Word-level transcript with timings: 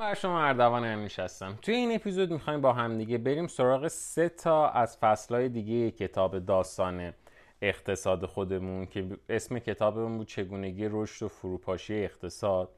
بر 0.00 0.14
شما 0.14 0.42
اردوان 0.44 0.84
همیش 0.84 1.18
هستم 1.18 1.58
توی 1.62 1.74
این 1.74 1.94
اپیزود 1.94 2.30
می‌خوایم 2.30 2.60
با 2.60 2.72
همدیگه 2.72 3.18
بریم 3.18 3.46
سراغ 3.46 3.88
سه 3.88 4.28
تا 4.28 4.68
از 4.68 4.96
فصلهای 4.98 5.48
دیگه 5.48 5.90
کتاب 5.90 6.38
داستان 6.38 7.12
اقتصاد 7.62 8.26
خودمون 8.26 8.86
که 8.86 9.06
اسم 9.28 9.58
کتابمون 9.58 10.18
بود 10.18 10.26
چگونگی 10.26 10.88
رشد 10.90 11.24
و 11.24 11.28
فروپاشی 11.28 12.04
اقتصاد. 12.04 12.68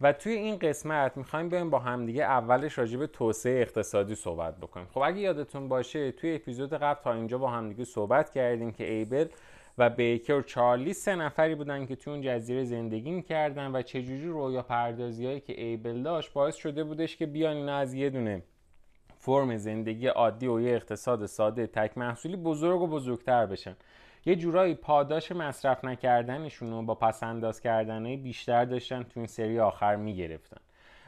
و 0.00 0.12
توی 0.12 0.32
این 0.32 0.58
قسمت 0.58 1.16
می‌خوایم 1.16 1.48
بیایم 1.48 1.70
با 1.70 1.78
همدیگه 1.78 2.22
اولش 2.22 2.78
راجع 2.78 2.98
به 2.98 3.06
توسعه 3.06 3.60
اقتصادی 3.60 4.14
صحبت 4.14 4.56
بکنیم. 4.56 4.86
خب 4.94 4.98
اگه 4.98 5.18
یادتون 5.18 5.68
باشه 5.68 6.12
توی 6.12 6.34
اپیزود 6.34 6.74
قبل 6.74 7.02
تا 7.02 7.12
اینجا 7.12 7.38
با 7.38 7.50
همدیگه 7.50 7.84
صحبت 7.84 8.30
کردیم 8.30 8.72
که 8.72 8.92
ایبل 8.92 9.26
و 9.80 9.90
بیکر 9.90 10.34
و 10.34 10.42
چارلی 10.42 10.92
سه 10.92 11.14
نفری 11.16 11.54
بودن 11.54 11.86
که 11.86 11.96
توی 11.96 12.12
اون 12.12 12.22
جزیره 12.22 12.64
زندگی 12.64 13.10
می‌کردن 13.10 13.70
و 13.76 13.82
چجوری 13.82 14.28
رویا 14.28 14.62
پردازی 14.62 15.26
هایی 15.26 15.40
که 15.40 15.60
ایبل 15.60 16.02
داشت 16.02 16.32
باعث 16.32 16.56
شده 16.56 16.84
بودش 16.84 17.16
که 17.16 17.26
بیان 17.26 17.56
اینا 17.56 17.76
از 17.76 17.94
یه 17.94 18.10
دونه 18.10 18.42
فرم 19.18 19.56
زندگی 19.56 20.06
عادی 20.06 20.46
و 20.46 20.60
یه 20.60 20.74
اقتصاد 20.74 21.26
ساده 21.26 21.66
تک 21.66 21.98
محصولی 21.98 22.36
بزرگ 22.36 22.80
و 22.80 22.86
بزرگتر 22.86 23.46
بشن. 23.46 23.76
یه 24.26 24.36
جورایی 24.36 24.74
پاداش 24.74 25.32
مصرف 25.32 25.84
نکردنشون 25.84 26.70
رو 26.70 26.82
با 26.82 26.94
پسنداز 26.94 27.60
کردنهای 27.60 28.16
بیشتر 28.16 28.64
داشتن 28.64 29.02
تو 29.02 29.20
این 29.20 29.26
سری 29.26 29.60
آخر 29.60 29.96
می‌گرفتن. 29.96 30.60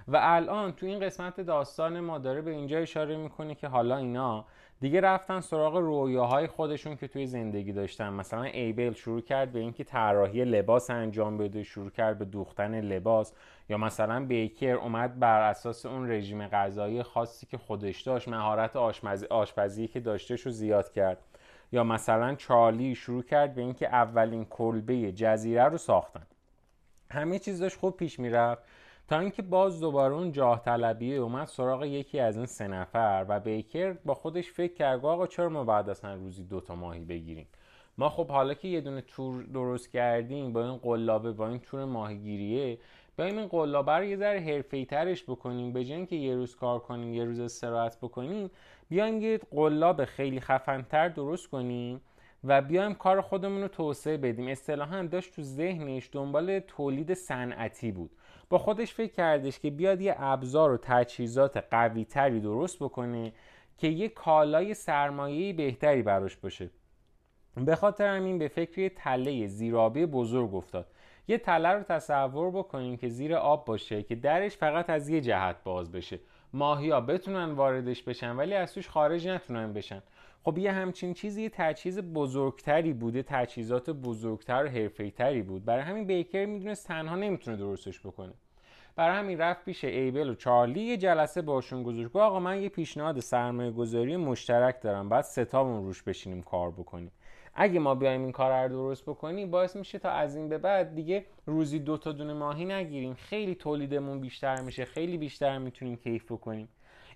و 0.08 0.18
الان 0.20 0.72
تو 0.72 0.86
این 0.86 1.00
قسمت 1.00 1.40
داستان 1.40 2.00
ما 2.00 2.18
داره 2.18 2.40
به 2.40 2.50
اینجا 2.50 2.78
اشاره 2.78 3.16
می‌کنه 3.16 3.54
که 3.54 3.68
حالا 3.68 3.96
اینا 3.96 4.44
دیگه 4.82 5.00
رفتن 5.00 5.40
سراغ 5.40 5.76
رویاهای 5.76 6.46
خودشون 6.46 6.96
که 6.96 7.08
توی 7.08 7.26
زندگی 7.26 7.72
داشتن. 7.72 8.12
مثلا 8.12 8.42
ایبل 8.42 8.92
شروع 8.92 9.20
کرد 9.20 9.52
به 9.52 9.58
اینکه 9.58 9.84
طراحی 9.84 10.44
لباس 10.44 10.90
انجام 10.90 11.38
بده 11.38 11.62
شروع 11.62 11.90
کرد 11.90 12.18
به 12.18 12.24
دوختن 12.24 12.80
لباس. 12.80 13.32
یا 13.68 13.78
مثلا 13.78 14.24
بیکر 14.24 14.74
اومد 14.74 15.18
بر 15.18 15.50
اساس 15.50 15.86
اون 15.86 16.10
رژیم 16.10 16.46
غذایی 16.46 17.02
خاصی 17.02 17.46
که 17.46 17.58
خودش 17.58 18.00
داشت 18.00 18.28
مهارت 18.28 18.76
آشپزی 19.30 19.88
که 19.88 20.00
داشتهش 20.00 20.40
رو 20.40 20.50
زیاد 20.50 20.92
کرد. 20.92 21.18
یا 21.72 21.84
مثلا 21.84 22.34
چارلی 22.34 22.94
شروع 22.94 23.22
کرد 23.22 23.54
به 23.54 23.60
اینکه 23.60 23.88
اولین 23.88 24.44
کلبه 24.44 25.12
جزیره 25.12 25.64
رو 25.64 25.78
ساختن. 25.78 26.26
همه 27.10 27.38
چیز 27.38 27.60
داشت 27.60 27.78
خوب 27.78 27.96
پیش 27.96 28.18
می‌رفت. 28.18 28.62
تا 29.08 29.18
اینکه 29.18 29.42
باز 29.42 29.80
دوباره 29.80 30.14
اون 30.14 30.32
جاه 30.32 30.62
طلبیه 30.64 31.16
اومد 31.16 31.46
سراغ 31.46 31.84
یکی 31.84 32.20
از 32.20 32.36
این 32.36 32.46
سه 32.46 32.68
نفر 32.68 33.26
و 33.28 33.40
بیکر 33.40 33.92
با 33.92 34.14
خودش 34.14 34.52
فکر 34.52 34.74
کرد 34.74 35.04
آقا 35.04 35.26
چرا 35.26 35.48
ما 35.48 35.64
بعد 35.64 35.90
اصلا 35.90 36.14
روزی 36.14 36.44
دوتا 36.44 36.74
ماهی 36.74 37.04
بگیریم؟ 37.04 37.46
ما 37.98 38.08
خب 38.08 38.28
حالا 38.28 38.54
که 38.54 38.68
یه 38.68 38.80
دونه 38.80 39.00
تور 39.00 39.42
درست 39.42 39.90
کردیم 39.90 40.52
با 40.52 40.64
این 40.64 40.76
قلابه 40.76 41.32
با 41.32 41.48
این 41.48 41.58
تور 41.58 41.84
ماهیگیریه 41.84 42.78
بیایم 43.16 43.38
این 43.38 43.46
قلابه 43.46 43.92
رو 43.92 44.04
یه 44.04 44.16
ذره 44.16 44.40
حرفه‌ای 44.40 44.84
ترش 44.84 45.24
بکنیم. 45.24 45.72
به 45.72 45.84
که 45.84 46.16
یه 46.16 46.34
روز 46.34 46.56
کار 46.56 46.78
کنیم 46.78 47.14
یه 47.14 47.24
روز 47.24 47.40
استراحت 47.40 47.98
بکنیم 48.00 48.50
بیایم 48.88 49.20
یه 49.20 49.40
قلاب 49.50 50.04
خیلی 50.04 50.40
خفنتر 50.40 51.08
درست 51.08 51.48
کنیم 51.48 52.00
و 52.44 52.62
بیایم 52.62 52.94
کار 52.94 53.20
خودمون 53.20 53.62
رو 53.62 53.68
توسعه 53.68 54.16
بدیم. 54.16 54.48
اصطلاحا 54.48 55.02
داشت 55.02 55.34
تو 55.34 55.42
ذهنش 55.42 56.08
دنبال 56.12 56.58
تولید 56.58 57.14
صنعتی 57.14 57.92
بود. 57.92 58.10
با 58.52 58.58
خودش 58.58 58.94
فکر 58.94 59.12
کردش 59.12 59.58
که 59.58 59.70
بیاد 59.70 60.00
یه 60.00 60.14
ابزار 60.18 60.72
و 60.72 60.76
تجهیزات 60.82 61.56
قوی 61.70 62.04
تری 62.04 62.40
درست 62.40 62.78
بکنه 62.82 63.32
که 63.78 63.88
یه 63.88 64.08
کالای 64.08 64.74
سرمایه 64.74 65.52
بهتری 65.52 66.02
براش 66.02 66.36
باشه. 66.36 66.70
به 67.56 67.76
خاطر 67.76 68.16
همین 68.16 68.38
به 68.38 68.48
فکر 68.48 68.78
یه 68.78 68.88
تله 68.88 69.46
زیرابی 69.46 70.06
بزرگ 70.06 70.54
افتاد. 70.54 70.86
یه 71.28 71.38
تله 71.38 71.68
رو 71.68 71.82
تصور 71.82 72.50
بکنیم 72.50 72.96
که 72.96 73.08
زیر 73.08 73.34
آب 73.34 73.64
باشه 73.64 74.02
که 74.02 74.14
درش 74.14 74.56
فقط 74.56 74.90
از 74.90 75.08
یه 75.08 75.20
جهت 75.20 75.56
باز 75.64 75.92
بشه. 75.92 76.18
ماهیا 76.52 77.00
بتونن 77.00 77.52
واردش 77.52 78.02
بشن 78.02 78.36
ولی 78.36 78.54
از 78.54 78.74
توش 78.74 78.88
خارج 78.88 79.28
نتونن 79.28 79.72
بشن. 79.72 80.02
خب 80.44 80.58
یه 80.58 80.72
همچین 80.72 81.14
چیزی 81.14 81.48
تجهیز 81.48 81.98
بزرگتری 81.98 82.92
بوده 82.92 83.22
تجهیزات 83.22 83.90
بزرگتر 83.90 84.64
و 84.64 84.68
حرفه‌ای‌تری 84.68 85.42
بود. 85.42 85.64
برای 85.64 85.82
همین 85.82 86.04
بیکر 86.04 86.46
می‌دونست 86.46 86.88
تنها 86.88 87.16
نمی‌تونه 87.16 87.56
درستش 87.56 88.00
بکنه. 88.00 88.32
برای 88.96 89.16
همین 89.16 89.38
رفت 89.38 89.64
پیش 89.64 89.84
ایبل 89.84 90.28
و 90.28 90.34
چارلی. 90.34 90.80
یه 90.80 90.96
جلسه 90.96 91.42
باشون 91.42 91.82
گذاشت. 91.82 92.16
آقا 92.16 92.40
من 92.40 92.62
یه 92.62 92.68
پیشنهاد 92.68 93.20
سرمایه 93.20 93.70
گذاری 93.70 94.16
مشترک 94.16 94.82
دارم. 94.82 95.08
بعد 95.08 95.24
ستامون 95.24 95.84
روش 95.84 96.02
بشینیم 96.02 96.42
کار 96.42 96.70
بکنیم. 96.70 97.12
اگه 97.54 97.78
ما 97.80 97.94
بیایم 97.94 98.22
این 98.22 98.32
کار 98.32 98.62
رو 98.62 98.68
درست 98.68 99.02
بکنیم 99.02 99.50
باعث 99.50 99.76
میشه 99.76 99.98
تا 99.98 100.10
از 100.10 100.36
این 100.36 100.48
به 100.48 100.58
بعد 100.58 100.94
دیگه 100.94 101.24
روزی 101.46 101.78
دو 101.78 101.98
تا 101.98 102.12
دونه 102.12 102.32
ماهی 102.32 102.64
نگیریم. 102.64 103.14
خیلی 103.14 103.54
تولیدمون 103.54 104.20
بیشتر 104.20 104.60
میشه. 104.60 104.84
خیلی 104.84 105.18
بیشتر 105.18 105.58
می‌تونیم 105.58 105.96
کیف 105.96 106.32
بکنیم. 106.32 106.68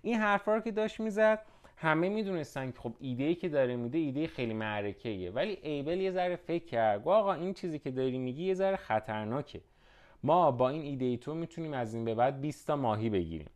این 0.03 0.15
حرفا 0.15 0.55
رو 0.55 0.61
که 0.61 0.71
داشت 0.71 1.01
می‌زد 1.01 1.43
همه 1.77 2.09
می‌دونستن 2.09 2.71
که 2.71 2.79
خب 2.79 2.93
ایده 3.01 3.25
ای 3.25 3.35
که 3.35 3.49
داره 3.49 3.77
میده 3.77 3.99
ایده 3.99 4.27
خیلی 4.27 4.55
معرکه. 4.55 5.33
ولی 5.35 5.59
ایبل 5.63 6.01
یه 6.01 6.11
ذره 6.11 6.37
فکر 6.37 6.65
کرد. 6.65 7.09
آقا 7.09 7.33
این 7.33 7.55
چیزی 7.55 7.79
که 7.79 7.91
داری 7.91 8.19
میگی 8.19 8.45
یه 8.45 8.55
ذره 8.55 8.77
خطرناکه. 8.77 9.61
ما 10.23 10.51
با 10.51 10.69
این 10.69 10.83
ایده 10.83 11.17
تو 11.17 11.35
می‌تونیم 11.35 11.73
از 11.73 11.95
این 11.95 12.05
به 12.05 12.15
بعد 12.15 12.41
20 12.41 12.67
تا 12.67 12.77
ماهی 12.77 13.11
بگیریم 13.11 13.51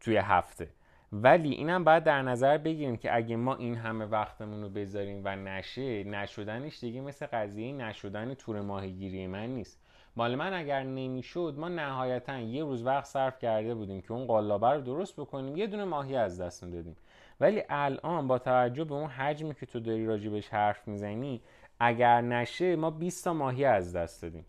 توی 0.00 0.16
هفته. 0.16 0.68
ولی 1.12 1.50
اینم 1.50 1.84
باید 1.84 2.04
در 2.04 2.22
نظر 2.22 2.58
بگیریم 2.58 2.96
که 2.96 3.16
اگه 3.16 3.36
ما 3.36 3.56
این 3.56 3.74
همه 3.74 4.04
وقتمون 4.04 4.62
رو 4.62 4.68
بذاریم 4.68 5.22
و 5.24 5.36
نشه 5.36 6.04
نشدنش 6.04 6.80
دیگه 6.80 7.00
مثل 7.00 7.26
قضیه 7.26 7.72
نشدن 7.72 8.34
تور 8.34 8.60
ماهیگیری 8.60 9.26
من 9.26 9.46
نیست. 9.46 9.80
مال 10.16 10.34
من 10.34 10.54
اگر 10.54 10.82
نمی‌شد 10.82 11.54
ما 11.58 11.68
نهایتا 11.68 12.38
یه 12.38 12.64
روز 12.64 12.86
وقت 12.86 13.04
صرف 13.04 13.38
کرده 13.38 13.74
بودیم 13.74 14.00
که 14.00 14.12
اون 14.12 14.26
قلابه 14.26 14.70
رو 14.70 14.80
درست 14.80 15.20
بکنیم 15.20 15.56
یه 15.56 15.66
دونه 15.66 15.84
ماهی 15.84 16.16
از 16.16 16.40
دست 16.40 16.64
می‌دادیم 16.64 16.96
ولی 17.40 17.62
الان 17.68 18.26
با 18.26 18.38
توجه 18.38 18.84
به 18.84 18.94
اون 18.94 19.10
حجمی 19.10 19.54
که 19.54 19.66
تو 19.66 19.80
داری 19.80 20.06
راجبش 20.06 20.48
حرف 20.48 20.88
می‌زنی 20.88 21.42
اگر 21.80 22.20
نشه 22.20 22.76
ما 22.76 22.90
20 22.90 23.24
تا 23.24 23.32
ماهی 23.32 23.64
از 23.64 23.96
دست 23.96 24.22
دادیم. 24.22 24.46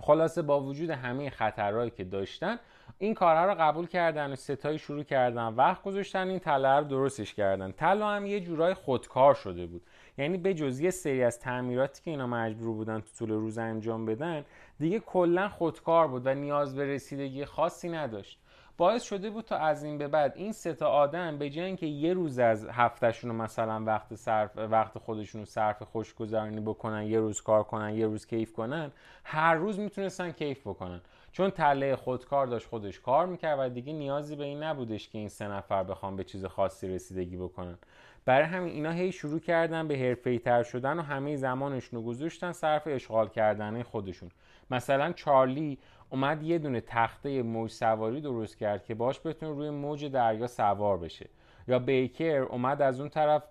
خلاصه 0.00 0.42
با 0.42 0.60
وجود 0.60 0.90
همه 0.90 1.30
خطرهایی 1.30 1.90
که 1.90 2.04
داشتن 2.04 2.58
این 2.98 3.14
کارها 3.14 3.44
رو 3.44 3.54
قبول 3.54 3.86
کردن 3.86 4.32
و 4.32 4.36
ستایی 4.36 4.78
شروع 4.78 5.02
کردن 5.02 5.46
وقت 5.46 5.82
گذاشتن 5.82 6.28
این 6.28 6.38
تله 6.38 6.78
رو 6.78 6.84
درستش 6.84 7.34
کردن. 7.34 7.72
تله 7.72 8.04
هم 8.04 8.26
یه 8.26 8.40
جورای 8.40 8.74
خودکار 8.74 9.34
شده 9.34 9.66
بود. 9.66 9.82
یعنی 10.18 10.38
به 10.38 10.54
جز 10.54 10.80
یه 10.80 10.90
سری 10.90 11.22
از 11.22 11.40
تعمیراتی 11.40 12.02
که 12.02 12.10
اینا 12.10 12.26
مجبور 12.26 12.74
بودن 12.74 13.00
تو 13.00 13.08
طول 13.18 13.30
روز 13.30 13.58
انجام 13.58 14.06
بدن 14.06 14.44
دیگه 14.78 14.98
کلا 14.98 15.48
خودکار 15.48 16.08
بود 16.08 16.26
و 16.26 16.34
نیاز 16.34 16.76
به 16.76 16.86
رسیدگی 16.94 17.44
خاصی 17.44 17.88
نداشت. 17.88 18.40
باعث 18.78 19.02
شده 19.02 19.30
بود 19.30 19.44
تا 19.44 19.56
از 19.56 19.84
این 19.84 19.98
به 19.98 20.08
بعد 20.08 20.32
این 20.36 20.52
سه 20.52 20.74
تا 20.74 20.88
آدم 20.88 21.38
به 21.38 21.50
جای 21.50 21.64
اینکه 21.64 21.86
یه 21.86 22.14
روز 22.14 22.38
از 22.38 22.68
هفتهشون 22.68 23.30
رو 23.30 23.36
مثلا 23.36 23.84
وقت 23.84 24.14
صرف 24.14 24.58
وقت 24.58 24.98
خودشون 24.98 25.40
رو 25.40 25.44
صرف 25.44 25.82
خوشگذرانی 25.82 26.60
بکنن 26.60 27.02
یه 27.02 27.20
روز 27.20 27.42
کار 27.42 27.62
کنن 27.62 27.94
یه 27.94 28.06
روز 28.06 28.26
کیف 28.26 28.52
کنن 28.52 28.92
هر 29.24 29.54
روز 29.54 29.78
می‌تونستن 29.78 30.30
کیف 30.30 30.60
بکنن. 30.60 31.00
چون 31.32 31.50
تله 31.50 31.96
خودکار 31.96 32.46
داشت 32.46 32.68
خودش 32.68 33.00
کار 33.00 33.26
می‌کرد 33.26 33.58
و 33.58 33.68
دیگه 33.68 33.92
نیازی 33.92 34.36
به 34.36 34.44
این 34.44 34.62
نبودش 34.62 35.08
که 35.08 35.18
این 35.18 35.28
سه 35.28 35.48
نفر 35.48 35.84
بخوام 35.84 36.16
به 36.16 36.24
چیز 36.24 36.44
خاصی 36.44 36.88
رسیدگی 36.88 37.36
بکنن. 37.36 37.78
برای 38.24 38.46
همین 38.46 38.72
اینا 38.72 38.90
هی 38.90 39.12
شروع 39.12 39.40
کردن 39.40 39.88
به 39.88 39.98
حرفه‌ای 39.98 40.38
تر 40.38 40.62
شدن 40.62 40.98
و 40.98 41.02
همه 41.02 41.36
زمانشون 41.36 42.00
رو 42.00 42.06
گذاشتن 42.06 42.52
صرف 42.52 42.82
اشغال 42.86 43.28
کردن 43.28 43.82
خودشون. 43.82 44.30
مثلا 44.70 45.12
چارلی 45.12 45.78
اومد 46.10 46.42
یه 46.42 46.58
دونه 46.58 46.80
تخته 46.80 47.42
موج 47.42 47.70
سواری 47.70 48.20
درست 48.20 48.58
کرد 48.58 48.84
که 48.84 48.94
باش 48.94 49.20
بتونه 49.24 49.52
روی 49.52 49.70
موج 49.70 50.04
دریا 50.04 50.46
سوار 50.46 50.98
بشه. 50.98 51.28
یا 51.68 51.78
بیکر 51.78 52.46
اومد 52.50 52.82
از 52.82 53.00
اون 53.00 53.08
طرف 53.08 53.42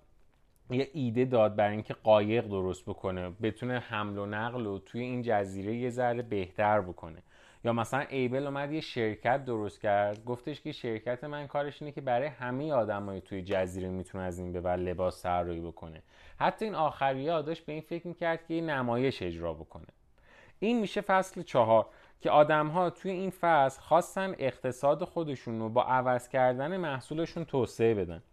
یه 0.69 0.89
ایده 0.93 1.25
داد 1.25 1.55
برای 1.55 1.71
اینکه 1.71 1.93
قایق 1.93 2.47
درست 2.47 2.85
بکنه 2.85 3.29
بتونه 3.29 3.79
حمل 3.79 4.17
و 4.17 4.25
نقل 4.25 4.65
و 4.65 4.79
توی 4.79 5.01
این 5.01 5.21
جزیره 5.21 5.75
یه 5.75 5.89
ذره 5.89 6.21
بهتر 6.21 6.81
بکنه. 6.81 7.23
یا 7.63 7.73
مثلا 7.73 7.99
ایبل 7.99 8.47
اومد 8.47 8.71
یه 8.71 8.81
شرکت 8.81 9.45
درست 9.45 9.81
کرد 9.81 10.25
گفتش 10.25 10.61
که 10.61 10.71
شرکت 10.71 11.23
من 11.23 11.47
کارش 11.47 11.81
اینه 11.81 11.91
که 11.91 12.01
برای 12.01 12.27
همه 12.27 12.73
آدمای 12.73 13.21
توی 13.21 13.41
جزیره 13.41 13.89
می‌تونه 13.89 14.23
از 14.23 14.39
این 14.39 14.53
به 14.53 14.61
بعد 14.61 14.79
لباس 14.79 15.23
طراحی 15.23 15.61
بکنه. 15.61 16.03
حتی 16.39 16.65
این 16.65 16.75
آخری 16.75 17.25
داشت 17.25 17.65
به 17.65 17.73
این 17.73 17.81
فکر 17.81 18.07
می‌کرد 18.07 18.47
که 18.47 18.53
یه 18.53 18.61
نمایش 18.61 19.21
اجرا 19.21 19.53
بکنه. 19.53 19.87
این 20.59 20.79
میشه 20.79 21.01
فصل 21.01 21.41
چهار. 21.41 21.85
که 22.25 22.31
آدم 22.31 22.67
ها 22.67 22.89
توی 22.89 23.11
این 23.11 23.29
فصل 23.29 23.81
خواستن 23.81 24.35
اقتصاد 24.37 25.03
خودشون 25.03 25.59
رو 25.59 25.69
با 25.69 25.83
عوض 25.83 26.29
کردن 26.29 26.77
محصولشون 26.77 27.45
توسعه 27.45 27.93
بدن. 27.93 28.23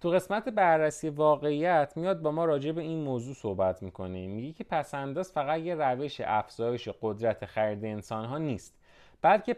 تو 0.00 0.10
قسمت 0.10 0.48
بررسی 0.48 1.08
واقعیت 1.08 1.92
میاد 1.96 2.22
با 2.22 2.30
ما 2.30 2.44
راجع 2.44 2.72
به 2.72 2.82
این 2.82 3.04
موضوع 3.04 3.34
صحبت 3.34 3.82
می‌کنه. 3.82 4.26
میگه 4.26 4.52
که 4.52 4.64
پسنداز 4.64 5.32
فقط 5.32 5.60
یه 5.60 5.74
روش 5.74 6.20
افزایش 6.24 6.88
قدرت 7.02 7.44
خرید 7.46 7.84
انسان 7.84 8.24
ها 8.24 8.38
نیست 8.38 8.74
بلکه 9.22 9.56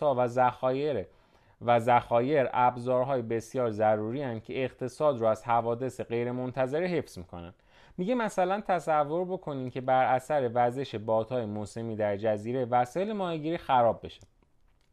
ها 0.00 0.14
و 0.18 0.28
ذخایر 0.28 1.06
و 1.62 1.78
ذخایر 1.78 2.48
ابزارهای 2.52 3.22
بسیار 3.22 3.70
ضروری 3.70 4.22
هستند 4.22 4.42
که 4.42 4.64
اقتصاد 4.64 5.18
رو 5.18 5.26
از 5.26 5.44
حوادث 5.44 6.00
غیرمنتظره 6.00 6.86
حفظ 6.86 7.18
می‌کنن. 7.18 7.54
میگه 8.02 8.14
مثلا 8.14 8.60
تصور 8.60 9.24
بکنین 9.24 9.70
که 9.70 9.80
بر 9.80 10.14
اثر 10.14 10.50
وزش 10.54 10.94
بادهای 10.94 11.44
موسمی 11.46 11.96
در 11.96 12.16
جزیره 12.16 12.64
وسایل 12.64 13.12
ماهیگیری 13.12 13.58
خراب 13.58 14.06
بشه. 14.06 14.20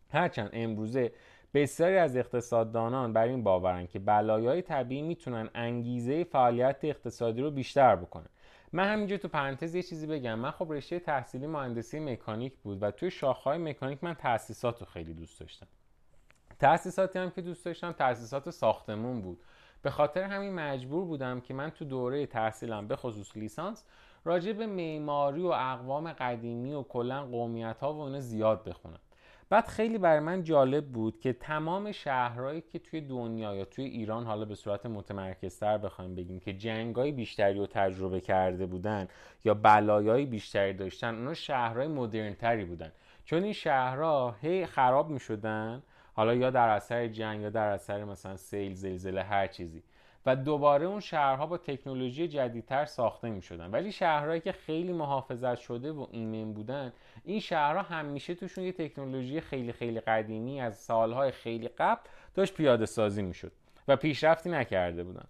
هرچند 0.09 0.49
امروزه 0.53 1.11
بسیاری 1.53 1.97
از 1.97 2.17
اقتصاددانان 2.17 3.13
بر 3.13 3.23
این 3.23 3.43
باورن 3.43 3.87
که 3.87 3.99
بلایای 3.99 4.61
طبیعی 4.61 5.01
می‌تونن 5.01 5.49
انگیزه 5.55 6.23
فعالیت 6.23 6.77
اقتصادی 6.83 7.41
رو 7.41 7.51
بیشتر 7.51 7.95
بکنن. 7.95 8.29
من 8.73 8.93
همینجا 8.93 9.17
تو 9.17 9.27
پرانتز 9.27 9.75
یه 9.75 9.83
چیزی 9.83 10.07
بگم. 10.07 10.39
من 10.39 10.51
خب 10.51 10.71
رشته 10.71 10.99
تحصیلی 10.99 11.47
مهندسی 11.47 11.99
مکانیک 11.99 12.53
بود 12.57 12.83
و 12.83 12.91
توی 12.91 13.11
شاخهای 13.11 13.57
مکانیک 13.57 14.03
من 14.03 14.13
تاسیسات 14.13 14.79
رو 14.79 14.85
خیلی 14.85 15.13
دوست 15.13 15.39
داشتم. 15.39 15.67
تاسیساتی 16.59 17.19
هم 17.19 17.31
که 17.31 17.41
دوست 17.41 17.65
داشتم 17.65 17.91
تاسیسات 17.91 18.49
ساختمون 18.49 19.21
بود. 19.21 19.39
به 19.81 19.89
خاطر 19.89 20.23
همین 20.23 20.53
مجبور 20.53 21.05
بودم 21.05 21.41
که 21.41 21.53
من 21.53 21.69
تو 21.69 21.85
دوره 21.85 22.25
تحصیلم 22.25 22.87
به 22.87 22.95
خصوص 22.95 23.37
لیسانس 23.37 23.83
راجع 24.25 24.53
به 24.53 24.67
معماری 24.67 25.41
و 25.41 25.47
اقوام 25.47 26.13
قدیمی 26.13 26.73
و 26.73 26.83
کلا 26.83 27.25
قومیت 27.25 27.79
ها 27.79 27.93
و 27.93 27.99
اینا 27.99 28.19
زیاد 28.19 28.63
بخونم. 28.63 28.99
بعد 29.49 29.67
خیلی 29.67 29.97
برای 29.97 30.19
من 30.19 30.43
جالب 30.43 30.85
بود 30.85 31.19
که 31.19 31.33
تمام 31.33 31.91
شهرهایی 31.91 32.61
که 32.61 32.79
توی 32.79 33.01
دنیا 33.01 33.55
یا 33.55 33.65
توی 33.65 33.85
ایران 33.85 34.25
حالا 34.25 34.45
به 34.45 34.55
صورت 34.55 34.85
متمرکزتر 34.85 35.77
بخوایم 35.77 36.15
بگیم 36.15 36.39
که 36.39 36.53
جنگای 36.53 37.11
بیشتری 37.11 37.59
رو 37.59 37.67
تجربه 37.67 38.21
کرده 38.21 38.65
بودن 38.65 39.07
یا 39.45 39.53
بلایای 39.53 40.25
بیشتری 40.25 40.73
داشتن 40.73 41.15
اونا 41.15 41.33
شهرهای 41.33 41.87
مدرنتری 41.87 42.65
بودن. 42.65 42.91
چون 43.25 43.43
این 43.43 43.53
شهرها 43.53 44.35
هی 44.41 44.65
خراب 44.65 45.09
می 45.09 45.19
شدن 45.19 45.83
حالا 46.19 46.35
یا 46.35 46.49
در 46.49 46.69
اثر 46.69 47.07
جنگ 47.07 47.41
یا 47.41 47.49
در 47.49 47.67
اثر 47.67 48.03
مثلا 48.03 48.37
سیل 48.37 48.73
زلزله 48.73 49.23
هر 49.23 49.47
چیزی. 49.47 49.83
و 50.25 50.35
دوباره 50.35 50.85
اون 50.85 50.99
شهرها 50.99 51.45
با 51.45 51.57
تکنولوژی 51.57 52.27
جدیدتر 52.27 52.85
ساخته 52.85 53.29
می 53.29 53.41
شدن 53.41 53.71
ولی 53.71 53.91
شهرهایی 53.91 54.41
که 54.41 54.51
خیلی 54.51 54.93
محافظت 54.93 55.55
شده 55.55 55.91
و 55.91 56.07
ایمن 56.11 56.53
بودن 56.53 56.93
این 57.23 57.39
شهرها 57.39 57.81
همیشه 57.81 58.35
توشون 58.35 58.63
یه 58.63 58.71
تکنولوژی 58.71 59.41
خیلی 59.41 59.71
خیلی 59.71 59.99
قدیمی 59.99 60.61
از 60.61 60.77
سالهای 60.77 61.31
خیلی 61.31 61.67
قبل 61.67 62.01
داشت 62.35 62.53
پیاده 62.53 62.85
سازی 62.85 63.21
می 63.21 63.33
شد 63.33 63.51
و 63.87 63.95
پیشرفتی 63.95 64.49
نکرده 64.49 65.03
بودن. 65.03 65.25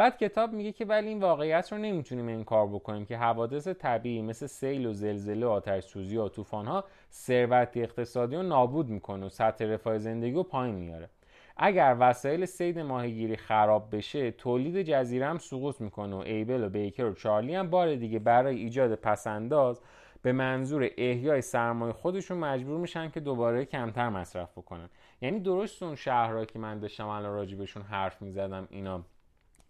بعد 0.00 0.18
کتاب 0.18 0.52
میگه 0.52 0.72
که 0.72 0.84
ولی 0.84 1.08
این 1.08 1.20
واقعیت 1.20 1.72
رو 1.72 1.78
نمی‌تونیم 1.78 2.28
انکار 2.28 2.66
بکنیم 2.66 3.06
که 3.06 3.16
حوادث 3.16 3.68
طبیعی 3.68 4.22
مثل 4.22 4.46
سیل 4.46 4.86
و 4.86 4.92
زلزله 4.92 5.46
و 5.46 5.48
آتش 5.48 5.84
سوزی 5.84 6.16
و 6.16 6.28
طوفان 6.28 6.66
ها 6.66 6.84
ثروت 7.12 7.76
اقتصادی 7.76 8.36
رو 8.36 8.42
نابود 8.42 8.88
می‌کنه 8.88 9.26
و 9.26 9.28
سطح 9.28 9.64
رفاه 9.64 9.98
زندگی 9.98 10.34
رو 10.34 10.42
پایین 10.42 10.74
میاره. 10.74 11.08
اگر 11.56 11.96
وسایل 12.00 12.44
سید 12.44 12.78
ماهیگیری 12.78 13.36
خراب 13.36 13.96
بشه 13.96 14.30
تولید 14.30 14.82
جزیره 14.82 15.26
هم 15.26 15.38
سقوط 15.38 15.80
می‌کنه 15.80 16.16
و 16.16 16.18
ایبل 16.18 16.64
و 16.64 16.68
بیکر 16.68 17.04
و 17.04 17.14
چارلی 17.14 17.54
هم 17.54 17.70
بار 17.70 17.94
دیگه 17.94 18.18
برای 18.18 18.56
ایجاد 18.56 18.94
پسنداز 18.94 19.80
به 20.22 20.32
منظور 20.32 20.90
احیای 20.98 21.40
سرمایه 21.42 21.92
خودشون 21.92 22.38
مجبور 22.38 22.80
میشن 22.80 23.10
که 23.10 23.20
دوباره 23.20 23.64
کمتر 23.64 24.08
مصرف 24.08 24.58
بکنن. 24.58 24.88
یعنی 25.20 25.40
درست 25.40 25.82
اون 25.82 25.94
شهرهایی 25.94 26.46
که 26.46 26.58
من 26.58 26.78
داشتم 26.78 27.08
الان 27.08 27.32
راجبشون 27.34 27.82
حرف 27.82 28.22
می‌زدم 28.22 28.68
اینا 28.70 29.04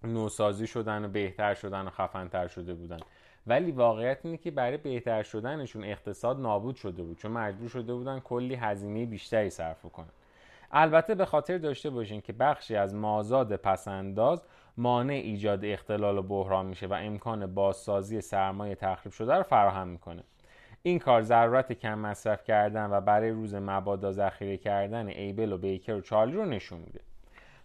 نوسازی 0.05 0.67
شدن 0.67 1.05
و 1.05 1.09
بهتر 1.09 1.55
شدن 1.55 1.87
و 1.87 1.91
خفنتر 1.91 2.49
شده 2.49 2.75
بودن. 2.75 3.01
ولی 3.47 3.71
واقعیت 3.71 4.19
اینه 4.23 4.37
که 4.37 4.51
برای 4.51 4.77
بهتر 4.77 5.23
شدنشون 5.23 5.85
اقتصاد 5.85 6.41
نابود 6.41 6.77
شده 6.77 7.03
بود 7.03 7.19
چون 7.19 7.31
مجبور 7.31 7.69
شده 7.69 7.95
بودن 7.95 8.21
کلی 8.21 8.55
هزینه 8.55 9.07
بیشتری 9.07 9.51
صرف 9.51 9.83
کنن 9.83 10.09
البته 10.73 11.15
به 11.15 11.25
خاطر 11.25 11.59
داشته 11.59 11.91
باشین 11.91 12.21
که 12.21 12.33
بخشی 12.33 12.77
از 12.77 12.95
مازاد 12.95 13.57
پسنداز 13.57 14.43
مانع 14.77 15.15
ایجاد 15.15 15.65
اختلال 15.65 16.19
و 16.19 16.23
بحران 16.23 16.67
میشه 16.67 16.87
و 16.87 16.93
امکان 16.93 17.55
بازسازی 17.55 18.21
سرمایه 18.21 18.75
تخریب 18.75 19.13
شده 19.13 19.35
رو 19.35 19.43
فراهم 19.43 19.89
می‌کنه. 19.89 20.23
این 20.83 20.99
کار 20.99 21.23
ضرورت 21.23 21.73
کم 21.73 21.99
مصرف 21.99 22.45
کردن 22.45 22.91
و 22.91 23.01
برای 23.01 23.31
روز 23.31 23.55
مبادا 23.55 24.13
ذخیره 24.13 24.57
کردن 24.57 25.09
ایبل 25.09 25.53
و 25.53 25.59
بیکر 25.59 25.95
و 25.95 26.01
چارلی 26.01 26.37
رو 26.37 26.45
نشون 26.45 26.79
میده. 26.79 27.01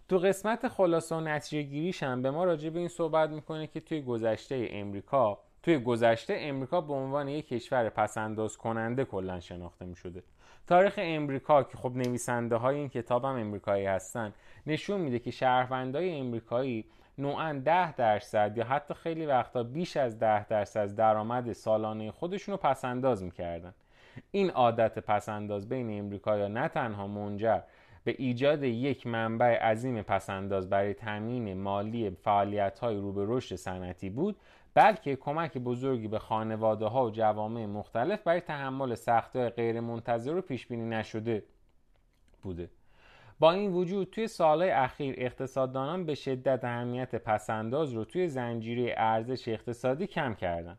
تو 0.08 0.18
قسمت 0.18 0.68
خلاصه 0.68 1.16
و 1.16 1.20
نتیجه 1.20 1.62
گیریش 1.62 2.02
هم 2.02 2.22
به 2.22 2.30
ما 2.30 2.44
راجع 2.44 2.70
به 2.70 2.78
این 2.78 2.88
صحبت 2.88 3.30
می‌کنه 3.30 3.66
که 3.66 3.80
توی 3.80 4.02
گذشته 4.02 4.68
امریکا 4.70 5.38
توی 5.62 5.78
گذشته 5.78 6.36
امریکا 6.38 6.80
به 6.80 6.92
عنوان 6.92 7.28
یک 7.28 7.48
کشور 7.48 7.88
پسنداز 7.88 8.56
کننده 8.56 9.04
کلا 9.04 9.40
شناخته 9.40 9.84
می 9.84 9.96
شده 9.96 10.22
تاریخ 10.66 10.94
امریکا 10.98 11.62
که 11.62 11.76
خب 11.76 11.92
نویسنده 11.96 12.56
های 12.56 12.76
این 12.76 12.88
کتاب 12.88 13.24
هم 13.24 13.34
امریکایی 13.34 13.86
هستن 13.86 14.32
نشون 14.66 15.00
میده 15.00 15.18
که 15.18 15.30
شهروندهای 15.30 16.18
امریکایی 16.18 16.84
نوعا 17.18 17.52
ده 17.64 17.92
درصد 17.92 18.56
یا 18.56 18.64
حتی 18.64 18.94
خیلی 18.94 19.26
وقتا 19.26 19.62
بیش 19.62 19.96
از 19.96 20.18
ده 20.18 20.46
درصد 20.48 20.80
از 20.80 20.96
درآمد 20.96 21.52
سالانه 21.52 22.10
خودشون 22.10 22.52
رو 22.52 22.58
پسنداز 22.58 23.22
می‌کردن. 23.22 23.74
این 24.30 24.50
عادت 24.50 24.98
پسنداز 24.98 25.68
بین 25.68 25.98
امریکا 25.98 26.48
نه 26.48 26.68
تنها 26.68 27.06
منجر 27.06 27.60
به 28.06 28.14
ایجاد 28.18 28.62
یک 28.62 29.06
منبع 29.06 29.58
عظیم 29.58 30.02
پسنداز 30.02 30.70
برای 30.70 30.94
تامین 30.94 31.60
مالی 31.60 32.10
فعالیت 32.10 32.78
های 32.78 32.96
رو 32.96 33.12
به 33.12 33.24
رشد 33.28 33.54
صنعتی 33.54 34.10
بود 34.10 34.36
بلکه 34.74 35.16
کمک 35.16 35.58
بزرگی 35.58 36.08
به 36.08 36.18
خانواده 36.18 36.86
ها 36.86 37.06
و 37.06 37.10
جوامع 37.10 37.66
مختلف 37.66 38.22
برای 38.22 38.40
تحمل 38.40 38.94
سختی 38.94 39.48
غیر 39.48 39.80
منتظر 39.80 40.36
و 40.36 40.40
پیش 40.40 40.66
بینی 40.66 40.88
نشده 40.88 41.42
بوده. 42.42 42.70
با 43.38 43.52
این 43.52 43.72
وجود 43.72 44.10
توی 44.10 44.28
سالهای 44.28 44.70
اخیر 44.70 45.14
اقتصاددانان 45.18 46.06
به 46.06 46.14
شدت 46.14 46.64
اهمیت 46.64 47.14
پسنداز 47.14 47.92
رو 47.92 48.04
توی 48.04 48.28
زنجیره 48.28 48.94
ارزش 48.96 49.48
اقتصادی 49.48 50.06
کم 50.06 50.34
کردن. 50.34 50.78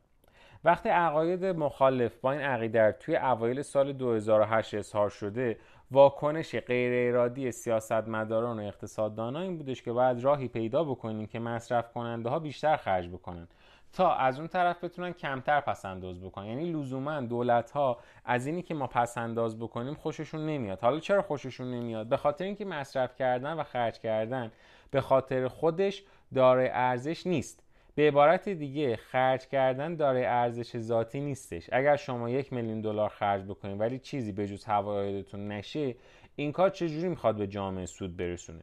وقتی 0.63 0.89
عقاید 0.89 1.45
مخالف 1.45 2.18
با 2.19 2.31
این 2.31 2.41
عقیده 2.41 2.91
توی 2.91 3.15
اوایل 3.15 3.62
سال 3.62 3.94
2008 3.94 4.74
اظهار 4.74 5.09
شده 5.09 5.57
واکنش 5.92 6.56
غیر 6.56 7.10
ارادی 7.10 7.51
سیاستمداران 7.51 8.60
و 8.60 8.63
اقتصاددانان 8.63 9.42
این 9.42 9.57
بودش 9.57 9.81
که 9.81 9.92
باید 9.92 10.19
راهی 10.19 10.48
پیدا 10.48 10.84
بکنیم 10.84 11.28
که 11.28 11.39
مصرف 11.39 11.94
کننده 11.94 12.30
ها 12.30 12.39
بیشتر 12.39 12.78
خرج 12.78 13.10
بکنن. 13.10 13.48
تا 13.94 14.13
از 14.13 14.39
اون 14.39 14.48
طرف 14.48 14.84
بتونن 14.84 15.13
کمتر 15.13 15.62
پس 15.62 15.86
انداز 15.86 16.22
بکنن. 16.22 16.45
یعنی 16.45 16.72
لزوما 16.72 17.22
دولت 17.22 17.72
ها 17.72 17.98
از 18.25 18.45
اینی 18.45 18.62
که 18.62 18.74
ما 18.74 18.88
پس 18.88 19.18
انداز 19.18 19.60
بکنیم 19.60 19.94
خوششون 19.94 20.45
نمیاد. 20.45 20.80
حالا 20.80 21.00
چرا 21.00 21.22
خوششون 21.22 21.72
نمیاد؟ 21.72 22.07
به 22.07 22.18
خاطر 22.18 22.45
اینکه 22.45 22.66
مصرف 22.66 23.16
کردن 23.16 23.54
و 23.54 23.63
خرج 23.63 24.00
کردن 24.00 24.51
به 24.92 25.01
خاطر 25.01 25.48
خودش 25.48 26.04
داره 26.36 26.69
ارزش 26.74 27.28
نیست. 27.28 27.67
به 27.98 28.08
عبارت 28.08 28.50
دیگه 28.50 28.96
خرج 28.96 29.48
کردن 29.48 29.96
داره 29.96 30.20
ارزش 30.28 30.78
ذاتی 30.78 31.20
نیستش. 31.20 31.70
اگر 31.72 31.96
شما 31.96 32.30
یک 32.30 32.54
میلیون 32.54 32.82
دلار 32.82 33.10
خرج 33.10 33.44
بکنید 33.44 33.80
ولی 33.80 34.00
چیزی 34.00 34.32
به 34.32 34.48
جز 34.48 34.66
هوایتون 34.66 35.48
نشه 35.48 35.96
این 36.36 36.52
کار 36.52 36.70
چجوری 36.70 37.08
می‌خواد 37.08 37.36
به 37.36 37.48
جامعه 37.48 37.86
سود 37.86 38.18
برسونه؟ 38.18 38.62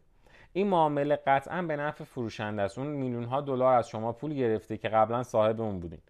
این 0.52 0.66
معامله 0.66 1.16
قطعا 1.16 1.62
به 1.62 1.76
نفع 1.76 2.04
فروشنده 2.04 2.62
است. 2.62 2.78
اون 2.78 2.86
میلیون 2.86 3.24
ها 3.24 3.40
دلار 3.40 3.74
از 3.74 3.88
شما 3.88 4.12
پول 4.12 4.34
گرفته 4.34 4.76
که 4.76 4.88
قبلا 4.88 5.22
صاحب 5.22 5.60
اون 5.60 5.80
بودین. 5.80 6.00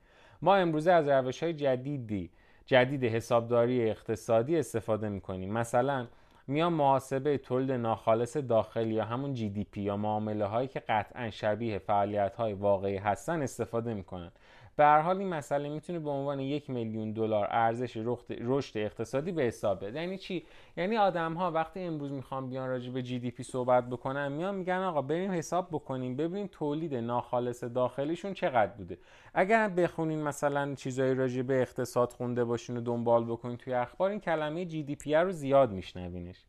ما 0.42 0.56
امروزه 0.56 0.92
از 0.92 1.08
روش 1.08 1.42
های 1.42 1.52
جدیدی 1.52 2.30
جدید 2.66 3.04
حسابداری 3.04 3.90
اقتصادی 3.90 4.58
استفاده 4.58 5.08
می‌کنیم. 5.08 5.52
مثلا 5.52 6.06
میان 6.46 6.72
محاسبه 6.72 7.38
تولید 7.38 7.72
ناخالص 7.72 8.36
داخلی 8.36 8.94
یا 8.94 9.04
همون 9.04 9.32
جی 9.32 9.50
دی 9.50 9.64
پی 9.64 9.80
یا 9.80 9.96
معامله 9.96 10.44
هایی 10.44 10.68
که 10.68 10.80
قطعا 10.80 11.30
شبیه 11.30 11.78
فعالیت 11.78 12.36
های 12.36 12.52
واقعی 12.52 12.96
هستن 12.96 13.42
استفاده 13.42 13.94
می‌کنن. 13.94 14.32
به 14.76 14.84
هر 14.84 15.00
حال 15.00 15.18
این 15.18 15.28
مسئله 15.28 15.68
می‌تونه 15.68 15.98
به 15.98 16.10
عنوان 16.10 16.40
یک 16.40 16.70
میلیون 16.70 17.12
دلار 17.12 17.48
ارزش 17.50 17.96
رشد 18.30 18.78
اقتصادی 18.78 19.32
به 19.32 19.42
حساب 19.42 19.84
بده 19.84 20.00
یعنی 20.00 20.18
چی؟ 20.18 20.44
یعنی 20.76 20.96
آدم 20.96 21.34
ها 21.34 21.50
وقتی 21.50 21.80
امروز 21.80 22.12
می‌خوان 22.12 22.48
بیان 22.48 22.68
راجع 22.68 22.90
به 22.92 23.02
جی 23.02 23.18
دی 23.18 23.30
پی 23.30 23.42
صحبت 23.42 23.88
بکنن 23.88 24.32
میان 24.32 24.54
میگن 24.54 24.78
آقا 24.78 25.02
بریم 25.02 25.32
حساب 25.32 25.68
بکنیم 25.72 26.16
ببینیم 26.16 26.48
تولید 26.52 26.94
ناخالص 26.94 27.64
داخلیشون 27.64 28.34
چقدر 28.34 28.72
بوده. 28.72 28.98
اگر 29.34 29.68
بخونین 29.68 30.22
مثلا 30.22 30.74
چیزایی 30.74 31.14
راجع 31.14 31.42
به 31.42 31.62
اقتصاد 31.62 32.12
خونده 32.12 32.44
باشین 32.44 32.76
و 32.76 32.80
دنبال 32.80 33.24
بکنین 33.24 33.56
توی 33.56 33.74
اخبار 33.74 34.10
این 34.10 34.20
کلمه 34.20 34.64
جی 34.64 34.82
دی 34.82 34.96
پی 34.96 35.14
رو 35.14 35.32
زیاد 35.32 35.70
میشنوینش. 35.70 36.44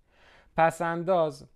پس 0.57 0.81
انداز 0.81 1.47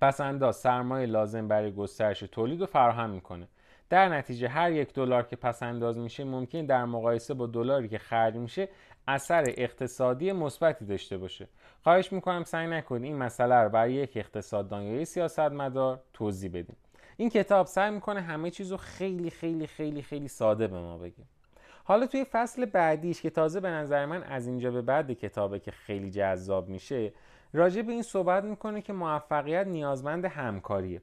پس 0.00 0.20
انداز 0.20 0.56
سرمایه 0.56 1.06
لازم 1.06 1.48
برای 1.48 1.72
گسترش 1.72 2.20
تولید 2.20 2.60
رو 2.60 2.66
فراهم 2.66 3.10
می‌کنه. 3.10 3.48
در 3.90 4.08
نتیجه 4.08 4.48
هر 4.48 4.72
یک 4.72 4.92
دلار 4.92 5.22
که 5.22 5.36
پس 5.36 5.62
انداز 5.62 5.98
میشه 5.98 6.24
ممکن 6.24 6.66
در 6.66 6.84
مقایسه 6.84 7.34
با 7.34 7.46
دلاری 7.46 7.88
که 7.88 7.98
خرج 7.98 8.34
میشه 8.34 8.68
اثر 9.08 9.44
اقتصادی 9.46 10.32
مثبتی 10.32 10.84
داشته 10.84 11.18
باشه. 11.18 11.48
خواهش 11.82 12.12
می‌کنم 12.12 12.44
سعی 12.44 12.66
نکنید 12.66 13.04
این 13.04 13.16
مسئله 13.16 13.54
رو 13.54 13.68
برای 13.68 13.92
یک 13.92 14.16
اقتصاددان 14.16 14.82
یا 14.82 15.00
یک 15.00 15.04
سیاستمدار 15.04 16.00
توضیح 16.12 16.50
بدیم. 16.50 16.76
این 17.16 17.30
کتاب 17.30 17.66
سعی 17.66 17.90
می‌کنه 17.90 18.20
همه 18.20 18.50
چیز 18.50 18.70
رو 18.70 18.76
خیلی 18.76 19.30
خیلی 19.30 19.66
خیلی 19.66 20.02
خیلی 20.02 20.28
ساده 20.28 20.66
به 20.66 20.80
ما 20.80 20.98
بگه. 20.98 21.24
حالا 21.84 22.06
توی 22.06 22.24
فصل 22.24 22.64
بعدیش 22.64 23.22
که 23.22 23.30
تازه 23.30 23.60
به 23.60 23.68
نظر 23.68 24.06
من 24.06 24.22
از 24.22 24.46
اینجا 24.46 24.70
به 24.70 24.82
بعد 24.82 25.12
کتابه 25.12 25.58
که 25.58 25.70
خیلی 25.70 26.10
جذاب 26.10 26.68
میشه 26.68 27.12
راجع 27.52 27.82
به 27.82 27.92
این 27.92 28.02
صحبت 28.02 28.44
می‌کنه 28.44 28.82
که 28.82 28.92
موفقیت 28.92 29.66
نیازمند 29.66 30.24
همکاریه. 30.24 31.02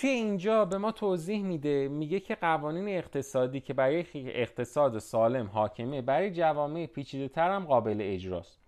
توی 0.00 0.10
اینجا 0.10 0.64
به 0.64 0.78
ما 0.78 0.92
توضیح 0.92 1.42
میده 1.42 1.88
میگه 1.88 2.20
که 2.20 2.34
قوانین 2.34 2.88
اقتصادی 2.88 3.60
که 3.60 3.74
برای 3.74 4.04
اقتصاد 4.14 4.98
سالم 4.98 5.46
حاکمه 5.46 6.02
برای 6.02 6.30
جوامع 6.30 6.86
پیچیده 6.86 7.28
تر 7.28 7.50
هم 7.50 7.64
قابل 7.64 7.98
اجراست. 8.00 8.58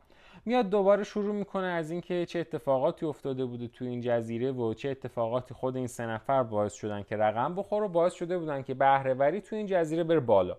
میاد 0.45 0.71
دوباره 0.71 1.05
شروع 1.05 1.35
می‌کنه 1.35 1.67
از 1.67 1.91
اینکه 1.91 2.27
چه 2.27 2.39
اتفاقاتی 2.39 3.07
افتاده 3.07 3.45
بوده 3.45 3.69
تو 3.69 3.85
این 3.85 4.01
جزیره 4.01 4.53
و 4.53 4.75
چه 4.75 4.89
اتفاقاتی 4.89 5.55
خود 5.55 5.77
این 5.77 5.87
سه 5.87 6.07
نفر 6.07 6.43
باعث 6.43 6.75
شدن 6.75 7.03
که 7.03 7.17
رقم 7.17 7.55
بخوره 7.55 7.87
و 7.87 7.89
باعث 7.89 8.15
شده 8.15 8.39
بودن 8.39 8.63
که 8.63 8.75
بهرهوری 8.75 9.41
تو 9.41 9.57
این 9.57 9.67
جزیره 9.67 10.05
بره 10.05 10.21
بالا. 10.21 10.57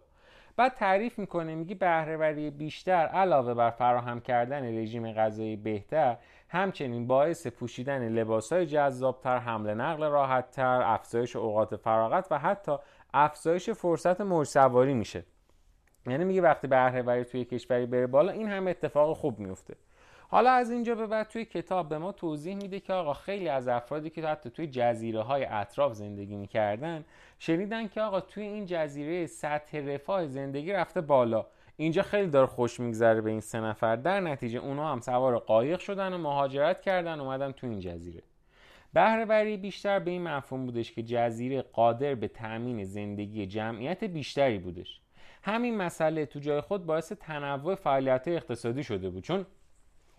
بعد 0.58 0.74
تعریف 0.74 1.20
می‌کنه 1.20 1.56
میگی 1.56 1.76
بهرهوری 1.76 2.50
بیشتر 2.50 3.08
علاوه 3.08 3.54
بر 3.54 3.70
فراهم 3.70 4.20
کردن 4.22 4.78
رژیم 4.78 5.14
غذایی 5.14 5.56
بهتر 5.56 6.18
همچنین 6.50 7.08
باعث 7.08 7.48
پوشیدن 7.48 8.10
لباسهای 8.10 8.66
جذابتر 8.66 9.38
حمل 9.38 9.74
نقل 9.74 10.10
راحتتر 10.10 10.82
افزایش 10.82 11.36
اوقات 11.36 11.76
فراغت 11.76 12.28
و 12.32 12.38
حتی 12.40 12.78
افزایش 13.14 13.70
فرصت 13.70 14.22
موج 14.22 14.58
میشه. 14.58 15.24
یعنی 16.08 16.24
میگه 16.24 16.42
وقتی 16.42 16.68
بهرهوری 16.68 17.26
توی 17.26 17.46
کشوری 17.46 17.86
بره 17.86 18.08
بالا 18.08 18.32
این 18.32 18.50
هم 18.50 18.68
اتفاق 18.68 19.18
خوب 19.18 19.40
میفته 19.40 19.76
حالا 20.28 20.52
از 20.52 20.72
اینجا 20.72 20.96
به 20.96 21.08
بعد 21.08 21.28
توی 21.28 21.46
کتاب 21.46 21.90
به 21.90 21.98
ما 21.98 22.12
توضیح 22.12 22.56
میده 22.56 22.80
که 22.80 22.94
آقا 22.94 23.14
خیلی 23.14 23.50
از 23.50 23.68
افرادی 23.68 24.10
که 24.10 24.28
حتی 24.28 24.50
توی 24.50 24.68
جزیره 24.68 25.22
های 25.22 25.46
اطراف 25.46 25.94
زندگی 25.94 26.36
می‌کردن 26.36 27.06
شنیدن 27.40 27.88
که 27.88 28.02
آقا 28.02 28.22
توی 28.22 28.44
این 28.44 28.66
جزیره 28.66 29.28
سطح 29.28 29.78
رفاه 29.78 30.28
زندگی 30.28 30.74
رفته 30.74 31.02
بالا. 31.02 31.46
اینجا 31.80 32.02
خیلی 32.02 32.28
داره 32.28 32.48
خوش 32.48 32.80
میگذره 32.80 33.22
به 33.22 33.30
این 33.30 33.40
سه 33.40 33.60
نفر. 33.60 33.96
در 33.96 34.20
نتیجه 34.20 34.60
اونا 34.60 34.92
هم 34.92 35.00
سوار 35.00 35.38
قایق 35.40 35.80
شدن 35.80 36.14
و 36.14 36.18
مهاجرت 36.18 36.82
کردن 36.82 37.20
اومدن 37.20 37.52
تو 37.52 37.68
این 37.68 37.80
جزیره. 37.80 38.24
بهرهوری 38.94 39.58
بیشتر 39.58 40.00
به 40.00 40.12
این 40.12 40.24
مفهوم 40.24 40.66
بودش 40.66 40.92
که 40.92 41.04
جزیره 41.04 41.62
قادر 41.62 42.16
به 42.16 42.28
تأمین 42.28 42.84
زندگی 42.84 43.46
جمعیت 43.46 44.04
بیشتری 44.04 44.58
بودش. 44.58 45.02
همین 45.44 45.78
مسئله 45.78 46.26
تو 46.26 46.40
جای 46.40 46.62
خود 46.62 46.86
باعث 46.86 47.12
تنوع 47.12 47.76
فعالیت 47.76 48.28
اقتصادی 48.28 48.84
شده 48.84 49.10
بود. 49.10 49.24
چون 49.24 49.46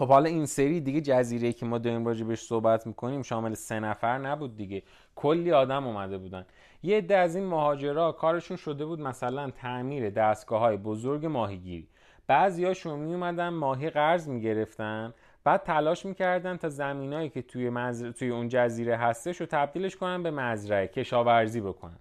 خب 0.01 0.09
حالا 0.09 0.29
این 0.29 0.47
سری 0.47 0.81
دیگه 0.81 1.01
جزیره 1.01 1.53
که 1.53 1.67
ما 1.67 1.79
داریم 1.79 2.07
راجع 2.07 2.25
بهش 2.25 2.41
صحبت 2.43 2.87
می‌کنیم 2.87 3.23
شامل 3.23 3.55
سه 3.55 3.81
نفر 3.81 4.19
نبود 4.19 4.57
دیگه. 4.57 4.83
کلی 5.15 5.53
آدم 5.53 5.87
اومده 5.87 6.19
بودن. 6.19 6.47
یه 6.83 6.97
عده 6.97 7.17
از 7.17 7.37
این 7.37 7.45
مهاجرا 7.45 8.13
کارشون 8.13 8.57
شده 8.57 8.87
بود 8.87 9.01
مثلا 9.01 9.51
تعمیر 9.51 10.11
دستگاه 10.11 10.61
های 10.61 10.77
بزرگ 10.77 11.27
ماهیگیری. 11.27 11.89
بعضیاشون 12.27 13.01
می 13.01 13.15
اومدن 13.15 13.49
ماهی 13.49 13.91
قرض 13.91 14.29
می‌گرفتن 14.29 15.15
بعد 15.45 15.63
تلاش 15.63 16.07
می‌کردن 16.07 16.57
تا 16.57 16.69
زمینایی 16.69 17.29
که 17.29 17.43
توی, 17.43 17.71
توی 18.13 18.31
اون 18.31 18.49
جزیره 18.49 18.97
هستش 18.97 19.41
رو 19.41 19.47
تبدیلش 19.47 19.97
کنن 19.97 20.23
به 20.23 20.31
مزرعه 20.31 20.87
کشاورزی 20.87 21.61
بکنن. 21.61 21.99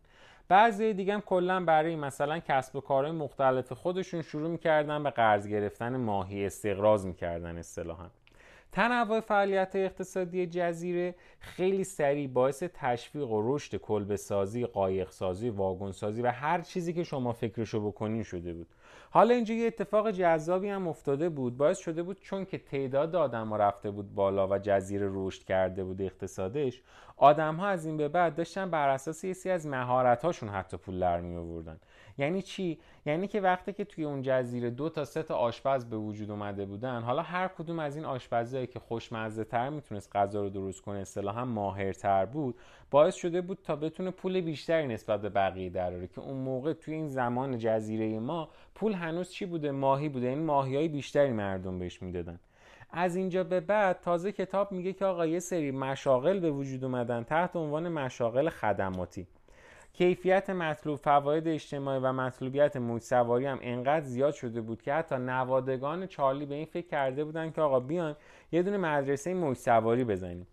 بعضی 0.50 0.94
دیگه 0.94 1.14
هم 1.14 1.22
کلا 1.22 1.66
برای 1.66 1.96
مثلا 1.96 2.40
کسب 2.40 2.76
و 2.76 2.82
کارهای 2.82 3.16
مختلف 3.16 3.72
خودشون 3.74 4.22
شروع 4.22 4.50
می‌کردن 4.50 5.04
به 5.04 5.10
قرض 5.10 5.48
گرفتن 5.48 5.98
ماهی 5.98 6.46
استقراض 6.46 7.06
می‌کردن 7.06 7.58
اصطلاحا 7.58 8.10
تنوع 8.72 9.20
فعالیت 9.20 9.76
اقتصادی 9.76 10.48
جزیره 10.48 11.16
خیلی 11.40 11.84
سریع 11.84 12.28
باعث 12.28 12.64
تشویق 12.74 13.30
و 13.30 13.56
رشد 13.56 13.76
کلبه 13.76 14.18
سازی، 14.18 14.66
قایق 14.66 15.10
سازی، 15.10 15.50
واگن 15.50 15.92
سازی 15.92 16.22
و 16.22 16.28
هر 16.32 16.62
چیزی 16.62 16.94
که 16.94 17.04
شما 17.04 17.34
فکرشو 17.34 17.88
بکنین 17.88 18.24
شده 18.24 18.54
بود. 18.54 18.68
حالا 19.12 19.34
اینجا 19.34 19.54
یه 19.54 19.68
اتفاق 19.68 20.12
جذابی 20.12 20.70
هم 20.70 20.88
افتاده 20.88 21.30
بود. 21.30 21.58
باعث 21.58 21.78
شده 21.78 22.04
بود 22.04 22.20
چون 22.22 22.46
که 22.46 22.58
تعداد 22.58 23.16
آدم 23.16 23.48
ها 23.48 23.56
رفته 23.56 23.92
بود 23.92 24.16
بالا 24.16 24.48
و 24.48 24.58
جزیره 24.58 25.10
رشد 25.14 25.44
کرده 25.44 25.84
بود 25.84 26.02
اقتصادش 26.02 26.82
آدم 27.18 27.56
ها 27.56 27.68
از 27.68 27.86
این 27.86 27.98
به 27.98 28.08
بعد 28.08 28.36
داشتن 28.36 28.70
بر 28.70 28.90
اساس 28.90 29.24
یه 29.24 29.34
سی 29.34 29.50
از 29.50 29.68
مهارت 29.68 30.26
هاشون 30.26 30.50
حتی 30.50 30.78
پول 30.78 31.00
در 31.00 31.22
می 31.22 31.36
آوردن 31.36 31.80
یعنی 32.20 32.42
چی؟ 32.42 32.80
یعنی 33.06 33.28
که 33.28 33.42
وقتی 33.42 33.74
که 33.74 33.86
توی 33.86 34.04
اون 34.04 34.22
جزیره 34.22 34.70
دو 34.70 34.90
تا 34.90 35.06
سه 35.06 35.24
تا 35.24 35.36
آشپز 35.36 35.86
به 35.86 35.98
وجود 35.98 36.32
اومده 36.32 36.66
بودن 36.66 37.02
حالا 37.02 37.22
هر 37.22 37.48
کدوم 37.48 37.80
از 37.80 37.96
این 37.96 38.06
آشپزایی 38.06 38.68
که 38.68 38.80
خوشمزه 38.80 39.44
تر 39.44 39.70
می‌تونست 39.70 40.16
غذا 40.16 40.42
رو 40.42 40.50
درست 40.50 40.82
کنه 40.82 41.00
اصطلاحا 41.00 41.46
ماهرتر 41.46 42.26
بود 42.26 42.56
باعث 42.92 43.16
شده 43.16 43.42
بود 43.42 43.58
تا 43.64 43.76
بتونه 43.76 44.12
پول 44.12 44.42
بیشتری 44.42 44.88
نسبت 44.88 45.22
به 45.22 45.30
بقیه 45.30 45.70
دراره 45.70 46.08
که 46.08 46.22
اون 46.22 46.38
موقع 46.38 46.74
توی 46.74 46.94
این 46.94 47.08
زمان 47.08 47.58
جزیره 47.58 48.20
ما 48.20 48.50
پول 48.76 48.94
هنوز 48.94 49.30
چی 49.30 49.46
بوده؟ 49.46 49.72
ماهی 49.72 50.10
بوده 50.10 50.26
این 50.26 50.34
یعنی 50.34 50.46
ماهی 50.46 50.76
های 50.76 50.88
بیشتری 50.88 51.32
مردم 51.32 51.80
بهش 51.80 52.02
می‌دادن. 52.02 52.40
از 52.92 53.16
اینجا 53.16 53.44
به 53.44 53.60
بعد 53.60 54.00
تازه 54.00 54.32
کتاب 54.32 54.72
میگه 54.72 54.94
که 54.94 55.06
آقا 55.06 55.26
یه 55.26 55.40
سری 55.40 55.72
مشاغل 55.72 56.40
به 56.40 56.52
وجود 56.52 56.84
اومدن 56.84 57.24
تحت 57.24 57.56
عنوان 57.56 57.90
مشاغل 57.90 58.50
خدماتی. 58.50 59.28
کیفیت 59.94 60.50
مطلوب 60.50 61.00
فواید 61.00 61.48
اجتماعی 61.48 62.00
و 62.00 62.14
مطلوبیت 62.14 62.78
موج 62.78 63.02
سواری 63.02 63.46
هم 63.46 63.60
انقدر 63.62 64.06
زیاد 64.06 64.34
شده 64.34 64.62
بود 64.62 64.82
که 64.82 64.94
حتی 64.94 65.16
نوادگان 65.16 66.08
چارلی 66.08 66.46
به 66.46 66.56
این 66.56 66.66
فکر 66.66 66.88
کرده 66.88 67.24
بودن 67.24 67.52
که 67.52 67.62
آقا 67.62 67.80
بیان 67.80 68.16
یه 68.52 68.64
دونه 68.64 68.78
مدرسه 68.78 69.34
موج 69.34 69.58
سواری 69.58 70.04
بزنیم. 70.04 70.48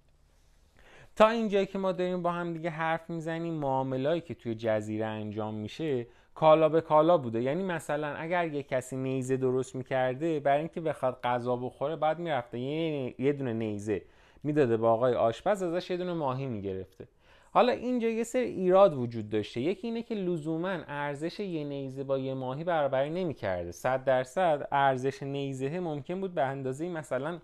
تا 1.16 1.28
اینجایی 1.28 1.66
که 1.66 1.78
ما 1.78 1.92
داریم 1.92 2.22
با 2.22 2.32
هم 2.32 2.52
دیگه 2.52 2.70
حرف 2.70 3.10
می‌زنیم 3.10 3.54
معاملایی 3.54 4.20
که 4.20 4.34
توی 4.34 4.54
جزیره 4.54 5.06
انجام 5.06 5.54
میشه 5.54 6.06
کالا 6.34 6.68
به 6.68 6.80
کالا 6.80 7.18
بوده. 7.18 7.42
یعنی 7.42 7.62
مثلا 7.62 8.14
اگر 8.14 8.46
یه 8.46 8.62
کسی 8.62 8.96
نیزه 8.96 9.36
درست 9.36 9.74
می‌کرده 9.74 10.40
برای 10.40 10.58
اینکه 10.58 10.80
بخواد 10.80 11.20
غذا 11.24 11.56
بخوره 11.56 11.96
بعد 11.96 12.18
می‌رفته 12.18 12.58
یه, 12.58 13.32
دونه 13.32 13.52
نیزه 13.52 14.02
می‌داده 14.42 14.76
با 14.76 14.92
آقای 14.92 15.14
آشپز 15.14 15.62
ازش 15.62 15.90
یه 15.90 15.96
دونه 15.96 16.12
ماهی 16.12 16.46
می‌گرفته. 16.46 17.08
حالا 17.56 17.72
اینجا 17.72 18.08
یه 18.08 18.24
سری 18.24 18.44
ایراد 18.44 18.94
وجود 18.94 19.28
داشته. 19.28 19.60
یکی 19.60 19.86
اینه 19.86 20.02
که 20.02 20.14
لزوما 20.14 20.68
ارزش 20.68 21.40
یه 21.40 21.64
نیزه 21.64 22.04
با 22.04 22.18
یه 22.18 22.34
ماهی 22.34 22.64
برابری 22.64 23.10
نمی‌کرده. 23.10 23.72
صد 23.72 24.04
درصد 24.04 24.68
ارزش 24.72 25.22
نیزه 25.22 25.80
ممکن 25.80 26.20
بود 26.20 26.34
به 26.34 26.42
اندازه 26.42 26.88
مثلا 26.88 27.38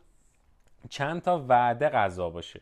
چند 0.88 1.22
تا 1.22 1.44
وعده 1.48 1.88
غذا 1.88 2.30
باشه. 2.30 2.60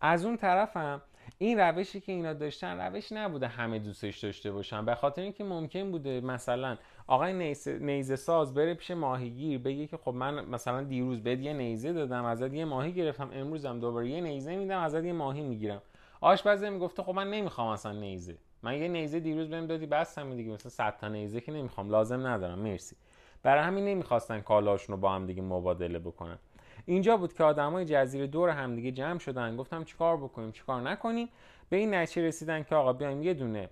از 0.00 0.24
اون 0.24 0.36
طرفم 0.36 1.02
این 1.38 1.58
روشی 1.60 2.00
که 2.00 2.12
اینا 2.12 2.32
داشتن 2.32 2.80
روش 2.80 3.12
نبوده 3.12 3.48
همه 3.48 3.78
دوستش 3.78 4.18
داشته 4.18 4.52
باشن. 4.52 4.84
به 4.84 4.94
خاطر 4.94 5.22
اینکه 5.22 5.44
ممکن 5.44 5.90
بوده 5.90 6.20
مثلا 6.20 6.76
آقای 7.06 7.54
نیزه, 7.80 8.16
ساز 8.16 8.54
بره 8.54 8.74
پیش 8.74 8.90
ماهیگیر 8.90 9.58
بگه 9.58 9.86
که 9.86 9.96
خب 9.96 10.14
من 10.14 10.44
مثلا 10.44 10.82
دیروز 10.82 11.22
بهت 11.22 11.38
یه 11.38 11.52
نیزه 11.52 11.92
دادم 11.92 12.24
ازت 12.24 12.54
یه 12.54 12.64
ماهی 12.64 12.92
گرفتم 12.92 13.30
امروزم 13.32 13.80
دوباره 13.80 14.08
یه 14.08 14.20
نیزه 14.20 14.56
میدم 14.56 14.80
ازت 14.80 15.04
یه 15.04 15.12
ماهی 15.12 15.42
می‌گیرم. 15.42 15.82
آشپزه 16.22 16.70
می‌گفته 16.70 17.02
خب 17.02 17.14
من 17.14 17.30
نمی‌خوام 17.30 17.68
اصلا 17.68 17.92
نیزه. 17.92 18.36
من 18.62 18.78
یه 18.78 18.88
نیزه 18.88 19.20
دیروز 19.20 19.48
بهم 19.48 19.66
دادی 19.66 19.86
بس 19.86 20.18
هم 20.18 20.36
دیگه 20.36 20.52
مثلا 20.52 20.70
100 20.70 20.96
تا 20.96 21.08
نیزه 21.08 21.40
که 21.40 21.52
نمی‌خوام 21.52 21.90
لازم 21.90 22.26
ندارم. 22.26 22.58
مرسی. 22.58 22.96
برای 23.42 23.64
همین 23.64 23.84
نمی‌خواستن 23.84 24.40
کالاشون 24.40 24.94
رو 24.94 25.00
با 25.00 25.12
هم 25.12 25.26
دیگه 25.26 25.42
مبادله 25.42 25.98
بکنن. 25.98 26.38
اینجا 26.86 27.16
بود 27.16 27.32
که 27.32 27.44
آدمای 27.44 27.84
جزیره 27.84 28.26
دور 28.26 28.48
همدیگه 28.48 28.92
جمع 28.92 29.18
شدن. 29.18 29.56
گفتم 29.56 29.84
چیکار 29.84 30.16
بکنیم؟ 30.16 30.52
چیکار 30.52 30.80
نکنیم؟ 30.80 31.28
به 31.68 31.76
این 31.76 31.94
نتیجه 31.94 32.26
رسیدن 32.26 32.62
که 32.62 32.74
آقا 32.74 32.92
بیایم 32.92 33.22
یه 33.22 33.34
دونه 33.34 33.70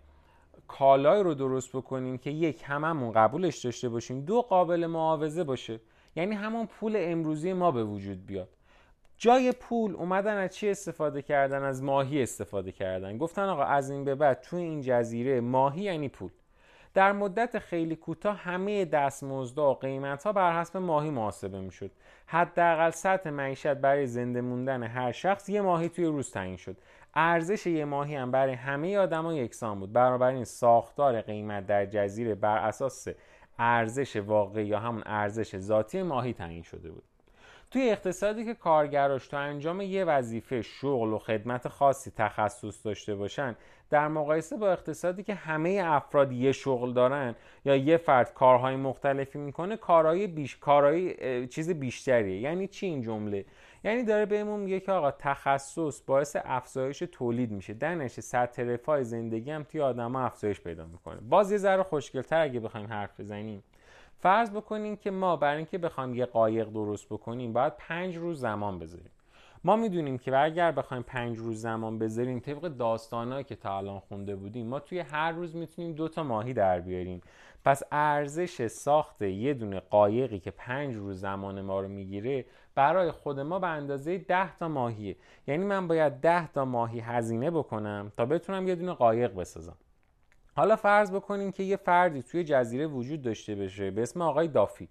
کالای 0.68 1.22
رو 1.22 1.34
درست 1.34 1.76
بکنیم 1.76 2.18
که 2.18 2.30
یک 2.30 2.62
هممون 2.66 3.12
قبولش 3.12 3.64
داشته 3.64 3.88
باشیم 3.88 4.20
دو 4.20 4.42
قابل 4.42 4.86
معاوضه 4.86 5.44
باشه. 5.44 5.80
یعنی 6.16 6.34
همون 6.34 6.66
پول 6.66 6.96
امروزی 6.98 7.52
ما 7.52 7.70
به 7.70 7.84
وجود 7.84 8.26
بیاد. 8.26 8.48
جای 9.22 9.52
پول 9.52 9.94
اومدن 9.94 10.36
از 10.36 10.54
چی 10.54 10.70
استفاده 10.70 11.22
کردن؟ 11.22 11.62
از 11.62 11.82
ماهی 11.82 12.22
استفاده 12.22 12.72
کردن. 12.72 13.18
گفتن 13.18 13.42
آقا 13.42 13.64
از 13.64 13.90
این 13.90 14.04
به 14.04 14.14
بعد 14.14 14.40
توی 14.40 14.62
این 14.62 14.80
جزیره 14.80 15.40
ماهی 15.40 15.82
یعنی 15.82 16.08
پول. 16.08 16.30
در 16.94 17.12
مدت 17.12 17.58
خیلی 17.58 17.96
کوتاه 17.96 18.36
همه 18.36 18.84
دستمزدها 18.84 19.70
و 19.70 19.74
قیمتها 19.74 20.32
بر 20.32 20.60
حسب 20.60 20.76
ماهی 20.76 21.10
محاسبه 21.10 21.60
می‌شد. 21.60 21.90
حداقل 22.26 22.90
سطح 22.90 23.30
معیشت 23.30 23.74
برای 23.74 24.06
زنده 24.06 24.40
موندن 24.40 24.82
هر 24.82 25.12
شخص 25.12 25.48
یه 25.48 25.60
ماهی 25.60 25.88
توی 25.88 26.04
روز 26.04 26.30
تعیین 26.30 26.56
شد. 26.56 26.76
ارزش 27.14 27.66
یه 27.66 27.84
ماهی 27.84 28.14
هم 28.14 28.30
برای 28.30 28.54
همه 28.54 28.98
آدما 28.98 29.34
یکسان 29.34 29.80
بود. 29.80 29.96
این 29.96 30.44
ساختار 30.44 31.20
قیمت 31.20 31.66
در 31.66 31.86
جزیره 31.86 32.34
بر 32.34 32.58
اساس 32.58 33.08
ارزش 33.58 34.16
واقعی 34.16 34.66
یا 34.66 34.78
همون 34.78 35.02
ارزش 35.06 35.58
ذاتی 35.58 36.02
ماهی 36.02 36.32
تعیین 36.32 36.62
شده 36.62 36.90
بود. 36.90 37.09
توی 37.70 37.90
اقتصادی 37.90 38.44
که 38.44 38.54
کارگراش 38.54 39.28
تو 39.28 39.36
انجام 39.36 39.80
یه 39.80 40.04
وظیفه 40.04 40.62
شغل 40.62 41.08
و 41.08 41.18
خدمت 41.18 41.68
خاصی 41.68 42.10
تخصص 42.10 42.86
داشته 42.86 43.14
باشن 43.14 43.56
در 43.90 44.08
مقایسه 44.08 44.56
با 44.56 44.72
اقتصادی 44.72 45.22
که 45.22 45.34
همه 45.34 45.80
افراد 45.84 46.32
یه 46.32 46.52
شغل 46.52 46.92
دارن 46.92 47.34
یا 47.64 47.76
یه 47.76 47.96
فرد 47.96 48.34
کارهای 48.34 48.76
مختلفی 48.76 49.38
می‌کنه 49.38 49.76
کارهای 49.76 50.26
بیش 50.26 50.56
کارهای 50.56 51.46
چیز 51.46 51.70
بیشتریه. 51.70 52.40
یعنی 52.40 52.68
چی 52.68 52.86
این 52.86 53.02
جمله؟ 53.02 53.44
یعنی 53.84 54.04
داره 54.04 54.26
بهمون 54.26 54.60
میگه 54.60 54.80
که 54.80 54.92
آقا 54.92 55.10
تخصص 55.10 56.02
باعث 56.06 56.36
افزایش 56.44 56.98
تولید 57.12 57.50
میشه. 57.50 57.74
در 57.74 57.94
نشه 57.94 58.22
سطح 58.22 58.62
رفاه 58.62 59.02
زندگی 59.02 59.50
هم 59.50 59.62
توی 59.62 59.80
آدما 59.80 60.20
افزایش 60.20 60.60
پیدا 60.60 60.86
می‌کنه. 60.86 61.20
باز 61.20 61.52
یه 61.52 61.58
ذره 61.58 61.82
خوشگلتر 61.82 62.40
اگه 62.40 62.60
بخوایم 62.60 62.86
حرف 62.86 63.20
بزنیم. 63.20 63.62
فرض 64.22 64.50
بکنیم 64.50 64.96
که 64.96 65.10
ما 65.10 65.36
برای 65.36 65.56
اینکه 65.56 65.78
بخوایم 65.78 66.14
یه 66.14 66.26
قایق 66.26 66.68
درست 66.68 67.06
بکنیم 67.06 67.52
باید 67.52 67.72
پنج 67.76 68.16
روز 68.16 68.40
زمان 68.40 68.78
بذاریم. 68.78 69.10
ما 69.64 69.76
می‌دونیم 69.76 70.18
که 70.18 70.38
اگر 70.38 70.72
بخوایم 70.72 71.02
پنج 71.02 71.38
روز 71.38 71.60
زمان 71.60 71.98
بذاریم 71.98 72.40
طبق 72.40 72.68
داستانهایی 72.68 73.44
که 73.44 73.56
تا 73.56 73.76
الان 73.76 74.00
خونده 74.00 74.36
بودیم 74.36 74.66
ما 74.66 74.80
توی 74.80 74.98
هر 74.98 75.32
روز 75.32 75.56
می‌تونیم 75.56 75.92
دو 75.92 76.08
تا 76.08 76.22
ماهی 76.22 76.52
در 76.52 76.80
بیاریم. 76.80 77.20
پس 77.64 77.82
ارزش 77.92 78.66
ساخت 78.66 79.22
یه 79.22 79.54
دونه 79.54 79.80
قایقی 79.80 80.38
که 80.38 80.50
پنج 80.50 80.94
روز 80.94 81.20
زمان 81.20 81.60
ما 81.60 81.80
رو 81.80 81.88
می‌گیره 81.88 82.44
برای 82.74 83.10
خود 83.10 83.40
ما 83.40 83.58
به 83.58 83.66
اندازه 83.66 84.18
ده 84.18 84.56
تا 84.56 84.68
ماهیه. 84.68 85.16
یعنی 85.46 85.64
من 85.64 85.88
باید 85.88 86.12
ده 86.12 86.52
تا 86.52 86.64
ماهی 86.64 87.00
هزینه 87.00 87.50
بکنم 87.50 88.12
تا 88.16 88.26
بتونم 88.26 88.68
یه 88.68 88.74
دونه 88.74 88.92
قایق 88.92 89.34
بسازم. 89.34 89.76
حالا 90.60 90.76
فرض 90.76 91.12
بکنیم 91.12 91.52
که 91.52 91.62
یه 91.62 91.76
فردی 91.76 92.22
توی 92.22 92.44
جزیره 92.44 92.86
وجود 92.86 93.22
داشته 93.22 93.54
باشه 93.54 93.90
به 93.90 94.02
اسم 94.02 94.22
آقای 94.22 94.48
دافی. 94.48 94.88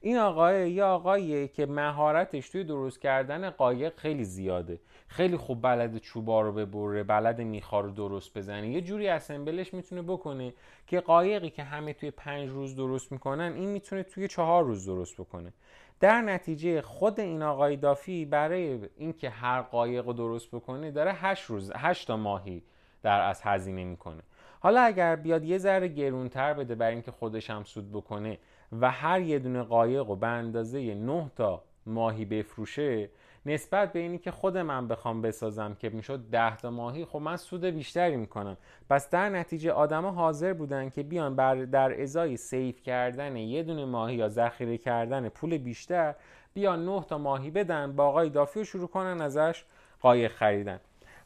این 0.00 0.16
آقای 0.16 0.70
یه 0.70 0.84
آقاییه 0.84 1.48
که 1.48 1.66
مهارتش 1.66 2.48
توی 2.48 2.64
درست 2.64 3.00
کردن 3.00 3.50
قایق 3.50 3.96
خیلی 3.96 4.24
زیاده. 4.24 4.80
خیلی 5.08 5.36
خوب 5.36 5.62
بلد 5.62 5.98
چوبا 5.98 6.40
رو 6.40 6.52
ببره 6.52 7.02
بلد 7.02 7.40
میخا 7.40 7.80
رو 7.80 7.90
درست 7.90 8.38
بزنه. 8.38 8.68
یه 8.68 8.80
جوری 8.80 9.08
اسمبلش 9.08 9.74
می‌تونه 9.74 10.02
بکنه 10.02 10.54
که 10.86 11.00
قایقی 11.00 11.50
که 11.50 11.62
همه 11.62 11.92
توی 11.92 12.10
پنج 12.10 12.48
روز 12.48 12.76
درست 12.76 13.12
می‌کنن 13.12 13.52
این 13.52 13.68
می‌تونه 13.68 14.02
توی 14.02 14.28
چهار 14.28 14.64
روز 14.64 14.86
درست 14.86 15.14
بکنه. 15.20 15.52
در 16.00 16.20
نتیجه 16.20 16.82
خود 16.82 17.20
این 17.20 17.42
آقای 17.42 17.76
دافی 17.76 18.24
برای 18.24 18.78
اینکه 18.96 19.30
هر 19.30 19.62
قایق 19.62 20.06
رو 20.06 20.12
درست 20.12 20.50
بکنه 20.50 20.90
داره 20.90 21.12
هشت 21.12 21.44
روز 21.44 21.72
هشت 21.76 22.06
تا 22.06 22.16
ماهی 22.16 22.62
در 23.02 23.20
از 23.20 23.42
هزینه 23.42 23.84
می‌کنه. 23.84 24.22
حالا 24.60 24.80
اگر 24.80 25.16
بیاد 25.16 25.44
یه 25.44 25.58
ذره 25.58 25.88
گرونتر 25.88 26.54
بده 26.54 26.74
برای 26.74 26.92
اینکه 26.92 27.10
خودش 27.10 27.50
هم 27.50 27.64
سود 27.64 27.92
بکنه 27.92 28.38
و 28.80 28.90
هر 28.90 29.20
یه 29.20 29.38
دونه 29.38 29.62
قایق 29.62 30.06
رو 30.06 30.16
به 30.16 30.26
اندازه 30.26 30.94
9 30.94 31.30
تا 31.36 31.62
ماهی 31.86 32.24
بفروشه 32.24 33.10
نسبت 33.46 33.92
به 33.92 33.98
اینی 33.98 34.18
که 34.18 34.30
خود 34.30 34.58
من 34.58 34.88
بخوام 34.88 35.22
بسازم 35.22 35.74
که 35.74 35.88
می‌شد 35.88 36.30
10 36.30 36.56
تا 36.56 36.70
ماهی 36.70 37.04
خب 37.04 37.18
من 37.18 37.36
سود 37.36 37.64
بیشتری 37.64 38.16
می‌کنم. 38.16 38.56
پس 38.90 39.10
در 39.10 39.28
نتیجه 39.28 39.72
آدما 39.72 40.10
حاضر 40.10 40.52
بودن 40.52 40.90
که 40.90 41.02
بیان 41.02 41.36
بر 41.36 41.54
در 41.54 42.02
ازای 42.02 42.36
سیف 42.36 42.82
کردن 42.82 43.36
یه 43.36 43.62
دونه 43.62 43.84
ماهی 43.84 44.16
یا 44.16 44.28
ذخیره 44.28 44.78
کردن 44.78 45.28
پول 45.28 45.58
بیشتر 45.58 46.14
بیان 46.54 46.84
9 46.84 47.04
تا 47.04 47.18
ماهی 47.18 47.50
بدن 47.50 47.96
با 47.96 48.04
آقای 48.04 48.30
دافی 48.30 48.58
رو 48.58 48.64
شروع 48.64 48.88
کنن 48.88 49.20
ازش 49.20 49.64
قایق 50.00 50.32
خریدن. 50.32 50.80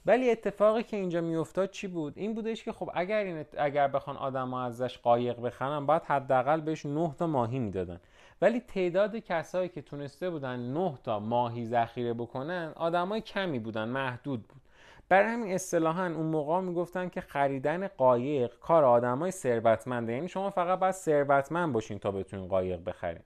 ولی 0.07 0.31
اتفاقی 0.31 0.83
که 0.83 0.97
اینجا 0.97 1.21
میافتاد 1.21 1.71
چی 1.71 1.89
بود؟ 1.89 2.13
این 2.17 2.35
بودش 2.35 2.65
که 2.65 2.73
خب 2.73 2.91
اگر 2.95 3.25
این 3.25 3.45
اگر 3.59 3.89
بخوان 3.89 4.17
آدم 4.17 4.55
ازش 4.55 4.99
قایق 4.99 5.41
بخرن 5.41 5.87
باید 5.87 6.03
حداقل 6.03 6.61
بهش 6.61 6.87
9 6.87 7.15
تا 7.19 7.27
ماهی 7.27 7.59
می‌دادن. 7.59 8.01
ولی 8.43 8.61
تعداد 8.61 9.17
کسایی 9.17 9.69
که 9.69 9.83
تونسته 9.83 10.31
بودن 10.31 10.61
9 10.61 10.99
تا 11.05 11.21
ماهی 11.21 11.67
ذخیره 11.67 12.15
بکنن 12.15 12.73
آدمای 12.77 13.21
کمی 13.21 13.59
بودن 13.59 13.89
محدود 13.89 14.43
بود. 14.43 14.61
برای 15.09 15.33
همین 15.33 15.55
اصطلاحا 15.55 16.07
اون 16.07 16.27
موقع 16.27 16.61
می‌گفتن 16.61 17.09
که 17.09 17.21
خریدن 17.21 17.89
قایق 17.89 18.59
کار 18.61 18.85
آدمای 18.85 19.31
ثروتمنده. 19.31 20.13
یعنی 20.13 20.29
شما 20.29 20.51
فقط 20.51 20.79
باید 20.79 20.95
ثروتمند 20.95 21.73
باشین 21.73 21.99
تا 21.99 22.11
بتونین 22.11 22.49
قایق 22.49 22.85
بخرین. 22.85 23.23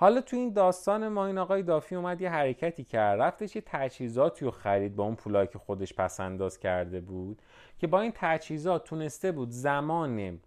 حالا 0.00 0.20
تو 0.20 0.36
این 0.36 0.52
داستان 0.52 1.08
ما 1.08 1.26
این 1.26 1.38
آقای 1.38 1.62
دافی 1.62 1.94
اومد 1.94 2.20
یه 2.20 2.30
حرکتی 2.30 2.84
کرد. 2.84 3.20
رفتش 3.20 3.56
یه 3.56 3.62
تجهیزاتی 3.66 4.44
رو 4.44 4.50
خرید 4.50 4.96
با 4.96 5.04
اون 5.04 5.14
پولایی 5.14 5.48
که 5.48 5.58
خودش 5.58 5.94
پس 5.94 6.20
انداز 6.20 6.58
کرده 6.58 7.00
بود 7.00 7.42
که 7.78 7.86
با 7.86 8.00
این 8.00 8.12
تجهیزات 8.14 8.84
تونسته 8.84 9.32
بود 9.32 9.50
زمان 9.50 10.40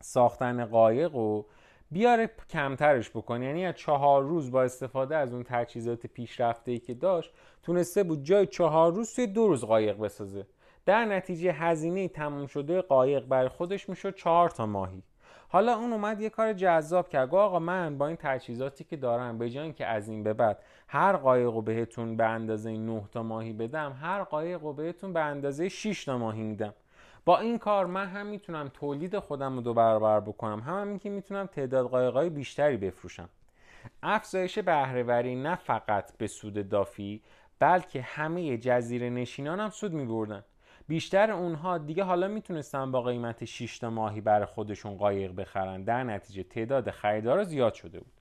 ساختن 0.00 0.64
قایق 0.64 1.14
رو 1.14 1.46
بیاره 1.90 2.30
کمترش 2.50 3.10
بکنه. 3.10 3.46
یعنی 3.46 3.66
از 3.66 3.74
چهار 3.74 4.22
روز 4.22 4.50
با 4.50 4.62
استفاده 4.62 5.16
از 5.16 5.32
اون 5.32 5.42
تجهیزات 5.42 6.06
پیشرفته 6.06 6.72
ای 6.72 6.78
که 6.78 6.94
داشت 6.94 7.32
تونسته 7.62 8.02
بود 8.02 8.22
جای 8.22 8.46
چهار 8.46 8.92
روز 8.92 9.14
توی 9.14 9.26
دو 9.26 9.48
روز 9.48 9.64
قایق 9.64 9.98
بسازه. 9.98 10.46
در 10.84 11.04
نتیجه 11.04 11.52
هزینه 11.52 12.08
تموم 12.08 12.46
شده 12.46 12.80
قایق 12.80 13.26
برای 13.26 13.48
خودش 13.48 13.88
می‌شد 13.88 14.14
چهار 14.14 14.50
تا 14.50 14.66
ماهی. 14.66 15.02
حالا 15.48 15.76
اون 15.76 15.92
اومد 15.92 16.20
یه 16.20 16.30
کار 16.30 16.52
جذاب 16.52 17.08
کرد. 17.08 17.28
گفت 17.28 17.34
آقا 17.34 17.58
من 17.58 17.98
با 17.98 18.06
این 18.06 18.16
تجهیزاتی 18.20 18.84
که 18.84 18.96
دارم 18.96 19.38
به 19.38 19.50
جای 19.50 19.72
که 19.72 19.86
از 19.86 20.08
این 20.08 20.22
به 20.22 20.32
بعد 20.32 20.58
هر 20.88 21.16
قایق 21.16 21.50
رو 21.50 21.62
بهتون 21.62 22.16
به 22.16 22.24
اندازه 22.24 22.76
9 22.76 23.02
تا 23.12 23.22
ماهی 23.22 23.52
بدم 23.52 23.96
هر 24.02 24.22
قایق 24.22 24.62
رو 24.62 24.72
بهتون 24.72 25.12
به 25.12 25.20
اندازه 25.20 25.68
6 25.68 26.04
تا 26.04 26.18
ماهی 26.18 26.42
میدم. 26.42 26.74
با 27.24 27.38
این 27.38 27.58
کار 27.58 27.86
من 27.86 28.06
هم 28.06 28.26
می‌تونم 28.26 28.70
تولید 28.74 29.18
خودم 29.18 29.54
رو 29.54 29.60
دو 29.60 29.74
برابر 29.74 30.20
بکنم. 30.20 30.60
هم, 30.60 30.90
هم 30.90 30.98
که 30.98 31.10
می‌تونم 31.10 31.46
تعداد 31.46 31.86
قایقای 31.86 32.30
بیشتری 32.30 32.76
بفروشم. 32.76 33.28
افزایش 34.02 34.58
بهرهوری 34.58 35.36
نه 35.36 35.54
فقط 35.54 36.16
به 36.16 36.26
سود 36.26 36.68
دافی 36.68 37.22
بلکه 37.58 38.02
همه 38.02 38.58
جزیره 38.58 39.10
نشینان 39.10 39.60
هم 39.60 39.70
سود 39.70 39.92
میبردن. 39.92 40.44
بیشتر 40.88 41.30
اونها 41.30 41.78
دیگه 41.78 42.04
حالا 42.04 42.28
می‌تونستن 42.28 42.90
با 42.90 43.02
قیمت 43.02 43.44
6 43.44 43.78
تا 43.78 43.90
ماهی 43.90 44.20
برای 44.20 44.46
خودشون 44.46 44.96
قایق 44.96 45.34
بخرن. 45.36 45.82
در 45.82 46.04
نتیجه 46.04 46.42
تعداد 46.42 46.90
خریدارا 46.90 47.44
زیاد 47.44 47.74
شده 47.74 47.98
بود. 47.98 48.12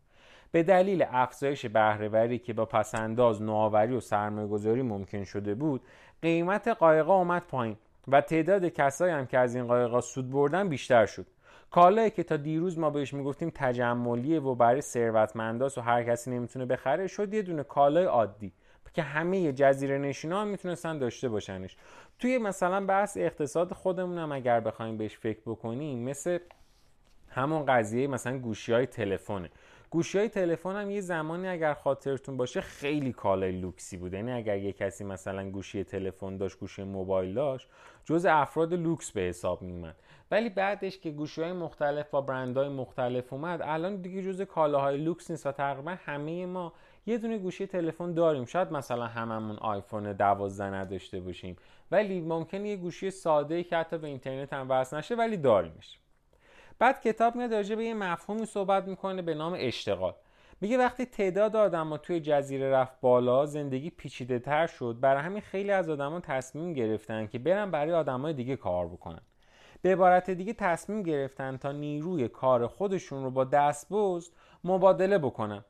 به 0.51 0.63
دلیل 0.63 1.05
افزایش 1.11 1.65
بهرهوری 1.65 2.39
که 2.39 2.53
با 2.53 2.65
پسنداز 2.65 3.41
نوآوری 3.41 3.95
و 3.95 3.99
سرمایه‌گذاری 3.99 4.81
ممکن 4.81 5.23
شده 5.23 5.55
بود 5.55 5.81
قیمت 6.21 6.67
قایقا 6.67 7.15
اومد 7.17 7.43
پایین 7.47 7.77
و 8.07 8.21
تعداد 8.21 8.65
کسایی 8.65 9.13
هم 9.13 9.25
که 9.25 9.37
از 9.37 9.55
این 9.55 9.67
قایقا 9.67 10.01
سود 10.01 10.31
بردن 10.31 10.69
بیشتر 10.69 11.05
شد. 11.05 11.25
کالایی 11.71 12.09
که 12.09 12.23
تا 12.23 12.37
دیروز 12.37 12.79
ما 12.79 12.89
بهش 12.89 13.13
می‌گفتیم 13.13 13.51
تجملیه 13.55 14.39
و 14.39 14.55
برای 14.55 14.81
ثروتمنداست 14.81 15.77
و 15.77 15.81
هر 15.81 16.03
کسی 16.03 16.31
نمی‌تونه 16.31 16.65
بخره 16.65 17.07
شد 17.07 17.33
یه 17.33 17.41
دونه 17.41 17.63
کالای 17.63 18.05
عادی. 18.05 18.51
که 18.95 19.01
همه 19.01 19.53
جزیره 19.53 19.97
نشینا 19.97 20.41
هم 20.41 20.47
می‌تونستن 20.47 20.97
داشته 20.97 21.29
باشنش. 21.29 21.77
توی 22.19 22.37
مثلا 22.37 22.85
بحث 22.85 23.17
اقتصاد 23.17 23.73
خودمون 23.73 24.17
هم 24.17 24.31
اگر 24.31 24.59
بخوایم 24.59 24.97
بهش 24.97 25.17
فکر 25.17 25.39
بکنیم 25.45 25.99
مثل 25.99 26.39
همون 27.29 27.65
قضیه 27.65 28.07
مثلا 28.07 28.37
گوشی 28.37 28.73
های 28.73 28.85
تلفنه. 28.85 29.49
گوشی 29.89 30.17
های 30.17 30.29
تلفن 30.29 30.75
هم 30.75 30.91
یه 30.91 31.01
زمانی 31.01 31.47
اگر 31.47 31.73
خاطرتون 31.73 32.37
باشه 32.37 32.61
خیلی 32.61 33.13
کالای 33.13 33.51
لوکسی 33.51 33.97
بود. 33.97 34.13
یعنی 34.13 34.31
اگر 34.31 34.57
یه 34.57 34.73
کسی 34.73 35.03
مثلا 35.03 35.49
گوشی 35.49 35.83
تلفن 35.83 36.37
داشت 36.37 36.59
گوشی 36.59 36.83
موبایل 36.83 37.33
داشت 37.33 37.67
جز 38.05 38.25
افراد 38.25 38.73
لوکس 38.73 39.11
به 39.11 39.21
حساب 39.21 39.61
میومد 39.61 39.95
ولی 40.31 40.49
بعدش 40.49 40.99
که 40.99 41.11
گوشی 41.11 41.41
های 41.41 41.53
مختلف 41.53 42.09
با 42.09 42.21
برندهای 42.21 42.69
مختلف 42.69 43.33
اومد 43.33 43.61
الان 43.63 43.95
دیگه 43.95 44.23
جز 44.23 44.41
کالاهای 44.41 44.97
لوکس 44.97 45.31
نیست 45.31 45.45
و 45.45 45.51
تقریبا 45.51 45.97
همه 46.05 46.45
ما 46.45 46.73
یه 47.05 47.17
دونه 47.17 47.37
گوشی 47.37 47.67
تلفن 47.67 48.13
داریم. 48.13 48.45
شاید 48.45 48.71
مثلا 48.71 49.05
هممون 49.05 49.55
آیفون 49.55 50.13
12 50.13 50.63
نداشته 50.65 51.19
باشیم. 51.19 51.55
ولی 51.91 52.21
ممکنه 52.21 52.69
یه 52.69 52.75
گوشی 52.75 53.11
ساده 53.11 53.55
ای 53.55 53.63
که 53.63 53.77
حتی 53.77 53.97
به 53.97 54.07
اینترنت 54.07 54.53
هم 54.53 54.71
وصل 54.71 54.97
نشه 54.97 55.15
ولی 55.15 55.37
داریمش. 55.37 55.99
بعد 56.79 57.01
کتاب 57.01 57.35
میاد 57.35 57.53
راجع 57.53 57.75
به 57.75 57.85
یه 57.85 57.93
مفهومی 57.93 58.45
صحبت 58.45 58.87
می‌کنه 58.87 59.21
به 59.21 59.33
نام 59.33 59.55
اشتغال. 59.57 60.13
میگه 60.61 60.77
وقتی 60.77 61.05
تعداد 61.05 61.55
آدما 61.55 61.97
توی 61.97 62.19
جزیره 62.19 62.71
رفت 62.71 63.01
بالا 63.01 63.45
زندگی 63.45 63.89
پیچیده 63.89 64.39
تر 64.39 64.67
شد. 64.67 64.97
برای 65.01 65.23
همین 65.23 65.41
خیلی 65.41 65.71
از 65.71 65.89
آدما 65.89 66.19
تصمیم 66.19 66.73
گرفتن 66.73 67.27
که 67.27 67.39
برن 67.39 67.71
برای 67.71 67.93
آدمای 67.93 68.33
دیگه 68.33 68.55
کار 68.55 68.87
بکنن. 68.87 69.21
به 69.81 69.91
عبارت 69.91 70.29
دیگه 70.29 70.53
تصمیم 70.53 71.03
گرفتن 71.03 71.57
تا 71.57 71.71
نیروی 71.71 72.27
کار 72.27 72.67
خودشون 72.67 73.23
رو 73.23 73.31
با 73.31 73.43
دستبزد 73.43 74.31
مبادله 74.63 75.17
بکنن. 75.17 75.63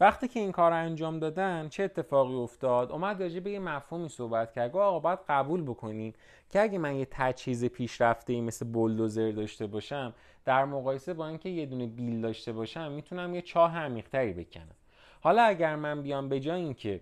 وقتی 0.00 0.28
که 0.28 0.40
این 0.40 0.52
کار 0.52 0.70
رو 0.70 0.76
انجام 0.76 1.18
دادن 1.18 1.68
چه 1.68 1.82
اتفاقی 1.82 2.34
افتاد؟ 2.34 2.92
اومد 2.92 3.22
راجع 3.22 3.40
به 3.40 3.50
یه 3.50 3.58
مفهومی 3.58 4.08
صحبت 4.08 4.52
کرد. 4.52 4.72
گفت 4.72 4.82
آقا 4.82 4.98
باید 4.98 5.18
قبول 5.28 5.62
بکنیم 5.62 6.12
که 6.50 6.60
اگه 6.60 6.78
من 6.78 6.96
یه 6.96 7.06
تجهیز 7.10 7.64
پیشرفته 7.64 8.32
ای 8.32 8.40
مثل 8.40 8.66
بولدوزر 8.66 9.30
داشته 9.30 9.66
باشم 9.66 10.14
در 10.44 10.64
مقایسه 10.64 11.14
با 11.14 11.28
اینکه 11.28 11.48
یه 11.48 11.66
دونه 11.66 11.86
بیل 11.86 12.20
داشته 12.20 12.52
باشم 12.52 12.92
می‌تونم 12.92 13.34
یه 13.34 13.42
چاه 13.42 13.78
عمیقتری 13.78 14.32
بکنم. 14.32 14.74
حالا 15.20 15.42
اگر 15.42 15.76
من 15.76 16.02
بیام 16.02 16.28
به 16.28 16.40
جای 16.40 16.60
اینکه 16.60 17.00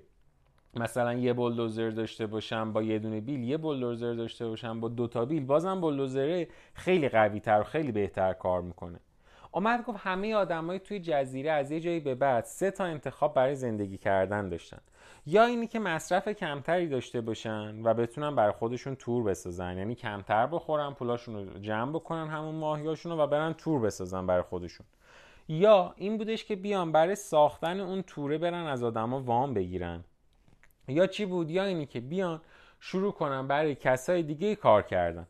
مثلا 0.74 1.14
یه 1.14 1.32
بولدوزر 1.32 1.90
داشته 1.90 2.26
باشم 2.26 2.72
با 2.72 2.82
یه 2.82 2.98
دونه 2.98 3.20
بیل 3.20 3.44
یه 3.44 3.56
بولدوزر 3.56 4.12
داشته 4.12 4.46
باشم 4.46 4.80
با 4.80 4.88
دو 4.88 5.08
تا 5.08 5.24
بیل 5.24 5.44
بازم 5.44 5.80
بولدوزره 5.80 6.48
خیلی 6.74 7.08
قوی 7.08 7.40
تر 7.40 7.60
و 7.60 7.64
خیلی 7.64 7.92
بهتر 7.92 8.32
کار 8.32 8.62
می‌کنه. 8.62 9.00
اومد 9.52 9.84
گفت 9.84 9.98
همه 10.02 10.34
آدمای 10.34 10.78
توی 10.78 11.00
جزیره 11.00 11.52
از 11.52 11.70
یه 11.70 11.80
جایی 11.80 12.00
به 12.00 12.14
بعد 12.14 12.44
سه 12.44 12.70
تا 12.70 12.84
انتخاب 12.84 13.34
برای 13.34 13.54
زندگی 13.54 13.98
کردن 13.98 14.48
داشتن. 14.48 14.78
یا 15.26 15.44
اینی 15.44 15.66
که 15.66 15.78
مصرف 15.78 16.28
کمتری 16.28 16.88
داشته 16.88 17.20
باشن 17.20 17.82
و 17.84 17.94
بتونن 17.94 18.34
برای 18.36 18.52
خودشون 18.52 18.96
تور 18.96 19.22
بسازن. 19.24 19.78
یعنی 19.78 19.94
کمتر 19.94 20.46
بخورن 20.46 20.90
پولاشون 20.94 21.34
رو 21.34 21.58
جمع 21.58 21.92
بکنن 21.92 22.28
همون 22.28 22.54
ماهیاشون 22.54 23.12
رو 23.12 23.18
و 23.18 23.26
برن 23.26 23.52
تور 23.52 23.80
بسازن 23.80 24.26
برای 24.26 24.42
خودشون. 24.42 24.86
یا 25.48 25.94
این 25.96 26.18
بودش 26.18 26.44
که 26.44 26.56
بیان 26.56 26.92
برای 26.92 27.14
ساختن 27.14 27.80
اون 27.80 28.02
توره 28.02 28.38
برن 28.38 28.66
از 28.66 28.82
آدما 28.82 29.20
وام 29.20 29.54
بگیرن. 29.54 30.04
یا 30.88 31.06
چی 31.06 31.26
بود؟ 31.26 31.50
یا 31.50 31.64
اینی 31.64 31.86
که 31.86 32.00
بیان 32.00 32.40
شروع 32.80 33.12
کنن 33.12 33.48
برای 33.48 33.74
کسای 33.74 34.22
دیگه 34.22 34.56
کار 34.56 34.82
کردن. 34.82 35.26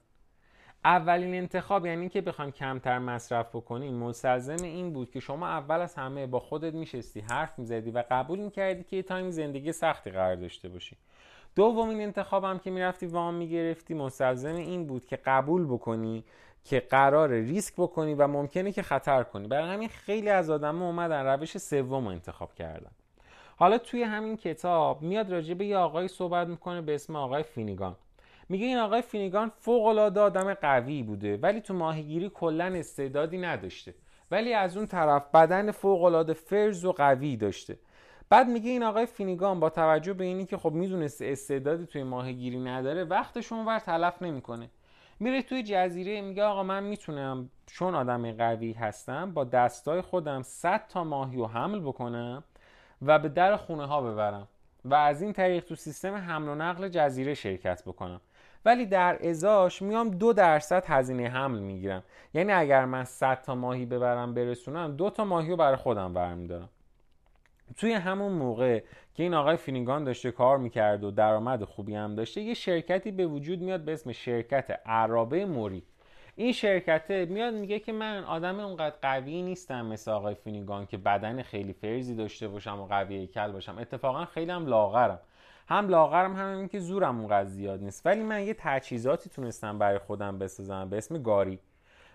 اولین 0.85 1.35
انتخاب 1.35 1.87
یعنی 1.87 2.09
که 2.09 2.21
بخوایم 2.21 2.51
کمتر 2.51 2.99
مصرف 2.99 3.57
بکنیم 3.57 3.95
مستلزم 3.95 4.65
این 4.65 4.93
بود 4.93 5.11
که 5.11 5.21
شما 5.21 5.49
اول 5.49 5.81
از 5.81 5.95
همه 5.95 6.27
با 6.27 6.41
خودت 6.41 6.75
میشستی 6.75 7.21
حرف 7.21 7.59
می‌زدی 7.59 7.91
و 7.91 8.05
قبول 8.11 8.39
می‌کردی 8.39 8.85
که 8.85 8.97
یه 8.97 9.03
تایم 9.03 9.31
زندگی 9.31 9.73
سختی 9.73 10.11
قرار 10.11 10.35
داشته 10.35 10.69
باشی. 10.69 10.97
دومین 11.57 12.01
انتخابم 12.01 12.59
که 12.59 12.71
می‌رفتی 12.71 13.07
وام 13.07 13.35
می‌گرفتی 13.35 13.95
مستلزم 13.95 14.55
این 14.55 14.87
بود 14.87 15.07
که 15.07 15.17
قبول 15.17 15.65
بکنی 15.65 16.25
که 16.65 16.81
قرار 16.81 17.31
ریسک 17.31 17.75
بکنی 17.77 18.15
و 18.15 18.27
ممکنه 18.27 18.73
که 18.73 18.83
خطر 18.83 19.23
کنی. 19.23 19.49
برای 19.49 19.71
همین 19.71 19.89
خیلی 19.89 20.31
از 20.31 20.51
آدم 20.51 20.83
اومدن 20.83 21.27
روش 21.27 21.59
سوم 21.59 22.07
انتخاب 22.07 22.55
کردن. 22.55 22.91
حالا 23.57 23.79
توی 23.79 24.03
همین 24.03 24.37
کتاب 24.37 25.03
میاد 25.03 25.33
راجع 25.33 25.55
به 25.55 25.67
یه 25.67 25.77
آقای 25.77 26.09
صحبت 26.09 26.49
می‌کنه 26.49 26.81
به 26.81 26.95
اسم 26.95 27.17
آقای 27.17 27.43
فینیگان. 27.43 27.97
میگه 28.53 28.67
این 28.67 28.79
آقای 28.79 29.03
فینیگان 29.03 29.53
فوق 29.59 29.87
العاده 29.87 30.21
آدم 30.21 30.55
قوی 30.55 31.03
بوده 31.03 31.37
ولی 31.37 31.61
تو 31.61 31.75
ماهیگیری 31.75 32.31
کلا 32.35 32.65
استعدادی 32.65 33.39
نداشته. 33.39 33.95
ولی 34.31 34.55
از 34.55 34.77
اون 34.77 34.87
طرف 34.87 35.31
بدن 35.35 35.71
فوق 35.71 36.03
العاده 36.03 36.33
فرز 36.33 36.85
و 36.85 36.93
قوی 36.93 37.37
داشته. 37.37 37.79
بعد 38.31 38.49
میگه 38.49 38.71
این 38.71 38.83
آقای 38.83 39.07
فینیگان 39.07 39.61
با 39.61 39.71
توجه 39.71 40.13
به 40.13 40.25
اینی 40.25 40.47
که 40.47 40.57
خب 40.57 40.73
می‌دونسته 40.73 41.27
استعدادی 41.27 41.87
توی 41.87 42.03
ماهیگیری 42.03 42.61
نداره 42.61 43.05
وقتش 43.05 43.53
اونور 43.53 43.79
تلف 43.79 44.23
نمی‌کنه. 44.23 44.71
میره 45.21 45.43
توی 45.43 45.63
جزیره 45.63 46.21
میگه 46.21 46.45
آقا 46.45 46.63
من 46.63 46.83
می‌تونم 46.83 47.51
چون 47.67 47.95
آدم 47.95 48.33
قوی 48.33 48.73
هستم 48.73 49.33
با 49.33 49.45
دستای 49.45 50.01
خودم 50.01 50.43
100 50.43 50.87
تا 50.89 51.05
ماهی 51.05 51.37
رو 51.37 51.47
حمل 51.47 51.81
بکنم 51.81 52.45
و 53.03 53.19
به 53.19 53.29
در 53.29 53.57
خونه 53.57 53.87
ها 53.87 54.03
ببرم 54.03 54.49
و 54.85 54.95
از 54.95 55.23
این 55.23 55.33
طریق 55.33 55.65
تو 55.65 55.75
سیستم 55.75 56.15
حمل 56.15 56.49
و 56.49 56.55
نقل 56.55 56.89
جزیره 56.89 57.35
شرکت 57.35 57.83
بکنم. 57.87 58.21
ولی 58.65 58.87
در 58.87 59.29
ازاش 59.29 59.83
میام 59.83 60.11
دو 60.11 60.33
درصد 60.33 60.85
هزینه 60.87 61.29
حمل 61.29 61.59
می‌گیرم. 61.59 62.03
یعنی 62.35 62.53
اگر 62.53 62.85
من 62.85 63.05
100 63.05 63.43
تا 63.43 63.55
ماهی 63.55 63.87
ببرم 63.87 64.35
برسونم 64.35 64.97
دو 64.97 65.11
تا 65.11 65.25
ماهی 65.25 65.51
رو 65.51 65.57
برای 65.57 65.77
خودم 65.77 66.13
برمیدارم. 66.13 66.69
توی 67.77 67.93
همون 67.93 68.33
موقع 68.33 68.83
که 69.15 69.23
این 69.23 69.35
آقای 69.35 69.57
فینیگان 69.57 70.05
داشته 70.05 70.31
کار 70.31 70.59
می‌کرد 70.59 71.05
و 71.05 71.11
درآمد 71.11 71.65
خوبی 71.65 71.95
هم 71.95 72.15
داشته 72.15 72.41
یه 72.41 72.55
شرکتی 72.55 73.11
به 73.11 73.27
وجود 73.27 73.61
میاد 73.61 73.81
به 73.81 73.93
اسم 73.93 74.13
شرکت 74.13 74.81
عرابه 74.87 75.47
موری. 75.47 75.83
این 76.37 76.53
شرکته 76.53 77.25
میاد 77.25 77.55
میگه 77.55 77.79
که 77.79 77.93
من 77.93 78.25
آدم 78.25 78.61
اونقدر 78.61 78.95
قوی 79.03 79.43
نیستم 79.43 79.87
مثل 79.87 80.11
آقای 80.11 80.35
فینیگان 80.35 80.87
که 80.87 80.99
بدن 80.99 81.43
خیلی 81.43 81.73
فرزی 81.73 82.15
داشته 82.15 82.49
باشم 82.49 82.81
و 82.81 82.87
قوی 82.87 83.27
کل 83.27 83.53
باشم. 83.53 83.79
اتفاقا 83.79 84.25
خیلی 84.25 84.51
هم 84.51 84.67
لاغرم. 84.67 85.21
هم 85.73 85.89
لاغرم 85.89 86.37
هم 86.37 86.57
این 86.57 86.69
که 86.69 86.79
زورم 86.79 87.19
اونقدر 87.19 87.49
زیاد 87.49 87.83
نیست. 87.83 88.07
ولی 88.07 88.23
من 88.23 88.43
یه 88.43 88.55
تجهیزاتی 88.59 89.31
تونستم 89.31 89.79
برای 89.79 89.99
خودم 89.99 90.39
بسازم 90.39 90.89
به 90.89 90.99
اسم 90.99 91.23
گاری. 91.23 91.59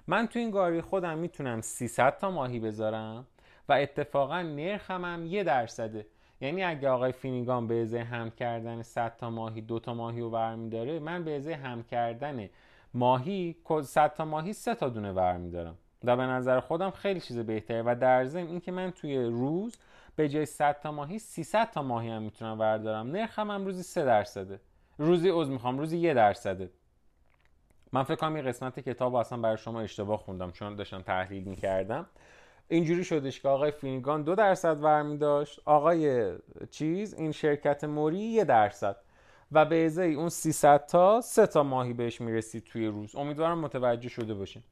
من 0.07 0.27
تو 0.27 0.39
این 0.39 0.51
گاری 0.51 0.81
خودم 0.81 1.17
می‌تونم 1.17 1.61
300 1.61 2.17
تا 2.17 2.31
ماهی 2.31 2.59
بذارم 2.59 3.27
و 3.69 3.73
اتفاقا 3.73 4.41
نرخم 4.41 5.05
هم 5.05 5.25
یه 5.25 5.43
درصده. 5.43 6.05
یعنی 6.41 6.63
اگه 6.63 6.89
آقای 6.89 7.11
فینیگان 7.11 7.67
به 7.67 7.81
ازای 7.81 8.01
هم 8.01 8.29
کردن 8.29 8.81
100 8.81 9.17
تا 9.17 9.29
ماهی 9.29 9.61
دو 9.61 9.79
تا 9.79 9.93
ماهی 9.93 10.21
رو 10.21 10.29
برمیداره 10.29 10.99
من 10.99 11.23
به 11.23 11.35
ازای 11.35 11.53
هم 11.53 11.83
کردن 11.83 12.49
ماهی 12.93 13.55
100 13.83 14.13
تا 14.13 14.25
ماهی 14.25 14.53
سه 14.53 14.75
تا 14.75 14.89
دونه 14.89 15.13
برمیدارم. 15.13 15.77
و 16.03 16.17
به 16.17 16.23
نظر 16.23 16.59
خودم 16.59 16.91
خیلی 16.91 17.19
چیز 17.19 17.39
بهتره. 17.39 17.83
و 17.85 17.95
در 18.01 18.25
ضمن 18.25 18.47
اینکه 18.47 18.71
من 18.71 18.91
توی 18.91 19.23
روز 19.23 19.77
به 20.17 20.29
جای 20.29 20.45
100 20.45 20.79
تا 20.79 20.91
ماهی 20.91 21.19
300 21.19 21.71
تا 21.71 21.81
ماهی 21.81 22.09
هم 22.09 22.21
می‌تونم 22.21 22.57
بردارم. 22.57 23.07
نرخم 23.07 23.51
هم 23.51 23.65
روزی 23.65 23.83
3 23.83 24.05
درصده. 24.05 24.59
روزی 24.97 25.29
عذر 25.29 25.51
می‌خوام 25.51 25.79
روزی 25.79 25.97
یه 25.97 26.13
درصده. 26.13 26.69
من 27.91 28.03
فکر 28.03 28.15
کنم 28.15 28.35
این 28.35 28.45
قسمت 28.45 28.79
کتاب 28.79 29.15
اصلا 29.15 29.37
برای 29.37 29.57
شما 29.57 29.81
اشتباه 29.81 30.19
خوندم 30.19 30.51
چون 30.51 30.75
داشتم 30.75 31.01
تحلیل 31.01 31.43
می‌کردم. 31.43 32.05
اینجوری 32.67 33.03
شدش 33.03 33.41
که 33.41 33.47
آقای 33.47 33.71
فینیگان 33.71 34.23
دو 34.23 34.35
درصد 34.35 34.83
ورمی 34.83 35.17
داشت 35.17 35.59
آقای 35.65 36.33
چیز 36.71 37.13
این 37.13 37.31
شرکت 37.31 37.83
موری 37.83 38.19
یه 38.19 38.43
درصد. 38.43 38.95
و 39.51 39.65
به 39.65 39.85
ازای 39.85 40.13
اون 40.13 40.29
300 40.29 40.85
تا 40.85 41.21
سه 41.21 41.47
تا 41.47 41.63
ماهی 41.63 41.93
بهش 41.93 42.21
می‌رسید 42.21 42.63
توی 42.63 42.87
روز. 42.87 43.15
امیدوارم 43.15 43.59
متوجه 43.59 44.09
شده 44.09 44.33
باشین. 44.33 44.63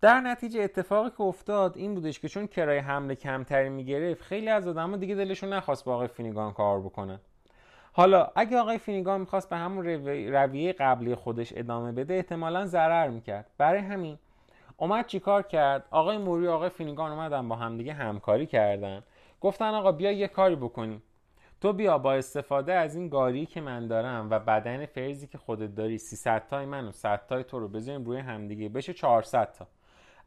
در 0.00 0.20
نتیجه 0.20 0.62
اتفاقی 0.62 1.10
که 1.10 1.20
افتاد 1.20 1.76
این 1.76 1.94
بودش 1.94 2.20
که 2.20 2.28
چون 2.28 2.46
کرای 2.46 2.78
حمله 2.78 3.14
کمتری 3.14 3.68
می‌گرفت 3.68 4.22
خیلی 4.22 4.48
از 4.48 4.68
آدما 4.68 4.96
دیگه 4.96 5.14
دلشون 5.14 5.52
نخواست 5.52 5.84
با 5.84 5.94
آقای 5.94 6.08
فینیگان 6.08 6.52
کار 6.52 6.80
بکنن. 6.80 7.20
حالا 7.92 8.28
اگه 8.36 8.58
آقای 8.58 8.78
فینیگان 8.78 9.20
می‌خواست 9.20 9.50
به 9.50 9.56
همون 9.56 9.86
رویه 10.32 10.72
قبلی 10.72 11.14
خودش 11.14 11.52
ادامه 11.56 11.92
بده 11.92 12.14
احتمالا 12.14 12.66
ضرر 12.66 13.08
می‌کرد. 13.08 13.46
برای 13.58 13.80
همین 13.80 14.18
اومد 14.76 15.06
چیکار 15.06 15.42
کرد؟ 15.42 15.84
آقای 15.90 16.18
موری 16.18 16.46
و 16.46 16.50
آقای 16.50 16.68
فینیگان 16.68 17.12
اومدن 17.12 17.48
با 17.48 17.56
همدیگه 17.56 17.92
همکاری 17.92 18.46
کردن. 18.46 19.02
گفتن 19.40 19.74
آقا 19.74 19.92
بیا 19.92 20.12
یه 20.12 20.28
کاری 20.28 20.56
بکنیم. 20.56 21.02
تو 21.60 21.72
بیا 21.72 21.98
با 21.98 22.12
استفاده 22.12 22.72
از 22.72 22.96
این 22.96 23.08
گاری 23.08 23.46
که 23.46 23.60
من 23.60 23.86
دارم 23.86 24.30
و 24.30 24.38
بدن 24.38 24.86
فرزی 24.86 25.26
که 25.26 25.38
خودت 25.38 25.74
داری 25.74 25.98
300 25.98 26.46
تای 26.46 26.66
من 26.66 26.88
و 26.88 26.92
100 26.92 27.26
تای 27.28 27.44
تو 27.44 27.58
رو 27.58 27.68
بذاریم 27.68 28.04
روی 28.04 28.18
همدیگه. 28.18 28.68
بشه 28.68 28.92
400 28.92 29.52
تا. 29.52 29.66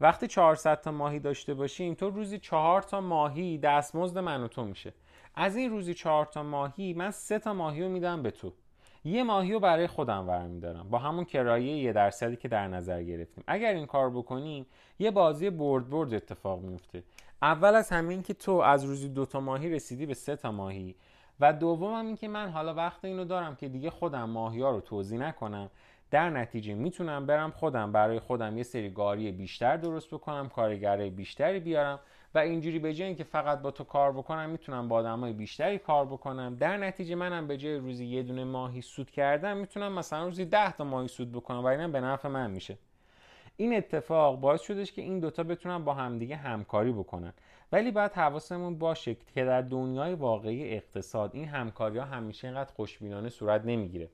وقتی 0.01 0.27
400 0.27 0.81
تا 0.81 0.91
ماهی 0.91 1.19
داشته 1.19 1.53
باشیم 1.53 1.93
تو 1.93 2.09
روزی 2.09 2.39
4 2.39 2.81
تا 2.81 3.01
ماهی 3.01 3.57
دستمزد 3.57 4.17
من 4.17 4.43
و 4.43 4.47
تو 4.47 4.63
میشه. 4.65 4.93
از 5.35 5.55
این 5.55 5.69
روزی 5.69 5.93
4 5.93 6.25
تا 6.25 6.43
ماهی 6.43 6.93
من 6.93 7.11
3 7.11 7.39
تا 7.39 7.53
ماهی 7.53 7.83
رو 7.83 7.89
میدم 7.89 8.23
به 8.23 8.31
تو. 8.31 8.53
یه 9.03 9.23
ماهی 9.23 9.53
رو 9.53 9.59
برای 9.59 9.87
خودم 9.87 10.27
برمیدارم. 10.27 10.89
با 10.89 10.97
همون 10.97 11.25
کرایه 11.25 11.77
یه 11.77 11.93
درصدی 11.93 12.35
که 12.35 12.47
در 12.47 12.67
نظر 12.67 13.03
گرفتیم. 13.03 13.43
اگر 13.47 13.73
این 13.73 13.85
کار 13.85 14.09
بکنیم 14.09 14.65
یه 14.99 15.11
بازی 15.11 15.49
برد 15.49 15.89
برد 15.89 16.13
اتفاق 16.13 16.61
میفته 16.61 17.03
اول 17.41 17.75
از 17.75 17.89
همین 17.89 18.23
که 18.23 18.33
تو 18.33 18.51
از 18.51 18.83
روزی 18.83 19.09
دو 19.09 19.25
تا 19.25 19.39
ماهی 19.39 19.69
رسیدی 19.69 20.05
به 20.05 20.13
سه 20.13 20.35
تا 20.35 20.51
ماهی. 20.51 20.95
و 21.39 21.53
دوم 21.53 21.93
هم 21.93 22.05
این 22.05 22.15
که 22.15 22.27
من 22.27 22.49
حالا 22.49 22.73
وقت 22.73 23.05
اینو 23.05 23.25
دارم 23.25 23.55
که 23.55 23.69
دیگه 23.69 23.89
خودم 23.89 24.29
ماهی 24.29 24.61
ها 24.61 24.71
رو 24.71 24.81
توضیح 24.81 25.19
نکنم. 25.19 25.69
در 26.11 26.29
نتیجه 26.29 26.73
می‌تونم 26.73 27.25
برم 27.25 27.51
خودم 27.51 27.91
برای 27.91 28.19
خودم 28.19 28.57
یه 28.57 28.63
سری 28.63 28.89
گاری 28.89 29.31
بیشتر 29.31 29.77
درست 29.77 30.13
بکنم 30.13 30.49
کارگرای 30.49 31.09
بیشتری 31.09 31.59
بیارم 31.59 31.99
و 32.35 32.39
اینجوری 32.39 32.79
به 32.79 32.93
جای 32.93 33.07
اینکه 33.07 33.23
فقط 33.23 33.61
با 33.61 33.71
تو 33.71 33.83
کار 33.83 34.11
بکنم 34.11 34.49
می‌تونم 34.49 34.87
با 34.87 34.95
آدمای 34.95 35.33
بیشتری 35.33 35.77
کار 35.77 36.05
بکنم. 36.05 36.55
در 36.55 36.77
نتیجه 36.77 37.15
منم 37.15 37.47
به 37.47 37.57
جای 37.57 37.77
روزی 37.77 38.05
یه 38.05 38.23
دونه 38.23 38.43
ماهی 38.43 38.81
سود 38.81 39.11
کردم 39.11 39.57
می‌تونم 39.57 39.93
مثلا 39.93 40.25
روزی 40.25 40.45
10 40.45 40.71
تا 40.71 40.83
ماهی 40.83 41.07
سود 41.07 41.31
بکنم 41.31 41.63
و 41.63 41.65
اینم 41.65 41.91
به 41.91 42.01
نفع 42.01 42.29
من 42.29 42.51
میشه. 42.51 42.77
این 43.57 43.77
اتفاق 43.77 44.39
باعث 44.39 44.61
شدش 44.61 44.91
که 44.91 45.01
این 45.01 45.19
دوتا 45.19 45.43
بتونن 45.43 45.83
با 45.83 45.93
همدیگه 45.93 46.35
همکاری 46.35 46.91
بکنن. 46.91 47.33
ولی 47.71 47.91
باید 47.91 48.11
حواسمون 48.11 48.77
باشه 48.77 49.15
که 49.35 49.45
در 49.45 49.61
دنیای 49.61 50.13
واقعی 50.13 50.73
اقتصاد 50.73 51.31
این 51.33 51.47
همکاری 51.47 51.97
ها 51.97 52.05
همیشه 52.05 52.47
اینقدر 52.47 52.73
خوشبینانه 52.73 53.29
صورت 53.29 53.65
نمی‌گیره. 53.65 54.09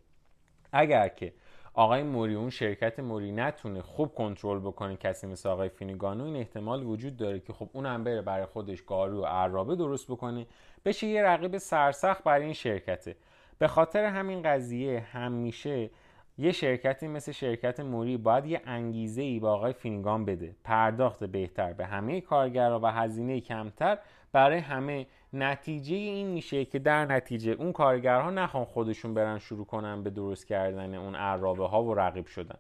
اگر 0.72 1.08
که 1.08 1.34
آقای 1.78 2.04
موری 2.04 2.36
اون 2.36 2.50
شرکت 2.50 3.00
موری 3.00 3.32
نتونه 3.32 3.82
خوب 3.82 4.16
کنترل 4.16 4.60
بکنه 4.60 4.96
کسی 4.96 5.28
مثل 5.28 5.50
آقای 5.50 5.70
فینیگانو 5.70 6.24
این 6.24 6.36
احتمال 6.36 6.84
وجود 6.84 7.18
داره 7.18 7.40
که 7.40 7.54
خب 7.54 7.70
اونم 7.74 8.04
بره 8.04 8.22
برای 8.22 8.46
خودش 8.46 8.82
گارو 8.82 9.22
و 9.22 9.26
عرابه 9.26 9.76
درست 9.76 10.12
بکنه 10.12 10.46
بشه 10.86 11.08
یه 11.08 11.24
رقیب 11.24 11.58
سرسخت 11.58 12.24
برای 12.24 12.44
این 12.44 12.54
شرکته. 12.54 13.16
به 13.60 13.68
خاطر 13.68 14.04
همین 14.04 14.42
قضیه 14.42 15.00
همیشه 15.00 15.90
یه 16.38 16.52
شرکتی 16.52 17.08
مثل 17.08 17.32
شرکت 17.32 17.80
موری 17.80 18.18
باید 18.18 18.46
یه 18.46 18.62
انگیزه 18.66 19.22
ای 19.22 19.40
به 19.40 19.48
آقای 19.48 19.74
فینیگان 19.74 20.26
بده 20.26 20.56
پرداخت 20.64 21.24
بهتر 21.24 21.74
به 21.74 21.86
همه 21.86 22.22
کارگرها 22.22 22.80
و 22.84 22.92
هزینه 22.92 23.42
کمتر 23.42 23.98
برای 24.32 24.60
همه. 24.60 25.08
نتیجه 25.34 25.96
این 25.96 26.28
میشه 26.28 26.66
که 26.66 26.80
در 26.80 27.06
نتیجه 27.06 27.52
اون 27.52 27.72
کارگرها 27.72 28.32
نخوان 28.32 28.66
خودشون 28.66 29.14
برن 29.14 29.40
شروع 29.40 29.66
کنن 29.66 30.04
به 30.04 30.10
درست 30.10 30.48
کردن 30.48 30.96
اون 30.96 31.16
عرابه 31.16 31.68
ها 31.68 31.84
و 31.84 31.94
رقیب 31.94 32.26
شدن. 32.26 32.58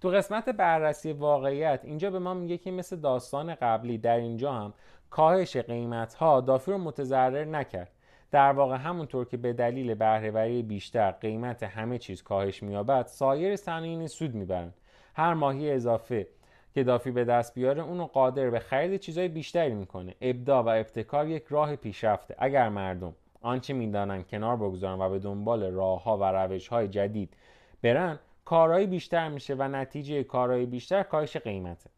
تو 0.00 0.08
قسمت 0.08 0.48
بررسی 0.48 1.12
واقعیت 1.12 1.80
اینجا 1.84 2.10
به 2.10 2.18
ما 2.18 2.34
میگه 2.34 2.58
که 2.58 2.70
مثل 2.70 2.96
داستان 2.96 3.54
قبلی 3.54 3.98
در 3.98 4.16
اینجا 4.16 4.52
هم 4.52 4.74
کاهش 5.10 5.56
قیمت 5.56 6.14
ها 6.14 6.40
دافی 6.40 6.70
رو 6.70 6.78
متضرر 6.78 7.44
نکرد. 7.44 7.90
در 8.30 8.52
واقع 8.52 8.76
همونطور 8.76 9.24
که 9.24 9.36
به 9.36 9.52
دلیل 9.52 9.94
بهرهوری 9.94 10.62
بیشتر 10.62 11.10
قیمت 11.10 11.62
همه 11.62 11.98
چیز 11.98 12.22
کاهش 12.22 12.62
مییابد 12.62 13.06
سایر 13.06 13.56
صنایع 13.56 14.06
سود 14.06 14.34
می‌برند. 14.34 14.74
هر 15.14 15.34
ماهی 15.34 15.70
اضافه 15.70 16.26
که 16.74 16.84
دافی 16.84 17.10
به 17.10 17.24
دست 17.24 17.54
بیاره 17.54 17.82
اونو 17.82 18.06
قادر 18.06 18.50
به 18.50 18.58
خرید 18.58 19.00
چیزهای 19.00 19.28
بیشتری 19.28 19.74
می‌کنه. 19.74 20.14
ابداع 20.20 20.62
و 20.62 20.68
ابتکار 20.68 21.28
یک 21.28 21.44
راه 21.50 21.76
پیشرفته. 21.76 22.34
اگر 22.38 22.68
مردم 22.68 23.14
آنچه 23.42 23.72
می‌دانند 23.74 24.26
کنار 24.26 24.56
بگذارن 24.56 25.00
و 25.00 25.10
به 25.10 25.18
دنبال 25.18 25.70
راهها 25.70 26.18
و 26.18 26.24
روشهای 26.24 26.88
جدید 26.88 27.36
برن 27.82 28.18
کارهای 28.44 28.86
بیشتر 28.86 29.28
میشه 29.28 29.54
و 29.54 29.62
نتیجه 29.62 30.24
کارهای 30.24 30.66
بیشتر 30.66 31.02
کاهش 31.02 31.36
قیمته. 31.36 31.90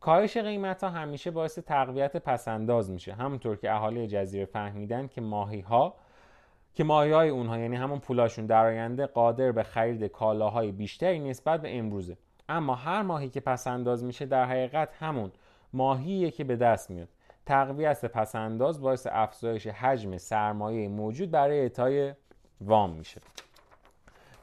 کاهش 0.00 0.36
قیمت 0.36 0.84
ها 0.84 0.90
همیشه 0.90 1.30
باعث 1.30 1.58
تقویت 1.58 2.16
پسنداز 2.16 2.90
میشه. 2.90 3.12
همونطور 3.12 3.56
که 3.56 3.72
اهالی 3.72 4.06
جزیره 4.06 4.44
فهمیدن 4.44 5.08
که 5.08 5.20
ماهی 5.20 5.60
ها 5.60 5.94
که 6.74 6.84
ماهی 6.84 7.10
های 7.10 7.28
اونها 7.28 7.58
یعنی 7.58 7.76
همون 7.76 7.98
پولاشون 7.98 8.46
در 8.46 8.66
آینده 8.66 9.06
قادر 9.06 9.52
به 9.52 9.62
خرید 9.62 10.04
کالاهای 10.04 10.72
بیشتری 10.72 11.18
نسبت 11.18 11.62
به 11.62 11.78
امروزه. 11.78 12.16
اما 12.48 12.74
هر 12.74 13.02
ماهی 13.02 13.28
که 13.28 13.40
پس 13.40 13.66
انداز 13.66 14.04
میشه 14.04 14.26
در 14.26 14.44
حقیقت 14.44 14.94
همون 14.98 15.32
ماهیه 15.72 16.30
که 16.30 16.44
به 16.44 16.56
دست 16.56 16.90
میاد. 16.90 17.08
تقویت 17.46 18.04
پس 18.04 18.34
انداز 18.34 18.80
باعث 18.80 19.06
افزایش 19.10 19.66
حجم 19.66 20.18
سرمایه 20.18 20.88
موجود 20.88 21.30
برای 21.30 21.60
اعطای 21.60 22.14
وام 22.60 22.92
میشه. 22.92 23.20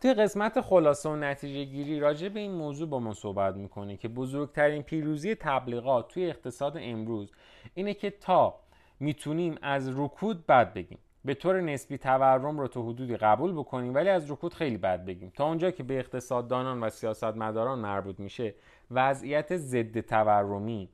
توی 0.01 0.13
قسمت 0.13 0.61
خلاصه 0.61 1.09
و 1.09 1.15
نتیجه 1.15 1.63
گیری 1.63 1.99
راجع 1.99 2.29
به 2.29 2.39
این 2.39 2.51
موضوع 2.51 2.89
با 2.89 2.99
ما 2.99 3.13
صحبت 3.13 3.55
می‌کنه 3.55 3.97
که 3.97 4.07
بزرگترین 4.07 4.83
پیروزی 4.83 5.35
تبلیغات 5.35 6.07
توی 6.07 6.29
اقتصاد 6.29 6.77
امروز 6.77 7.31
اینه 7.73 7.93
که 7.93 8.09
تا 8.09 8.59
می‌تونیم 8.99 9.55
از 9.61 9.99
رکود 9.99 10.45
بد 10.45 10.73
بگیم. 10.73 10.97
به 11.25 11.33
طور 11.33 11.61
نسبی 11.61 11.97
تورم 11.97 12.59
رو 12.59 12.67
تا 12.67 12.81
حدودی 12.81 13.17
قبول 13.17 13.53
بکنیم 13.53 13.93
ولی 13.93 14.09
از 14.09 14.31
رکود 14.31 14.53
خیلی 14.53 14.77
بد 14.77 15.05
بگیم. 15.05 15.31
تا 15.35 15.45
اونجا 15.45 15.71
که 15.71 15.83
به 15.83 15.99
اقتصاددانان 15.99 16.83
و 16.83 16.89
سیاستمداران 16.89 17.79
مربوط 17.79 18.19
میشه 18.19 18.53
وضعیت 18.91 19.57
ضد 19.57 19.99
تورمی 19.99 20.89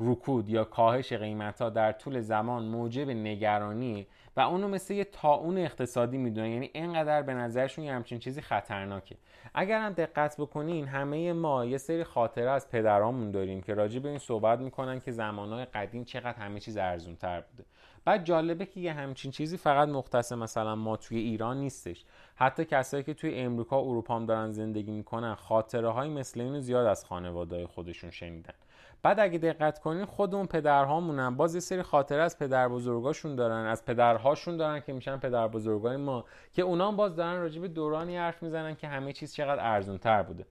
رکود 0.00 0.48
یا 0.48 0.64
کاهش 0.64 1.12
قیمت 1.12 1.62
ها 1.62 1.70
در 1.70 1.92
طول 1.92 2.20
زمان 2.20 2.64
موجب 2.64 3.10
نگرانی 3.10 4.06
و 4.36 4.40
اونو 4.40 4.68
مثل 4.68 4.94
یه 4.94 5.04
تاون 5.04 5.58
اقتصادی 5.58 6.18
می‌دونن 6.18 6.48
یعنی 6.50 6.70
اینقدر 6.74 7.22
به 7.22 7.34
نظرشون 7.34 7.84
یه 7.84 7.92
همچین 7.92 8.18
چیزی 8.18 8.40
خطرناکه. 8.40 9.16
اگر 9.54 9.80
هم 9.80 9.92
دقت 9.92 10.36
بکنین 10.40 10.86
همه 10.86 11.32
ما 11.32 11.64
یه 11.64 11.78
سری 11.78 12.04
خاطره 12.04 12.50
از 12.50 12.70
پدرامون 12.70 13.30
داریم 13.30 13.62
که 13.62 13.74
راجع 13.74 14.00
به 14.00 14.08
این 14.08 14.18
صحبت 14.18 14.58
می‌کنن 14.58 15.00
که 15.00 15.10
زمانهای 15.10 15.64
قدیم 15.64 16.04
چقدر 16.04 16.38
همه 16.38 16.60
چیز 16.60 16.76
ارزون 16.76 17.16
تر 17.16 17.40
بوده. 17.40 17.64
بعد 18.04 18.24
جالبه 18.24 18.66
که 18.66 18.80
یه 18.80 18.92
همچین 18.92 19.30
چیزی 19.30 19.56
فقط 19.56 19.88
مختص 19.88 20.32
مثلا 20.32 20.74
ما 20.74 20.96
توی 20.96 21.18
ایران 21.18 21.56
نیستش. 21.56 22.04
حتی 22.34 22.64
کسایی 22.64 23.02
که 23.02 23.14
توی 23.14 23.34
امریکا 23.34 23.84
و 23.84 23.88
اروپا 23.88 24.16
هم 24.16 24.26
دارن 24.26 24.50
زندگی 24.50 24.90
می‌کنن 24.90 25.34
خاطره 25.34 25.88
های 25.88 26.08
مثل 26.08 26.40
اینو 26.40 26.60
زیاد 26.60 26.86
از 26.86 27.04
خانواده 27.04 27.66
خودشون 27.66 28.10
شنیدن. 28.10 28.54
بعد 29.02 29.20
اگه 29.20 29.38
دقت 29.38 29.78
کنین 29.78 30.04
خود 30.04 30.34
اون 30.34 30.46
پدرهامونم 30.46 31.36
باز 31.36 31.54
یه 31.54 31.60
سری 31.60 31.82
خاطره 31.82 32.22
از 32.22 32.38
پدر 32.38 32.68
بزرگاشون 32.68 33.36
دارن 33.36 33.66
از 33.66 33.84
پدرهاشون 33.84 34.56
دارن 34.56 34.80
که 34.80 34.92
میشن 34.92 35.16
پدر 35.16 35.48
بزرگای 35.48 35.96
ما 35.96 36.24
که 36.52 36.62
اونا 36.62 36.88
هم 36.88 36.96
باز 36.96 37.16
دارن 37.16 37.40
راجع 37.40 37.60
به 37.60 37.68
دورانی 37.68 38.16
حرف 38.16 38.42
می‌زنن 38.42 38.74
که 38.74 38.88
همه 38.88 39.12
چیز 39.12 39.34
چقدر 39.34 39.72
ارزون 39.72 39.98
تر 39.98 40.22
بوده. 40.22 40.46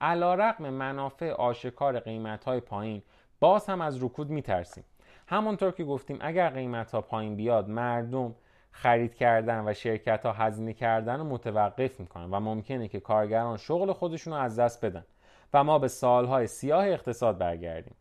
علا 0.00 0.34
رقم 0.34 0.70
منافع 0.70 1.30
آشکار 1.30 2.00
قیمت 2.00 2.44
های 2.44 2.60
پایین 2.60 3.02
باز 3.40 3.66
هم 3.66 3.80
از 3.80 4.02
رکود 4.02 4.30
میترسیم. 4.30 4.84
همونطور 5.30 5.70
که 5.70 5.84
گفتیم 5.84 6.18
اگر 6.20 6.48
قیمت 6.48 6.92
ها 6.92 7.00
پایین 7.00 7.36
بیاد 7.36 7.68
مردم 7.68 8.34
خرید 8.70 9.14
کردن 9.14 9.68
و 9.68 9.74
شرکت 9.74 10.26
ها 10.26 10.32
هزینه 10.32 10.72
کردن 10.72 11.18
رو 11.18 11.24
متوقف 11.24 12.00
می‌کنن 12.00 12.30
و 12.30 12.40
ممکنه 12.40 12.88
که 12.88 13.00
کارگران 13.00 13.56
شغل 13.56 13.92
خودشون 13.92 14.32
رو 14.32 14.38
از 14.38 14.58
دست 14.58 14.84
بدن 14.84 15.04
و 15.54 15.64
ما 15.64 15.78
به 15.78 15.88
سالهای 15.88 16.46
سیاه 16.46 16.86
اقتصاد 16.86 17.38
برگردیم. 17.38 17.94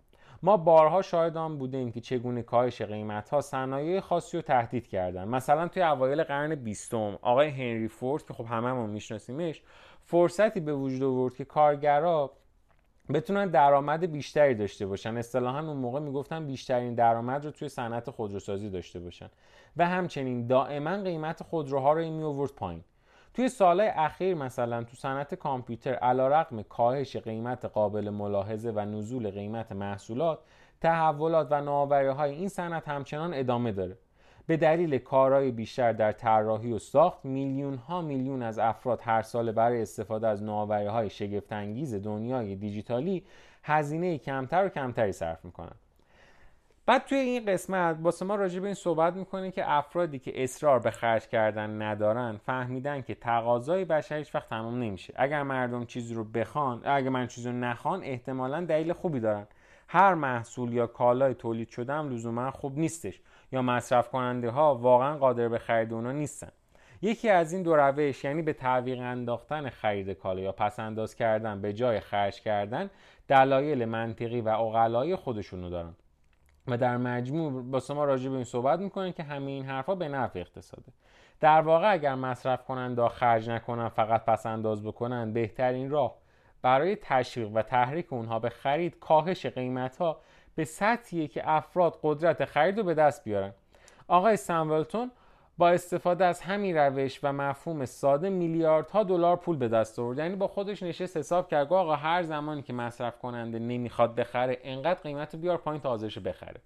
ما 0.43 0.57
بارها 0.57 1.01
شاهد 1.01 1.37
آن 1.37 1.57
بودیم 1.57 1.91
که 1.91 1.99
چگونه 2.01 2.41
کاهش 2.41 2.81
قیمت 2.81 3.29
ها 3.29 3.41
صنایع 3.41 3.99
خاصی 3.99 4.37
رو 4.37 4.43
تهدید 4.43 4.87
کردن. 4.87 5.27
مثلا 5.27 5.67
توی 5.67 5.83
اوایل 5.83 6.23
قرن 6.23 6.55
بیستم 6.55 7.19
آقای 7.21 7.49
هنری 7.49 7.87
فورد 7.87 8.25
که 8.25 8.33
خب 8.33 8.45
هممون 8.45 8.89
میشناسیمش 8.89 9.61
فرصتی 10.01 10.59
به 10.59 10.73
وجود 10.73 11.03
آورد 11.03 11.35
که 11.35 11.45
کارگرا 11.45 12.31
بتونن 13.13 13.47
درآمد 13.47 14.11
بیشتری 14.11 14.55
داشته 14.55 14.85
باشن. 14.85 15.17
اصطلاحا 15.17 15.59
اون 15.59 15.77
موقع 15.77 15.99
می‌گفتن 15.99 16.45
بیشترین 16.45 16.95
درآمد 16.95 17.45
رو 17.45 17.51
توی 17.51 17.69
صنعت 17.69 18.09
خودروسازی 18.09 18.69
داشته 18.69 18.99
باشن. 18.99 19.29
و 19.77 19.87
همچنین 19.87 20.47
دائما 20.47 20.97
قیمت 20.97 21.43
خودروها 21.43 21.93
رو 21.93 22.11
می 22.11 22.23
آورد 22.23 22.51
پایین. 22.51 22.83
توی 23.33 23.49
سالهای 23.49 23.89
اخیر 23.89 24.35
مثلا 24.35 24.83
تو 24.83 24.95
صنعت 24.95 25.35
کامپیوتر 25.35 25.93
علیرغم 25.93 26.63
کاهش 26.63 27.17
قیمت 27.17 27.65
قابل 27.65 28.09
ملاحظه 28.09 28.71
و 28.75 28.79
نزول 28.79 29.31
قیمت 29.31 29.71
محصولات 29.71 30.39
تحولات 30.81 31.47
و 31.51 31.61
نوآوری 31.61 32.07
های 32.07 32.31
این 32.31 32.49
صنعت 32.49 32.87
همچنان 32.87 33.33
ادامه 33.33 33.71
داره. 33.71 33.97
به 34.49 34.57
دلیل 34.57 34.97
کارهای 34.97 35.51
بیشتر 35.51 35.91
در 35.91 36.11
طراحی 36.11 36.71
و 36.71 36.79
ساخت 36.79 37.25
میلیون 37.25 37.75
ها 37.75 38.01
میلیون 38.01 38.43
از 38.43 38.59
افراد 38.59 39.01
هر 39.03 39.21
سال 39.21 39.51
برای 39.51 39.81
استفاده 39.81 40.27
از 40.27 40.43
نوآوری 40.43 40.85
های 40.85 41.09
شگفت 41.09 41.53
انگیز 41.53 41.95
دنیای 41.95 42.55
دیجیتالی 42.55 43.23
هزینه 43.63 44.17
کمتر 44.17 44.65
و 44.65 44.69
کمتری 44.69 45.11
صرف 45.11 45.45
می‌کنن 45.45 45.75
بعد 46.85 47.05
توی 47.05 47.17
این 47.17 47.45
قسمت 47.45 47.97
واسه 48.01 48.25
ما 48.25 48.35
راجع 48.35 48.59
به 48.59 48.65
این 48.65 48.75
صحبت 48.75 49.13
می‌کنه 49.13 49.51
که 49.51 49.71
افرادی 49.71 50.19
که 50.19 50.43
اصرار 50.43 50.79
به 50.79 50.91
خرج 50.91 51.27
کردن 51.27 51.81
ندارن 51.81 52.39
فهمیدن 52.45 53.01
که 53.01 53.15
تقاضای 53.15 53.85
بشر 53.85 54.17
هیچ 54.17 54.35
وقت 54.35 54.49
تمام 54.49 54.83
نمیشه. 54.83 55.13
اگر 55.15 55.43
مردم 55.43 55.85
چیزی 55.85 56.13
رو 56.13 56.23
بخوان 56.23 56.81
اگر 56.85 57.09
من 57.09 57.27
چیزی 57.27 57.49
رو 57.49 57.55
نخوان 57.55 58.03
احتمالا 58.03 58.61
دلیل 58.61 58.93
خوبی 58.93 59.19
دارن. 59.19 59.47
هر 59.87 60.13
محصول 60.13 60.73
یا 60.73 60.87
کالای 60.87 61.33
تولید 61.33 61.69
شده 61.69 61.93
هم 61.93 62.09
لزوما 62.09 62.51
خوب 62.51 62.79
نیستش. 62.79 63.21
یا 63.51 63.61
مصرف 63.61 64.09
کننده 64.09 64.49
ها 64.49 64.75
واقعا 64.75 65.17
قادر 65.17 65.47
به 65.47 65.59
خرید 65.59 65.93
اونا 65.93 66.11
نیستن. 66.11 66.51
یکی 67.01 67.29
از 67.29 67.53
این 67.53 67.63
دو 67.63 67.75
روش 67.75 68.23
یعنی 68.23 68.41
به 68.41 68.53
تعویق 68.53 68.99
انداختن 68.99 69.69
خرید 69.69 70.09
کالا 70.09 70.41
یا 70.41 70.51
پس 70.51 70.79
انداز 70.79 71.15
کردن 71.15 71.61
به 71.61 71.73
جای 71.73 71.99
خرج 71.99 72.41
کردن 72.41 72.89
دلایل 73.27 73.85
منطقی 73.85 74.41
و 74.41 74.49
اقلای 74.49 75.15
خودشونو 75.15 75.69
دارن. 75.69 75.95
و 76.67 76.77
در 76.77 76.97
مجموع 76.97 77.63
با 77.63 77.81
ما 77.89 78.05
راجع 78.05 78.29
به 78.29 78.35
این 78.35 78.43
صحبت 78.43 78.79
می‌کنن 78.79 79.11
که 79.11 79.23
همه 79.23 79.51
این 79.51 79.65
حرفها 79.65 79.95
به 79.95 80.07
نفع 80.07 80.39
اقتصاده. 80.39 80.91
در 81.39 81.61
واقع 81.61 81.91
اگر 81.91 82.15
مصرف 82.15 82.63
کننده 82.63 83.07
خرج 83.07 83.49
نکنن 83.49 83.89
فقط 83.89 84.25
پس 84.25 84.45
انداز 84.45 84.83
بکنن 84.83 85.33
بهترین 85.33 85.89
راه 85.89 86.15
برای 86.61 86.95
تشویق 86.95 87.51
و 87.53 87.61
تحریک 87.61 88.13
اونها 88.13 88.39
به 88.39 88.49
خرید 88.49 88.99
کاهش 88.99 89.45
قیمت 89.45 89.97
ها 89.97 90.21
به 90.59 90.65
سطحیه 90.65 91.27
که 91.27 91.49
افراد 91.49 91.99
قدرت 92.03 92.45
خرید 92.45 92.77
رو 92.77 92.83
به 92.83 92.93
دست 92.93 93.23
بیارن. 93.23 93.53
آقای 94.07 94.37
سامولتون 94.37 95.11
با 95.57 95.69
استفاده 95.69 96.25
از 96.25 96.41
همین 96.41 96.77
روش 96.77 97.19
و 97.23 97.33
مفهوم 97.33 97.85
ساده 97.85 98.29
میلیاردها 98.29 99.03
دلار 99.03 99.35
پول 99.35 99.57
به 99.57 99.67
دست 99.67 99.99
آورد. 99.99 100.17
یعنی 100.17 100.35
با 100.35 100.47
خودش 100.47 100.83
نشست 100.83 101.17
حساب 101.17 101.47
کرد 101.47 101.73
آقا 101.73 101.95
هر 101.95 102.23
زمانی 102.23 102.61
که 102.61 102.73
مصرف 102.73 103.19
کننده 103.19 103.59
نمی‌خواد 103.59 104.15
بخره 104.15 104.57
انقدر 104.63 104.99
قیمت 104.99 105.35
بیار 105.35 105.57
پایین 105.57 105.81
تا 105.81 105.97
بخره. 105.97 106.61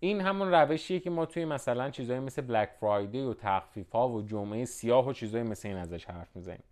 این 0.00 0.20
همون 0.20 0.54
روشیه 0.54 1.00
که 1.00 1.10
ما 1.10 1.26
توی 1.26 1.44
مثلا 1.44 1.90
چیزایی 1.90 2.20
مثل 2.20 2.42
بلک 2.42 2.70
فرایدی 2.80 3.20
و 3.20 3.34
تخفیف 3.34 3.92
ها 3.92 4.08
و 4.08 4.22
جمعه 4.22 4.64
سیاه 4.64 5.08
و 5.08 5.12
چیزایی 5.12 5.44
مثل 5.44 5.68
این 5.68 5.76
ازش 5.76 6.04
حرف 6.04 6.36
می‌زنیم. 6.36 6.64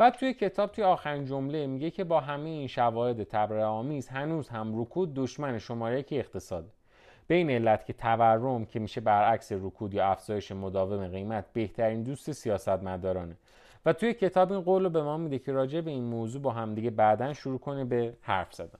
بعد 0.00 0.14
توی 0.14 0.34
کتاب 0.34 0.72
توی 0.72 0.84
آخرین 0.84 1.24
جمله 1.24 1.66
میگه 1.66 1.90
که 1.90 2.04
با 2.04 2.20
همه 2.20 2.48
این 2.48 2.66
شواهد 2.66 3.24
تبرئه 3.24 3.64
آمیز 3.64 4.08
هنوز 4.08 4.48
هم 4.48 4.80
رکود 4.80 5.14
دشمن 5.14 5.58
شماره 5.58 6.02
که 6.02 6.18
اقتصاده 6.18 6.68
به 7.26 7.34
این 7.34 7.50
علت 7.50 7.84
که 7.84 7.92
تورم 7.92 8.64
که 8.64 8.78
میشه 8.78 9.00
برعکس 9.00 9.52
رکود 9.52 9.94
یا 9.94 10.06
افزایش 10.06 10.52
مداوم 10.52 11.08
قیمت 11.08 11.44
بهترین 11.52 12.02
دوست 12.02 12.32
سیاستمدارانه. 12.32 13.36
و 13.86 13.92
توی 13.92 14.14
کتاب 14.14 14.52
این 14.52 14.60
قول 14.60 14.84
رو 14.84 14.90
به 14.90 15.02
ما 15.02 15.16
میده 15.16 15.38
که 15.38 15.52
راجع 15.52 15.80
به 15.80 15.90
این 15.90 16.04
موضوع 16.04 16.42
با 16.42 16.50
همدیگه 16.50 16.90
بعدا 16.90 17.32
شروع 17.32 17.58
کنه 17.58 17.84
به 17.84 18.14
حرف 18.20 18.54
زدن. 18.54 18.78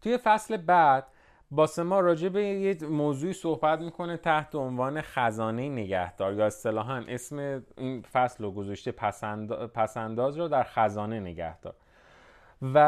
توی 0.00 0.18
فصل 0.18 0.56
بعد 0.56 1.06
باسه 1.54 1.82
ما 1.82 2.00
راجع 2.00 2.28
به 2.28 2.44
یه 2.44 2.76
موضوعی 2.86 3.32
صحبت 3.32 3.80
می‌کنه 3.80 4.16
تحت 4.16 4.54
عنوان 4.54 5.00
خزانه 5.00 5.68
نگهدار. 5.68 6.34
یا 6.34 6.46
اصطلاحا 6.46 7.04
اسم 7.08 7.62
این 7.78 8.02
فصل 8.02 8.44
رو 8.44 8.50
گذاشته 8.50 8.92
پسنداز 9.74 10.38
رو 10.38 10.48
در 10.48 10.62
خزانه 10.62 11.20
نگهدار. 11.20 11.74
و 12.62 12.78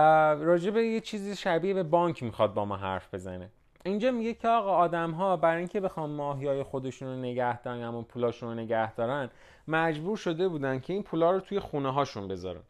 راجع 0.40 0.70
به 0.70 0.86
یه 0.86 1.00
چیزی 1.00 1.36
شبیه 1.36 1.74
به 1.74 1.82
بانک 1.82 2.22
می‌خواد 2.22 2.54
با 2.54 2.64
ما 2.64 2.76
حرف 2.76 3.14
بزنه. 3.14 3.50
اینجا 3.84 4.10
میگه 4.10 4.34
که 4.34 4.48
آقا 4.48 4.70
آدم 4.70 5.10
ها 5.10 5.36
برای 5.36 5.58
اینکه 5.58 5.80
بخوام 5.80 6.10
ماهی 6.10 6.46
های 6.46 6.62
خودشون 6.62 7.08
رو 7.08 7.16
نگه 7.16 7.62
دارن 7.62 7.78
یا 7.78 8.02
پولاشون 8.02 8.48
رو 8.48 8.54
نگه 8.54 8.94
دارن 8.94 9.30
مجبور 9.68 10.16
شده 10.16 10.48
بودن 10.48 10.80
که 10.80 10.92
این 10.92 11.02
پولا 11.02 11.30
رو 11.30 11.40
توی 11.40 11.60
خونه 11.60 11.92
هاشون 11.92 12.28
بذارن. 12.28 12.62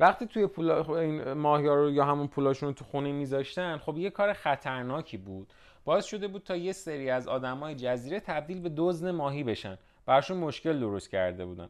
وقتی 0.00 0.26
توی 0.26 0.46
پولا 0.46 0.98
این 0.98 1.32
ماهی 1.32 1.66
ها 1.66 1.74
رو 1.74 1.90
یا 1.90 2.04
همون 2.04 2.26
پولاشون 2.26 2.68
رو 2.68 2.74
تو 2.74 2.84
خونه 2.84 3.12
میذاشتن 3.12 3.76
خب 3.78 3.98
یه 3.98 4.10
کار 4.10 4.32
خطرناکی 4.32 5.16
بود. 5.16 5.52
باعث 5.84 6.04
شده 6.04 6.28
بود 6.28 6.42
تا 6.42 6.56
یه 6.56 6.72
سری 6.72 7.10
از 7.10 7.28
آدمای 7.28 7.74
جزیره 7.74 8.20
تبدیل 8.20 8.60
به 8.60 8.70
دزد 8.76 9.08
ماهی 9.08 9.44
بشن. 9.44 9.78
براشون 10.06 10.36
مشکل 10.36 10.80
درست 10.80 11.10
کرده 11.10 11.46
بودن. 11.46 11.68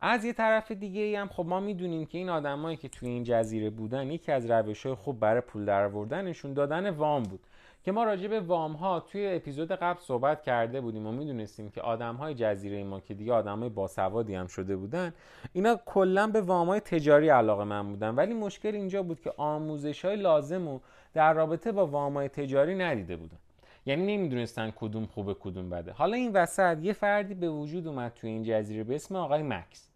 از 0.00 0.24
یه 0.24 0.32
طرف 0.32 0.72
دیگه 0.72 1.00
ای 1.00 1.16
هم 1.16 1.28
خب 1.28 1.46
ما 1.46 1.60
می‌دونیم 1.60 2.06
که 2.06 2.18
این 2.18 2.28
آدمایی 2.28 2.76
که 2.76 2.88
توی 2.88 3.08
این 3.08 3.24
جزیره 3.24 3.70
بودن 3.70 4.10
یکی 4.10 4.32
از 4.32 4.50
روش 4.50 4.86
های 4.86 4.94
خوب 4.94 5.20
برای 5.20 5.40
پول 5.40 5.64
درآوردنشون 5.64 6.52
دادن 6.52 6.90
وام 6.90 7.22
بود. 7.22 7.40
که 7.84 7.92
ما 7.92 8.04
راجع 8.04 8.28
به 8.28 8.40
وام 8.40 8.72
ها 8.72 9.00
توی 9.00 9.26
اپیزود 9.26 9.72
قبل 9.72 10.00
صحبت 10.00 10.42
کرده 10.42 10.80
بودیم 10.80 11.06
و 11.06 11.12
می‌دونستیم 11.12 11.70
که 11.70 11.80
آدم 11.80 12.14
های 12.14 12.34
جزیره 12.34 12.84
ما 12.84 13.00
که 13.00 13.14
دیگه 13.14 13.32
آدم 13.32 13.60
های 13.60 13.68
باسوادی 13.68 14.34
هم 14.34 14.46
شده 14.46 14.76
بودن 14.76 15.14
اینا 15.52 15.80
کلا 15.86 16.26
به 16.26 16.40
وام 16.40 16.68
های 16.68 16.80
تجاری 16.80 17.28
علاقه 17.28 17.64
من 17.64 17.88
بودن. 17.88 18.14
ولی 18.14 18.34
مشکل 18.34 18.74
اینجا 18.74 19.02
بود 19.02 19.20
که 19.20 19.32
آموزش 19.36 20.04
های 20.04 20.16
لازم 20.16 20.68
و 20.68 20.80
در 21.14 21.32
رابطه 21.32 21.72
با 21.72 21.86
وام 21.86 22.14
های 22.14 22.28
تجاری 22.28 22.74
ندیده 22.74 23.16
بودن. 23.16 23.38
یعنی 23.86 24.16
نمی‌دونستن 24.16 24.72
کدوم 24.76 25.06
خوبه 25.06 25.34
کدوم 25.34 25.70
بده. 25.70 25.92
حالا 25.92 26.16
این 26.16 26.32
وسط 26.32 26.78
یه 26.82 26.92
فردی 26.92 27.34
به 27.34 27.48
وجود 27.48 27.86
اومد 27.86 28.12
توی 28.14 28.30
این 28.30 28.42
جزیره 28.42 28.84
به 28.84 28.94
اسم 28.94 29.16
آقای 29.16 29.42
مکس. 29.42 29.88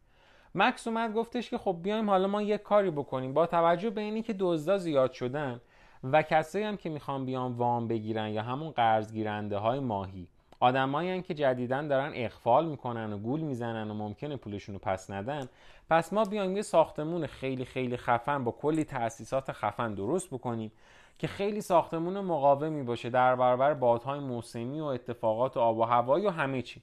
مکس 0.55 0.87
اومد 0.87 1.13
گفتش 1.15 1.51
که 1.51 1.59
خب 1.59 1.77
بیایم 1.83 2.11
حالا 2.11 2.29
ما 2.29 2.43
یک 2.43 2.63
کاری 2.63 2.91
بکنیم. 2.91 3.35
با 3.35 3.47
توجه 3.47 3.91
به 3.91 4.01
اینی 4.01 4.23
که 4.23 4.35
دزدا 4.39 4.79
زیاد 4.79 5.13
شدن 5.13 5.61
و 6.05 6.23
کسایی 6.23 6.65
هم 6.65 6.77
که 6.77 6.91
می‌خوان 6.91 7.25
بیان 7.25 7.53
وام 7.53 7.89
بگیرن 7.89 8.29
یا 8.29 8.43
همون 8.43 8.71
قرض 8.71 9.13
گیرنده 9.13 9.57
های 9.57 9.81
ماهی. 9.81 10.29
آدمایی 10.61 11.23
که 11.23 11.35
جدیدن 11.35 11.89
دارن 11.89 12.13
اخفال 12.15 12.67
می‌کنن 12.69 13.13
و 13.13 13.19
گول 13.19 13.41
می‌زنن 13.41 13.91
و 13.91 13.95
ممکنه 13.95 14.37
پولشون 14.37 14.75
رو 14.75 14.79
پس 14.79 15.11
ندن 15.11 15.49
پس 15.91 16.13
ما 16.13 16.25
بیایم 16.25 16.57
یه 16.57 16.63
ساختمون 16.63 17.27
خیلی 17.27 17.65
خیلی 17.65 17.97
خفن 17.97 18.45
با 18.45 18.51
کلی 18.51 18.85
تأسیسات 18.85 19.53
خفن 19.53 19.95
درست 19.95 20.31
بکنیم 20.31 20.73
که 21.19 21.27
خیلی 21.27 21.61
ساختمون 21.61 22.21
مقاومی 22.21 22.83
باشه 22.83 23.11
در 23.11 23.37
برابر 23.37 23.75
بادهای 23.75 24.21
موسمی 24.21 24.81
و 24.81 24.85
اتفاقات 24.85 25.57
و 25.57 25.61
آب 25.61 25.79
و 25.79 25.83
هوایی 25.83 26.27
و 26.27 26.31
همه 26.31 26.63
چی. 26.63 26.83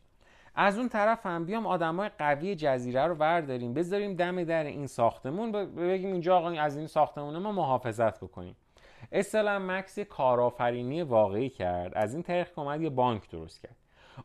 از 0.56 0.78
اون 0.78 0.90
طرف 0.90 1.26
هم 1.26 1.46
بیام 1.46 1.66
آدمای 1.68 2.10
قوی 2.20 2.56
جزیره 2.56 3.06
رو 3.06 3.16
برداریم 3.16 3.74
بذاریم 3.74 4.16
دم 4.16 4.44
در 4.44 4.64
این 4.64 4.88
ساختمون 4.88 5.52
بگیم 5.52 6.12
اینجا 6.12 6.38
آقا 6.38 6.50
از 6.50 6.78
این 6.78 6.88
ساختمون 6.88 7.38
ما 7.38 7.52
محافظت 7.52 8.24
بکنیم. 8.24 8.56
اصلا 9.12 9.60
مکس 9.60 10.00
کارآفرینی 10.00 11.02
واقعی 11.02 11.50
کرد. 11.50 11.94
از 11.96 12.14
این 12.14 12.24
طریق 12.24 12.48
که 12.54 12.60
اومد 12.60 12.82
یه 12.82 12.90
بانک 12.90 13.30
درست 13.30 13.62
کرد. 13.62 13.76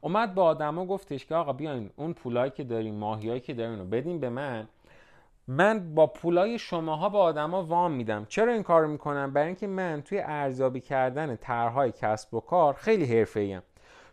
اومد 0.00 0.34
با 0.34 0.44
آدما 0.44 0.86
گفتش 0.86 1.26
که 1.26 1.34
آقا 1.34 1.52
بیاین 1.52 1.90
اون 1.96 2.12
پولایی 2.12 2.50
که 2.50 2.64
داریم 2.64 2.94
ماهیایی 2.94 3.40
که 3.40 3.54
دارین 3.54 3.78
رو 3.78 3.84
بدین 3.84 4.20
به 4.20 4.28
من. 4.28 4.68
من 5.48 5.94
با 5.94 6.06
پولای 6.06 6.58
شماها 6.58 7.08
به 7.08 7.18
آدما 7.18 7.62
وام 7.62 7.92
میدم. 7.92 8.24
چرا 8.28 8.52
این 8.52 8.62
کار 8.62 8.86
می‌کنم؟ 8.86 9.32
برای 9.32 9.46
اینکه 9.46 9.66
من 9.66 10.02
توی 10.02 10.20
ارزیابی 10.20 10.80
کردن 10.80 11.36
طرحهای 11.36 11.92
کسب 11.92 12.34
و 12.34 12.40
کار 12.40 12.74
خیلی 12.74 13.18
حرفه‌ایم 13.18 13.62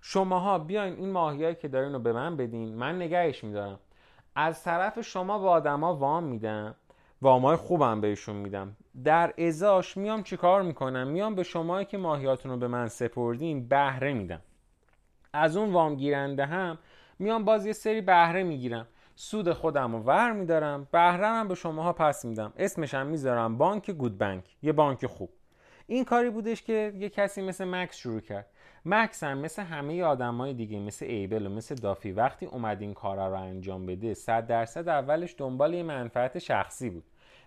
شماها 0.02 0.60
بیاین 0.60 0.94
این 0.94 1.12
ماهیایی 1.12 1.56
که 1.56 1.68
دارین 1.68 1.94
رو 1.94 2.00
به 2.00 2.14
من 2.14 2.38
بدین. 2.38 2.76
من 2.76 2.96
نگهش 2.96 3.44
میدارم. 3.44 3.80
از 4.36 4.64
طرف 4.64 5.02
شما 5.02 5.40
به 5.40 5.48
آدما 5.48 5.96
وام 5.96 6.24
میدم. 6.24 6.76
وامای 7.22 7.56
خوبم 7.56 8.02
بهشون 8.02 8.36
میدم. 8.36 8.78
در 9.04 9.34
ازاش 9.38 9.98
میام 9.98 10.24
چیکار 10.24 10.62
می‌کنم؟ 10.62 11.08
میام 11.08 11.36
به 11.36 11.44
شما 11.44 11.84
که 11.84 11.98
ماهیاتون 11.98 12.52
رو 12.52 12.58
به 12.58 12.68
من 12.68 12.88
سپردین 12.88 13.68
بهره 13.68 14.14
میدم. 14.14 14.42
از 15.34 15.58
اون 15.58 15.74
وام 15.74 15.96
گیرنده 15.96 16.46
هم 16.46 16.78
میام 17.20 17.46
باز 17.46 17.66
یه 17.66 17.74
سری 17.74 18.02
بهره 18.02 18.44
می‌گیرم. 18.44 18.88
سود 19.16 19.54
خودم 19.54 19.96
رو 19.96 20.00
ور 20.00 20.32
میدارم 20.32 20.88
بهره 20.92 21.28
هم 21.28 21.48
به 21.48 21.56
شماها 21.56 21.94
پس 21.94 22.26
میدم. 22.26 22.54
اسمش 22.58 22.94
هم 22.94 23.08
می‌ذارم 23.08 23.58
بانک 23.58 23.92
گود 23.92 24.18
بانک 24.18 24.56
یه 24.62 24.72
بانک 24.72 25.06
خوب. 25.06 25.30
این 25.88 26.06
کاری 26.06 26.30
بودش 26.30 26.64
که 26.64 26.94
یه 26.98 27.10
کسی 27.10 27.42
مثل 27.42 27.66
مکس 27.66 27.96
شروع 27.96 28.20
کرد. 28.20 28.48
مکس 28.90 29.24
هم 29.24 29.38
مثل 29.38 29.62
همه 29.62 30.04
آدمای 30.04 30.54
دیگه 30.54 30.80
مثل 30.80 31.06
ایبل 31.06 31.46
و 31.46 31.50
مثل 31.50 31.76
دافی 31.76 32.12
وقتی 32.12 32.46
اومد 32.46 32.82
این 32.82 32.94
کارا 32.94 33.28
رو 33.28 33.42
انجام 33.42 33.86
بده 33.86 34.14
صد 34.14 34.48
درصد 34.48 34.90
اولش 34.90 35.36
دنبال 35.38 35.74
یه 35.74 35.84
منفعت 35.84 36.40
شخصی 36.40 36.90
بود. 36.90 37.04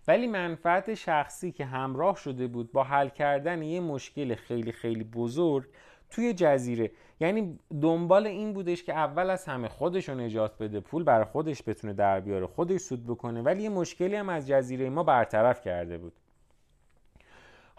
ولی 0.08 0.26
منفعت 0.26 0.94
شخصی 0.94 1.52
که 1.52 1.64
همراه 1.64 2.16
شده 2.16 2.46
بود 2.46 2.72
با 2.72 2.84
حل 2.84 3.08
کردن 3.08 3.62
یه 3.62 3.80
مشکل 3.80 4.34
خیلی 4.34 4.72
خیلی 4.72 5.04
بزرگ 5.04 5.68
توی 6.10 6.34
جزیره. 6.34 6.90
یعنی 7.20 7.58
دنبال 7.82 8.26
این 8.26 8.52
بودش 8.52 8.84
که 8.84 8.94
اول 8.94 9.30
از 9.30 9.44
همه 9.44 9.68
خودش 9.68 10.08
رو 10.08 10.14
نجات 10.14 10.58
بده 10.58 10.80
پول 10.80 11.04
برای 11.04 11.24
خودش 11.24 11.62
بتونه 11.68 11.92
در 11.92 12.20
بیاره 12.20 12.46
خودش 12.46 12.80
سود 12.80 13.06
بکنه 13.06 13.42
ولی 13.42 13.62
یه 13.62 13.68
مشکلی 13.68 14.16
هم 14.16 14.28
از 14.28 14.48
جزیره 14.48 14.90
ما 14.90 15.02
برطرف 15.02 15.60
کرده 15.60 15.98
بود. 15.98 16.12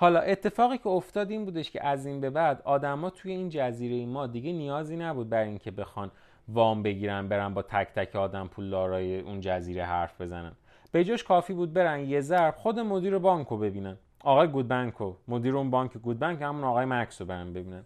حالا 0.02 0.20
اتفاقی 0.20 0.78
که 0.78 0.88
افتاد 0.88 1.32
این 1.32 1.46
بودش 1.46 1.72
که 1.72 1.88
از 1.88 2.06
این 2.06 2.22
به 2.22 2.30
بعد 2.30 2.62
آدما 2.66 3.10
توی 3.10 3.32
این 3.32 3.50
جزیره 3.50 4.06
ما 4.06 4.28
دیگه 4.28 4.52
نیازی 4.52 4.98
نبود 4.98 5.30
بر 5.30 5.44
اینکه 5.44 5.72
بخوان 5.72 6.12
وام 6.48 6.84
بگیرن 6.84 7.28
برن 7.28 7.54
با 7.54 7.62
تک 7.62 7.88
تک 7.96 8.16
آدم 8.16 8.48
پولدارای 8.48 9.20
اون 9.20 9.42
جزیره 9.42 9.86
حرف 9.86 10.22
بزنن. 10.22 10.52
به 10.92 11.04
جاش 11.04 11.24
کافی 11.24 11.54
بود 11.54 11.74
برن 11.74 12.00
یه 12.00 12.22
ضرب 12.22 12.56
خود 12.56 12.80
مدیر 12.80 13.18
بانکو 13.18 13.58
ببینن. 13.58 13.98
آقای 14.24 14.48
گودبنکو 14.48 15.14
مدیر 15.28 15.58
اون 15.58 15.70
بانک 15.70 15.98
گودبنک 15.98 16.42
همون 16.42 16.64
آقای 16.64 16.86
مکس 16.86 17.22
رو 17.22 17.28
برن 17.28 17.54
ببینن. 17.54 17.84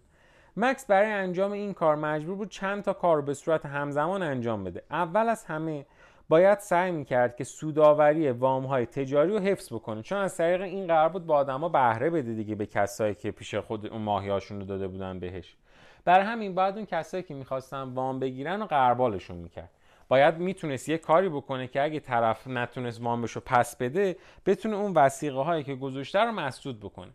مکس 0.56 0.86
برای 0.86 1.12
انجام 1.12 1.52
این 1.52 1.74
کار 1.74 1.96
مجبور 1.96 2.36
بود 2.36 2.48
چند 2.48 2.82
تا 2.82 2.92
کار 2.92 3.22
به 3.22 3.34
صورت 3.34 3.66
همزمان 3.66 4.22
انجام 4.22 4.64
بده. 4.64 4.82
اول 4.90 5.28
از 5.28 5.44
همه 5.44 5.86
باید 6.28 6.58
سعی 6.58 6.90
می‌کرد 6.90 7.36
که 7.36 7.44
سوداوری 7.44 8.30
وام 8.30 8.66
های 8.66 8.86
تجاری 8.86 9.32
رو 9.32 9.38
حفظ 9.38 9.72
بکنه. 9.72 10.02
چون 10.02 10.18
از 10.18 10.36
طریق 10.36 10.60
این 10.60 10.86
قرار 10.86 11.08
بود 11.08 11.26
با 11.26 11.36
آدما 11.36 11.68
بهره 11.68 12.10
بده 12.10 12.34
دیگه 12.34 12.54
به 12.54 12.66
کسایی 12.66 13.14
که 13.14 13.30
پیش 13.30 13.54
خود 13.54 13.86
اون 13.86 14.02
ماهیاشون 14.02 14.60
رو 14.60 14.66
داده 14.66 14.88
بودن 14.88 15.18
بهش. 15.18 15.56
برای 16.04 16.26
همین 16.26 16.54
بعد 16.54 16.76
اون 16.76 16.86
کسایی 16.86 17.22
که 17.22 17.34
می‌خواستن 17.34 17.82
وام 17.82 18.18
بگیرن 18.18 18.62
و 18.62 18.66
قربالشون 18.66 19.36
می‌کرد. 19.36 19.70
باید 20.08 20.38
می‌تونست 20.38 20.88
یه 20.88 20.98
کاری 20.98 21.28
بکنه 21.28 21.66
که 21.66 21.82
اگه 21.82 22.00
طرف 22.00 22.46
نتونست 22.46 23.02
وامش 23.02 23.32
رو 23.32 23.42
پس 23.44 23.76
بده 23.76 24.16
بتونه 24.46 24.76
اون 24.76 24.92
وسیقه 24.92 25.40
هایی 25.40 25.64
که 25.64 25.74
گذاشته 25.74 26.20
رو 26.20 26.32
مسدود 26.32 26.80
بکنه. 26.80 27.10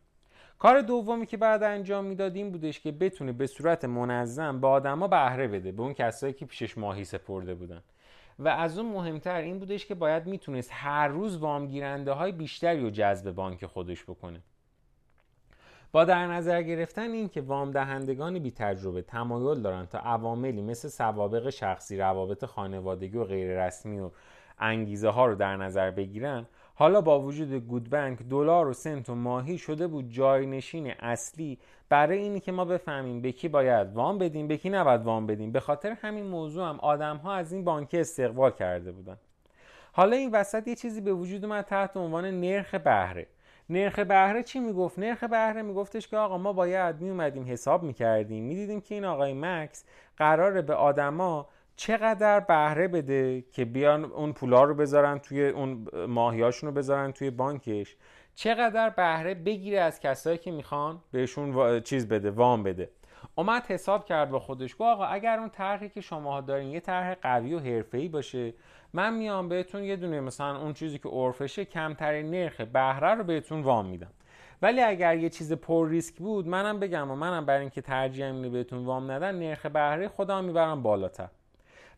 کار 0.60 0.82
دومی 0.82 1.26
که 1.26 1.38
بعد 1.38 1.64
انجام 1.64 2.06
می‌داد 2.06 2.36
این 2.36 2.52
بودش 2.52 2.80
که 2.80 2.92
بتونه 2.92 3.32
به 3.32 3.48
صورت 3.48 3.86
منظم 3.86 4.62
به 4.62 4.68
آدما 4.68 5.08
بهره 5.08 5.48
بده 5.48 5.72
به 5.72 5.82
اون 5.82 5.94
کسایی 5.94 6.34
که 6.34 6.46
پیشش 6.46 6.78
ماهی 6.78 7.06
سپرده 7.06 7.56
بودن. 7.56 7.82
و 8.42 8.48
از 8.48 8.80
اون 8.80 8.92
مهمتر 8.92 9.36
این 9.36 9.60
بودش 9.60 9.86
که 9.86 9.96
باید 9.96 10.26
می‌تونست 10.26 10.70
هر 10.74 11.08
روز 11.08 11.38
وام 11.38 11.68
گیرنده 11.68 12.12
های 12.12 12.32
بیشتری 12.32 12.82
رو 12.82 12.90
جذب 12.90 13.32
بانک 13.32 13.66
خودش 13.66 14.04
بکنه. 14.04 14.42
با 15.92 16.06
در 16.06 16.28
نظر 16.28 16.62
گرفتن 16.62 17.12
این 17.12 17.30
که 17.30 17.42
وام 17.42 17.72
دهندگان 17.72 18.40
بی 18.40 18.52
تجربه 18.52 19.02
تمایل 19.02 19.62
دارن 19.62 19.86
تا 19.86 20.00
عواملی 20.00 20.62
مثل 20.62 20.88
سوابق 20.88 21.50
شخصی 21.50 21.98
روابط 21.98 22.46
خانوادگی 22.46 23.18
و 23.18 23.24
غیر 23.24 23.66
رسمی 23.66 24.00
و 24.00 24.12
انگیزه 24.60 25.10
ها 25.10 25.26
رو 25.26 25.36
در 25.36 25.58
نظر 25.58 25.92
بگیرن 25.92 26.46
حالا 26.82 27.02
با 27.02 27.22
وجود 27.22 27.54
گودبنک 27.54 28.20
دلار 28.20 28.68
و 28.68 28.74
سنت 28.74 29.10
و 29.10 29.16
ماهی 29.16 29.58
شده 29.58 29.88
بود 29.88 30.10
جاینشین 30.10 30.94
اصلی. 31.00 31.60
برای 31.90 32.18
اینی 32.18 32.40
که 32.40 32.52
ما 32.52 32.66
بفهمیم 32.66 33.22
به 33.22 33.32
کی 33.32 33.48
باید 33.48 33.94
وام 33.94 34.18
بدیم 34.18 34.48
به 34.48 34.58
کی 34.58 34.70
نباید 34.70 35.02
وام 35.02 35.28
بدیم. 35.28 35.52
به 35.52 35.60
خاطر 35.60 35.92
همین 36.02 36.26
موضوع 36.26 36.70
هم 36.70 36.80
آدم 36.80 37.18
ها 37.18 37.34
از 37.34 37.54
این 37.54 37.64
بانک 37.64 37.90
استقبال 37.94 38.52
کرده 38.52 38.92
بودن. 38.92 39.18
حالا 39.94 40.16
این 40.16 40.32
وسط 40.32 40.68
یه 40.68 40.76
چیزی 40.76 41.02
به 41.02 41.14
وجود 41.14 41.46
اومد 41.46 41.66
تحت 41.66 41.98
عنوان 41.98 42.26
نرخ 42.26 42.76
بهره. 42.76 43.28
نرخ 43.70 44.00
بهره 44.00 44.44
چی 44.44 44.60
می‌گفت؟ 44.60 45.00
نرخ 45.00 45.24
بهره 45.24 45.62
میگفتش 45.62 46.08
که 46.08 46.18
آقا 46.18 46.38
ما 46.38 46.54
باید 46.54 47.02
میومدیم 47.02 47.46
حساب 47.48 47.84
می‌کردیم. 47.84 48.44
می‌دیدیم 48.44 48.82
که 48.82 48.96
این 48.96 49.06
آقای 49.06 49.34
مکس 49.34 49.86
قراره 50.18 50.62
به 50.62 50.74
آدما 50.74 51.48
چقدر 51.76 52.40
بهره 52.40 52.88
بده 52.88 53.42
که 53.42 53.66
بیان 53.66 54.06
اون 54.06 54.34
پولا 54.34 54.64
رو 54.64 54.74
بذارن 54.74 55.18
توی 55.18 55.50
اون 55.50 55.88
ماهیاشون 56.08 56.70
رو 56.70 56.76
بذارن 56.76 57.12
توی 57.12 57.30
بانکش؟ 57.30 57.96
چقدر 58.36 58.90
بهره 58.90 59.34
بگیره 59.34 59.80
از 59.80 60.00
کسایی 60.00 60.38
که 60.38 60.52
می‌خوان 60.52 61.00
بهشون 61.12 61.80
چیز 61.80 62.08
بده 62.08 62.32
وام 62.32 62.64
بده؟ 62.64 62.90
اومد 63.36 63.66
حساب 63.66 64.06
کرد 64.06 64.30
با 64.30 64.40
خودش 64.40 64.74
گفت 64.74 64.82
آقا 64.82 65.06
اگر 65.06 65.40
اون 65.40 65.50
طرحی 65.50 65.90
که 65.90 66.02
شما 66.02 66.42
دارین 66.42 66.70
یه 66.70 66.80
طرح 66.80 67.14
قوی 67.14 67.54
و 67.54 67.60
حرفه‌ای 67.60 68.08
باشه 68.08 68.54
من 68.94 69.14
میام 69.14 69.50
بهتون 69.50 69.84
یه 69.84 69.96
دونه 69.96 70.20
مثلا 70.20 70.62
اون 70.62 70.74
چیزی 70.74 71.00
که 71.00 71.10
عرفشه 71.10 71.66
کمترین 71.66 72.32
نرخ 72.32 72.62
بهره 72.62 73.14
رو 73.14 73.24
بهتون 73.24 73.62
وام 73.62 73.86
میدم. 73.86 74.12
ولی 74.62 74.82
اگر 74.82 75.18
یه 75.18 75.30
چیز 75.30 75.54
پر 75.54 75.90
ریسک 75.90 76.16
بود 76.16 76.48
منم 76.48 76.80
بگم 76.80 77.12
و 77.12 77.16
منم 77.16 77.46
برای 77.46 77.62
اینکه 77.62 77.82
ترجیح 77.82 78.26
اینه 78.26 78.50
بهتون 78.50 78.86
وام 78.86 79.12
ندن 79.12 79.36
نرخ 79.36 79.66
بهره 79.66 80.08
خودم 80.08 80.44
می‌برم 80.44 80.84
بالاتر. 80.84 81.30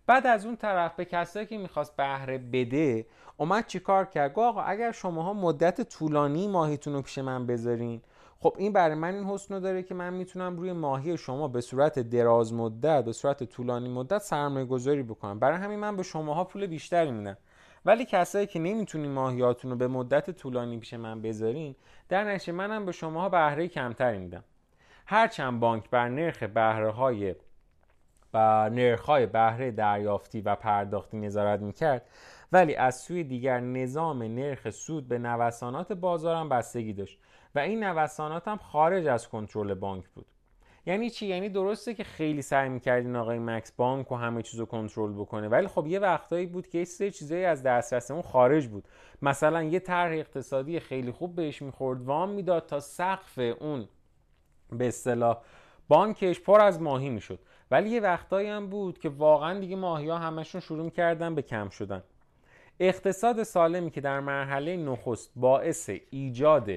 بعد 0.08 0.28
از 0.28 0.46
اون 0.46 0.56
طرف 0.56 0.96
به 0.96 1.06
کسایی 1.06 1.46
که 1.46 1.58
می‌خواست 1.58 1.96
بهره 1.96 2.38
بده 2.38 3.06
اومد 3.38 3.68
چیکار 3.68 4.06
کرد؟ 4.06 4.40
آقا 4.40 4.62
اگر 4.62 4.92
شماها 4.92 5.34
مدت 5.34 5.82
طولانی 5.82 6.48
ماهیتون 6.48 6.94
رو 6.94 7.02
پیش 7.02 7.18
من 7.18 7.48
بذارین 7.48 8.02
خب 8.40 8.56
این 8.58 8.74
برای 8.74 8.96
من 8.96 9.14
این 9.14 9.24
حسن 9.24 9.60
داره 9.60 9.84
که 9.84 9.96
من 9.96 10.14
می‌تونم 10.14 10.58
روی 10.58 10.74
ماهی 10.74 11.18
شما 11.18 11.48
به 11.48 11.62
صورت 11.62 12.00
دراز 12.00 12.54
مدت 12.54 13.06
به 13.06 13.14
صورت 13.14 13.44
طولانی 13.44 13.90
مدت 13.90 14.18
سرمایه 14.22 14.66
گذاری 14.66 15.04
بکنم. 15.04 15.40
برای 15.40 15.58
همین 15.58 15.80
من 15.80 15.96
به 15.96 16.04
شماها 16.04 16.44
پول 16.44 16.68
بیشتری 16.68 17.12
میدم. 17.12 17.38
ولی 17.86 18.06
کسایی 18.06 18.48
که 18.48 18.60
نمی‌تونین 18.60 19.12
ماهیاتون 19.12 19.72
رو 19.72 19.78
به 19.78 19.88
مدت 19.88 20.32
طولانی 20.32 20.78
پیش 20.78 20.94
من 20.94 21.22
بذارین 21.22 21.76
در 22.10 22.24
نشه 22.24 22.52
منم 22.52 22.86
به 22.86 22.92
شماها 22.92 23.30
بهره 23.30 23.68
کمتری 23.68 24.18
میدم. 24.18 24.44
هرچند 25.06 25.60
بانک 25.60 25.90
بر 25.90 26.10
نرخ 26.10 26.44
بهره 26.44 26.92
های 26.92 27.36
و 28.34 28.70
نرخ‌های 28.70 29.26
بهره 29.26 29.72
دریافتی 29.72 30.42
و 30.42 30.56
پرداختی 30.56 31.18
نظارت 31.18 31.60
می‌کرد 31.60 32.10
ولی 32.52 32.76
از 32.76 32.96
سوی 32.96 33.24
دیگر 33.24 33.60
نظام 33.60 34.24
نرخ 34.24 34.70
سود 34.70 35.08
به 35.08 35.18
نوسانات 35.20 35.94
بازار 35.94 36.36
هم 36.36 36.50
بستگی 36.50 36.94
داشت 36.94 37.20
و 37.56 37.60
این 37.60 37.84
نوسانات 37.84 38.48
هم 38.48 38.58
خارج 38.58 39.08
از 39.08 39.30
کنترل 39.30 39.74
بانک 39.74 40.10
بود. 40.10 40.26
یعنی 40.86 41.10
چی؟ 41.10 41.26
یعنی 41.28 41.50
درسته 41.50 41.94
که 41.94 42.04
خیلی 42.04 42.42
سعی 42.42 42.70
می‌کردین 42.70 43.16
آقای 43.16 43.40
مکس 43.40 43.72
بانک 43.72 44.12
و 44.12 44.16
همه 44.16 44.42
چیز 44.42 44.60
رو 44.60 44.66
کنترل 44.66 45.14
بکنه 45.14 45.48
ولی 45.48 45.68
خب 45.68 45.88
یه 45.88 46.00
وقتایی 46.00 46.46
بود 46.46 46.68
که 46.68 46.78
یه 46.78 47.12
چیزایی 47.12 47.46
از 47.46 47.64
دسترسمون 47.64 48.22
خارج 48.22 48.68
بود. 48.68 48.88
مثلا 49.22 49.64
یه 49.64 49.80
طرح 49.80 50.12
اقتصادی 50.12 50.80
خیلی 50.80 51.12
خوب 51.12 51.36
بهش 51.36 51.62
می‌خورد 51.62 52.02
وام 52.02 52.30
می‌داد 52.30 52.66
تا 52.66 52.80
سقف 52.80 53.40
اون 53.60 53.88
به 54.72 54.88
اصطلاح 54.88 55.38
بانکش 55.88 56.40
پر 56.40 56.62
از 56.62 56.82
ماهی 56.82 57.10
می‌شد. 57.10 57.40
ولی 57.74 57.90
یه 57.90 58.00
وقتایی 58.00 58.50
هم 58.50 58.68
بود 58.68 59.00
که 59.00 59.10
واقعا 59.10 59.60
دیگه 59.60 59.76
ماهی 59.76 60.10
ها 60.10 60.18
همشون 60.18 60.62
شروع 60.62 60.90
کردن 60.90 61.36
به 61.36 61.42
کم 61.42 61.70
شدن. 61.70 62.04
اقتصاد 62.80 63.44
سالمی 63.44 63.92
که 63.92 64.02
در 64.02 64.20
مرحله 64.20 64.78
نخست 64.78 65.32
باعث 65.36 65.90
ایجاد 66.10 66.72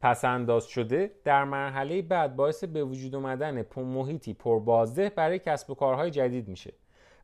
پسنداز 0.00 0.66
شده 0.66 1.10
در 1.24 1.44
مرحله 1.44 2.02
بعد 2.02 2.36
باعث 2.36 2.64
به 2.64 2.84
وجود 2.84 3.14
آمدن 3.14 3.64
محیطی 3.76 4.34
پربازده 4.34 5.10
برای 5.10 5.38
کسب 5.38 5.70
و 5.70 5.74
کارهای 5.74 6.10
جدید 6.10 6.48
میشه. 6.48 6.72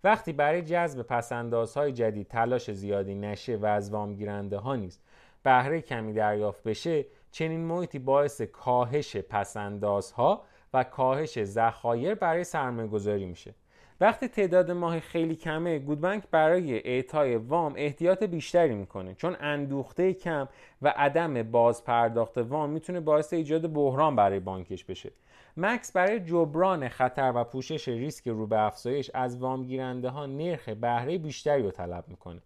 وقتی 0.05 0.33
برای 0.33 0.63
جذب 0.63 1.03
پسندازهای 1.03 1.93
جدید 1.93 2.29
تلاش 2.29 2.71
زیادی 2.71 3.15
نشه 3.15 3.57
و 3.57 3.67
از 3.67 3.93
وام 3.93 4.15
گیرنده 4.15 4.59
ها 4.59 4.77
نیست 4.77 5.03
بهره 5.43 5.81
کمی 5.81 6.13
دریافت 6.13 6.63
بشه 6.63 7.07
چنین 7.31 7.61
محیطی 7.61 7.99
باعث 7.99 8.41
کاهش 8.43 9.17
پسندازها 9.17 10.45
و 10.75 10.85
کاهش 10.85 11.45
ذخایر 11.45 12.14
برای 12.14 12.45
سرمایه 12.45 12.89
گذاری 12.89 13.27
میشه. 13.27 13.55
وقتی 14.01 14.29
تعداد 14.29 14.70
ماه 14.70 15.01
خیلی 15.01 15.37
کمه 15.37 15.79
گودبنک 15.79 16.22
برای 16.31 16.89
اعطای 16.89 17.37
وام 17.37 17.75
احتیاط 17.77 18.22
بیشتری 18.22 18.75
می‌کنه 18.75 19.14
چون 19.14 19.37
اندوخته 19.41 20.12
کم 20.12 20.49
و 20.83 20.95
عدم 20.97 21.43
باز 21.43 21.85
پرداخت 21.85 22.39
وام 22.39 22.70
می‌تونه 22.70 23.01
باعث 23.01 23.33
ایجاد 23.33 23.72
بحران 23.72 24.16
برای 24.16 24.41
بانکش 24.41 24.85
بشه. 24.85 25.12
مکس 25.57 25.93
برای 25.93 26.20
جبران 26.20 26.89
خطر 26.89 27.33
و 27.35 27.45
پوشش 27.45 27.89
ریسک 27.89 28.29
رو 28.29 28.47
به 28.47 28.61
افزایش 28.61 29.11
از 29.14 29.39
وام 29.39 29.64
گیرنده 29.64 30.09
ها 30.09 30.27
نرخ 30.27 30.68
بهره 30.68 31.18
بیشتری 31.18 31.62
رو 31.62 31.70
طلب 31.70 32.05
می‌کنه. 32.09 32.41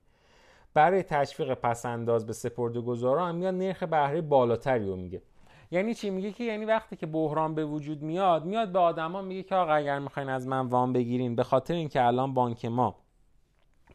برای 0.75 1.03
تشویق 1.03 1.55
پسنداز 1.55 2.27
به 2.27 2.33
سپرده 2.33 2.81
گذارا 2.81 3.27
هم 3.27 3.35
میاد 3.35 3.55
نرخ 3.55 3.83
بهره 3.83 4.21
بالاتری 4.21 4.87
رو 4.87 4.97
میگه. 4.97 5.23
یعنی 5.71 5.95
چی؟ 5.95 6.11
میگه 6.11 6.33
که 6.33 6.45
یعنی 6.45 6.65
وقتی 6.65 6.97
که 6.97 7.07
بحران 7.07 7.55
به 7.55 7.65
وجود 7.65 8.03
میاد 8.03 8.45
میاد 8.45 8.73
به 8.73 8.79
آدما 8.79 9.23
میگه 9.23 9.43
که 9.43 9.55
آقا 9.55 9.73
اگر 9.73 9.99
می‌خواین 9.99 10.29
از 10.29 10.47
من 10.47 10.67
وام 10.67 10.93
بگیرین 10.93 11.37
به 11.37 11.43
خاطر 11.43 11.75
اینکه 11.75 12.05
الان 12.05 12.35
بانک 12.35 12.65
ما 12.65 12.97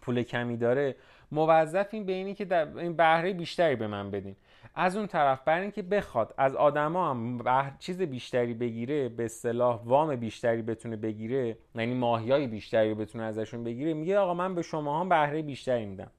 پول 0.02 0.24
کمی 0.24 0.58
داره 0.58 0.96
موظفین 1.32 2.06
به 2.06 2.12
اینی 2.12 2.34
که 2.34 2.46
در 2.46 2.78
این 2.78 2.96
بهره 2.96 3.34
بیشتری 3.34 3.76
به 3.76 3.88
من 3.88 4.12
بدین. 4.12 4.36
از 4.76 4.98
اون 4.98 5.08
طرف 5.08 5.44
برای 5.44 5.62
اینکه 5.62 5.82
بخواد 5.82 6.34
از 6.38 6.56
آدما 6.56 7.10
هم 7.10 7.76
چیز 7.80 8.02
بیشتری 8.02 8.54
بگیره 8.54 9.10
به 9.10 9.26
اصطلاح 9.26 9.82
وام 9.84 10.16
بیشتری 10.16 10.62
بتونه 10.62 10.96
بگیره 10.96 11.58
یعنی 11.76 11.94
ماهیای 11.94 12.48
بیشتری 12.48 12.94
بتونه 12.94 13.24
ازشون 13.24 13.64
بگیره 13.64 13.94
میگه 13.94 14.18
آقا 14.18 14.34
من 14.34 14.56
به 14.56 14.62
شما 14.62 15.00
هم 15.00 15.10
بهره 15.10 15.42
بیشتری 15.42 15.86
میدم. 15.86 16.12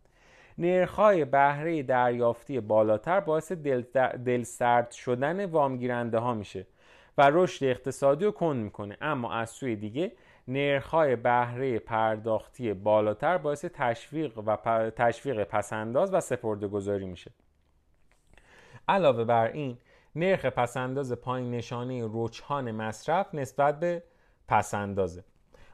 نرخ‌های 0.58 1.24
بهره 1.24 1.82
دریافتی 1.82 2.60
بالاتر 2.60 3.20
باعث 3.20 3.52
دل, 3.52 4.42
سرد 4.42 4.90
شدن 4.90 5.44
وامگیرنده 5.44 6.18
ها 6.18 6.34
میشه 6.34 6.66
و 7.18 7.30
رشد 7.32 7.64
اقتصادی 7.64 8.24
رو 8.24 8.30
کند 8.30 8.56
می‌کنه. 8.56 8.96
اما 9.00 9.32
از 9.32 9.50
سوی 9.50 9.76
دیگه 9.76 10.12
نرخ‌های 10.48 11.16
بهره 11.16 11.78
پرداختی 11.78 12.72
بالاتر 12.72 13.38
باعث 13.38 13.64
تشویق 13.64 14.38
و 14.38 14.56
تشویق 14.90 15.44
پسنداز 15.44 16.14
و 16.14 16.20
سپرده 16.20 16.68
گذاری 16.68 17.06
میشه. 17.06 17.30
علاوه 18.88 19.24
بر 19.24 19.46
این 19.46 19.78
نرخ 20.16 20.46
پسنداز 20.46 21.12
پایین 21.12 21.50
نشانه 21.50 22.08
رجحان 22.12 22.70
مصرف 22.70 23.34
نسبت 23.34 23.80
به 23.80 24.02
پسندازه 24.48 25.24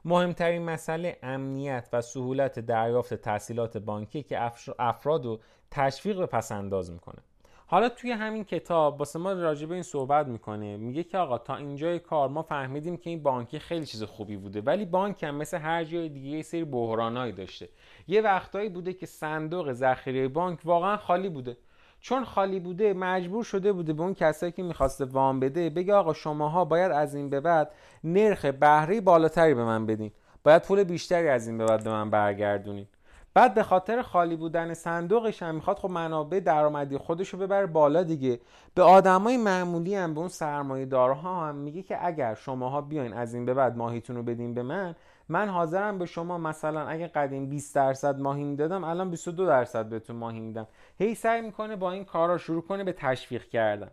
مهمترین 0.04 0.62
مسئله 0.62 1.18
امنیت 1.22 1.88
و 1.92 2.00
سهولت 2.00 2.58
دریافت 2.58 3.14
تحصیلات 3.14 3.78
بانکی 3.78 4.22
که 4.22 4.50
افراد 4.78 5.24
رو 5.24 5.40
تشویق 5.70 6.18
به 6.18 6.26
پسنداز 6.26 6.92
می‌کنه. 6.92 7.18
حالا 7.66 7.88
توی 7.88 8.10
همین 8.10 8.44
کتاب 8.44 8.96
باسه 8.96 9.18
ما 9.18 9.32
راجع 9.32 9.66
به 9.66 9.74
این 9.74 9.82
صحبت 9.82 10.26
می‌کنه. 10.26 10.76
میگه 10.76 11.04
که 11.04 11.18
آقا 11.18 11.38
تا 11.38 11.56
اینجای 11.56 11.98
کار 11.98 12.28
ما 12.28 12.42
فهمیدیم 12.42 12.96
که 12.96 13.10
این 13.10 13.22
بانکی 13.22 13.58
خیلی 13.58 13.86
چیز 13.86 14.02
خوبی 14.02 14.36
بوده 14.36 14.60
ولی 14.60 14.84
بانک 14.84 15.22
هم 15.22 15.34
مثل 15.34 15.58
هر 15.58 15.84
جای 15.84 16.08
دیگه 16.08 16.28
یه 16.28 16.42
سری 16.42 16.64
بحرانایی 16.64 17.32
داشته. 17.32 17.68
یه 18.08 18.20
وقتایی 18.20 18.68
بوده 18.68 18.92
که 18.92 19.06
صندوق 19.06 19.72
ذخیره 19.72 20.28
بانک 20.28 20.58
واقعا 20.64 20.96
خالی 20.96 21.28
بوده. 21.28 21.56
چون 22.00 22.24
خالی 22.24 22.60
بوده 22.60 22.92
مجبور 22.92 23.44
شده 23.44 23.72
بوده 23.72 23.92
به 23.92 24.02
اون 24.02 24.14
کسایی 24.14 24.52
که 24.52 24.62
می‌خواسته 24.62 25.04
وام 25.04 25.40
بده 25.40 25.70
بگه 25.70 25.94
آقا 25.94 26.12
شماها 26.12 26.64
باید 26.64 26.92
از 26.92 27.14
این 27.14 27.30
به 27.30 27.40
بعد 27.40 27.70
نرخ 28.04 28.44
بهره 28.44 29.00
بالاتری 29.00 29.54
به 29.54 29.64
من 29.64 29.86
بدین. 29.86 30.10
باید 30.44 30.62
پول 30.62 30.84
بیشتری 30.84 31.28
از 31.28 31.46
این 31.46 31.58
به 31.58 31.66
بعد 31.66 31.84
به 31.84 31.90
من 31.90 32.10
برگردونین. 32.10 32.86
بعد 33.34 33.54
به 33.54 33.62
خاطر 33.62 34.02
خالی 34.02 34.36
بودن 34.36 34.74
صندوقش 34.74 35.42
هم 35.42 35.54
می‌خواد 35.54 35.76
خب 35.78 35.90
منابع 35.90 36.40
درآمدی 36.40 36.98
خودش 36.98 37.28
رو 37.28 37.38
ببره 37.38 37.66
بالا 37.66 38.02
دیگه. 38.02 38.40
به 38.74 38.82
آدمای 38.82 39.36
معمولی 39.36 39.94
هم 39.94 40.14
به 40.14 40.20
اون 40.20 40.28
سرمایه 40.28 40.86
دارها 40.86 41.46
هم 41.46 41.54
میگه 41.54 41.82
که 41.82 42.06
اگر 42.06 42.34
شماها 42.34 42.80
بیاین 42.80 43.12
از 43.12 43.34
این 43.34 43.44
به 43.44 43.54
بعد 43.54 43.76
ماهیتون 43.76 44.16
رو 44.16 44.22
بدین 44.22 44.54
به 44.54 44.62
من 44.62 44.94
من 45.30 45.48
حاضرم 45.48 45.98
به 45.98 46.06
شما 46.06 46.38
مثلا 46.38 46.88
اگه 46.88 47.06
قدیم 47.08 47.48
20 47.48 47.74
درصد 47.74 48.20
ماهی 48.20 48.44
می‌دادم 48.44 48.84
الان 48.84 49.10
22 49.10 49.46
درصد 49.46 49.86
بهتون 49.86 50.16
ماهی 50.16 50.40
میدم. 50.40 50.66
هی 50.98 51.14
سعی 51.14 51.40
می‌کنه 51.40 51.76
با 51.76 51.92
این 51.92 52.04
کارا 52.04 52.38
شروع 52.38 52.62
کنه 52.62 52.84
به 52.84 52.92
تشویق 52.92 53.44
کردن. 53.48 53.90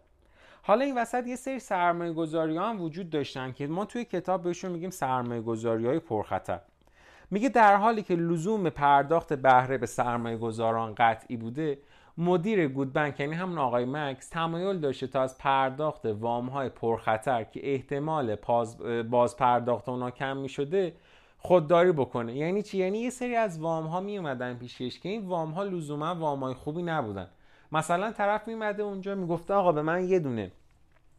حالا 0.62 0.86
این 0.86 0.98
وسط 0.98 1.28
یه 1.28 1.36
سری 1.36 1.60
سرمایه 1.60 2.14
گذاری 2.14 2.58
هم 2.58 2.82
وجود 2.82 3.10
داشتن 3.10 3.52
که 3.52 3.68
ما 3.68 3.86
توی 3.86 4.06
کتاب 4.06 4.42
بهشون 4.42 4.72
میگیم 4.72 4.90
سرمایه 4.90 5.42
گذاری 5.42 5.86
های 5.86 6.00
پرخطر. 6.00 6.60
میگه 7.32 7.50
در 7.50 7.76
حالی 7.76 8.04
که 8.04 8.16
لزوم 8.16 8.70
پرداخت 8.70 9.34
بهره 9.34 9.78
به 9.78 9.86
سرمایه 9.86 10.38
گذاران 10.38 10.96
قطعی 10.98 11.38
بوده 11.38 11.78
مدیر 12.18 12.68
گودبنک 12.68 13.20
یعنی 13.20 13.34
همون 13.34 13.58
آقای 13.58 13.86
مکس 13.86 14.30
تمایل 14.30 14.80
داشته 14.80 15.08
تا 15.08 15.22
از 15.22 15.38
پرداخت 15.38 16.06
وام 16.06 16.48
های 16.48 16.70
پرخطر 16.70 17.44
که 17.44 17.74
احتمال 17.74 18.36
باز 19.04 19.38
پرداخت 19.38 19.90
اونا 19.90 20.12
کم 20.12 20.38
می 20.38 20.50
شده 20.50 20.94
خودداری 21.48 21.92
بکنه. 21.92 22.36
یعنی 22.36 22.64
چی؟ 22.64 22.78
یعنی 22.78 23.00
یه 23.00 23.10
سری 23.10 23.36
از 23.36 23.60
وام 23.60 23.88
ها 23.88 24.00
می 24.00 24.18
اومدن 24.18 24.54
پیشش 24.54 25.00
که 25.00 25.10
این 25.10 25.28
وام 25.28 25.52
ها 25.52 25.64
لزوما 25.64 26.16
وام 26.16 26.40
های 26.40 26.54
خوبی 26.54 26.84
نبودن. 26.84 27.28
مثلا 27.72 28.12
طرف 28.12 28.48
میمده 28.48 28.84
اونجا 28.84 29.16
می‌گفته 29.16 29.54
آقا 29.54 29.72
به 29.72 29.82
من 29.82 30.10
یه 30.10 30.20
دونه 30.20 30.52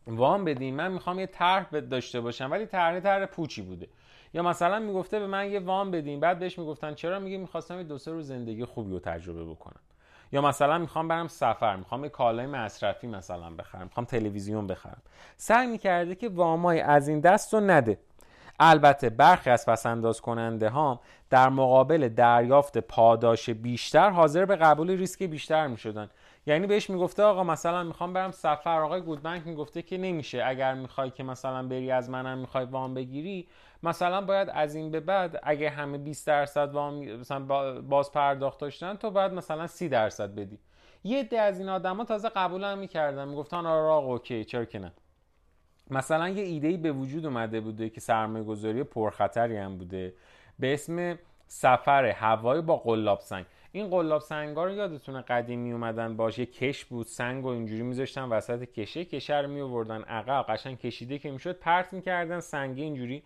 وام 0.06 0.44
بدین 0.44 0.74
من 0.74 0.92
می‌خوام 0.92 1.18
یه 1.18 1.26
طرح 1.26 1.70
داشته 1.70 2.20
باشم. 2.20 2.50
ولی 2.50 2.66
طرح 2.66 3.00
طرح 3.00 3.26
پوچی 3.26 3.62
بوده. 3.62 3.88
یا 4.34 4.42
مثلا 4.42 4.78
می‌گفته 4.78 5.20
به 5.20 5.26
من 5.26 5.50
یه 5.50 5.60
وام 5.60 5.90
بدین. 5.90 6.20
بعد 6.20 6.38
بهش 6.38 6.58
می‌گفتن 6.58 6.94
چرا؟ 6.94 7.18
میگه 7.18 7.38
می‌خواستم 7.38 7.76
یه 7.76 7.84
دو 7.84 7.98
سه 7.98 8.10
روز 8.10 8.28
زندگی 8.28 8.64
خوبی 8.64 8.92
رو 8.92 8.98
تجربه 8.98 9.44
بکنم. 9.44 9.80
یا 10.32 10.42
مثلا 10.42 10.78
می‌خوام 10.78 11.08
برم 11.08 11.28
سفر 11.28 11.76
می‌خوام 11.76 12.04
یه 12.04 12.10
کالای 12.10 12.46
مصرفی 12.46 13.06
مثلا 13.06 13.50
بخرم 13.50 13.82
می‌خوام 13.82 14.06
تلویزیون 14.06 14.66
بخرم. 14.66 15.02
سعی 15.36 15.66
می‌کرده 15.66 16.14
که 16.14 16.28
وامای 16.28 16.80
از 16.80 17.08
این 17.08 17.20
دست 17.20 17.54
رو 17.54 17.60
نده. 17.60 17.98
البته 18.60 19.10
برخی 19.10 19.50
از 19.50 19.66
پسنداز 19.66 20.20
کننده 20.20 20.68
ها 20.68 21.00
در 21.30 21.48
مقابل 21.48 22.08
دریافت 22.08 22.78
پاداش 22.78 23.50
بیشتر 23.50 24.10
حاضر 24.10 24.44
به 24.44 24.56
قبول 24.56 24.90
ریسک 24.90 25.22
بیشتر 25.22 25.66
می 25.66 25.76
شدن 25.76 26.10
یعنی 26.46 26.66
بهش 26.66 26.90
می‌گفته 26.90 27.22
آقا 27.22 27.44
مثلا 27.44 27.82
می‌خوام 27.82 28.12
برم 28.12 28.30
سفر. 28.30 28.80
آقای 28.80 29.00
گودبنک 29.00 29.46
می‌گفته 29.46 29.82
که 29.82 29.98
نمیشه. 29.98 30.42
اگر 30.46 30.74
می‌خوای 30.74 31.10
که 31.10 31.22
مثلا 31.22 31.62
بری 31.62 31.90
از 31.90 32.10
منم 32.10 32.38
می‌خوای 32.38 32.64
وام 32.64 32.94
بگیری 32.94 33.48
مثلا 33.82 34.20
باید 34.20 34.48
از 34.52 34.74
این 34.74 34.90
به 34.90 35.00
بعد 35.00 35.40
اگه 35.42 35.70
همه 35.70 35.98
20 35.98 36.26
درصد 36.26 36.72
وام 36.72 36.94
مثلا 36.94 37.40
باز 37.80 38.12
پرداخت 38.12 38.60
داشتن 38.60 38.94
تو 38.94 39.10
باید 39.10 39.32
مثلا 39.32 39.66
30 39.66 39.88
درصد 39.88 40.34
بدی. 40.34 40.58
یه 41.04 41.20
عده 41.20 41.40
از 41.40 41.58
این 41.58 41.68
آدما 41.68 42.04
تازه 42.04 42.28
قبول 42.28 42.64
هم 42.64 42.78
می‌کردن. 42.78 43.28
می‌گفتن 43.28 43.66
آره 43.66 43.88
آقا 43.88 44.12
اوکی 44.12 44.44
چرا 44.44 44.64
که 44.64 44.78
نه. 44.78 44.92
مثلا 45.90 46.28
یه 46.28 46.42
ایده 46.42 46.76
به 46.76 46.92
وجود 46.92 47.26
اومده 47.26 47.60
بوده 47.60 47.88
که 47.88 48.00
سرمایه 48.00 48.44
گذاری 48.44 48.82
پرخطری 48.82 49.56
هم 49.56 49.78
بوده 49.78 50.14
به 50.58 50.74
اسم 50.74 51.18
سفر 51.46 52.04
هوایی 52.04 52.62
با 52.62 52.76
قلاب 52.76 53.20
سنگ. 53.20 53.44
این 53.72 53.90
قلاب 53.90 54.20
سنگا 54.20 54.64
رو 54.64 54.70
یادتونه 54.70 55.20
قدیمی 55.20 55.72
اومدن 55.72 56.16
باشه 56.16 56.46
کش 56.46 56.84
بود 56.84 57.06
سنگ 57.06 57.44
و 57.44 57.48
اینجوری 57.48 57.82
میذاشتن 57.82 58.22
وسط 58.22 58.64
کشه 58.64 59.04
کشه 59.04 59.36
رو 59.36 59.48
میوردن 59.48 60.02
عقب 60.02 60.44
قشنگ 60.48 60.78
کشیده 60.78 61.18
که 61.18 61.30
می‌شد 61.30 61.58
پرت 61.58 61.92
می‌کردن 61.92 62.40
سنگی 62.40 62.82
اینجوری 62.82 63.22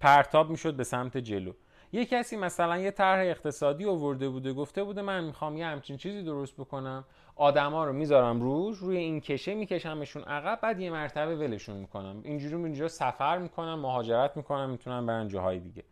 پرتاب 0.00 0.50
می‌شد 0.50 0.74
به 0.74 0.84
سمت 0.84 1.16
جلو. 1.16 1.52
یه 1.92 2.06
کسی 2.06 2.36
مثلا 2.36 2.78
یه 2.78 2.90
طرح 2.90 3.20
اقتصادی 3.20 3.84
آورده 3.84 4.28
بوده 4.28 4.52
گفته 4.52 4.84
بوده 4.84 5.02
من 5.02 5.24
می‌خوام 5.24 5.56
یه 5.56 5.66
همچین 5.66 5.96
چیزی 5.96 6.22
درست 6.22 6.54
بکنم. 6.54 7.04
آدما 7.36 7.84
رو 7.84 7.92
می‌ذارم 7.92 8.40
روش 8.40 8.78
روی 8.78 8.96
این 8.96 9.20
کشه 9.20 9.54
میکشمشون 9.54 10.22
عقب 10.22 10.58
بعد 10.62 10.80
یه 10.80 10.90
مرتبه 10.90 11.36
ولشون 11.36 11.76
می‌کنم. 11.76 12.20
اینجوری 12.24 12.54
اینجا 12.54 12.88
سفر 12.88 13.38
می‌کنم 13.38 13.78
مهاجرت 13.78 14.36
می‌کنم 14.36 14.70
می‌تونم 14.70 15.06
برن 15.06 15.28
جاهای 15.28 15.60
دیگه. 15.60 15.84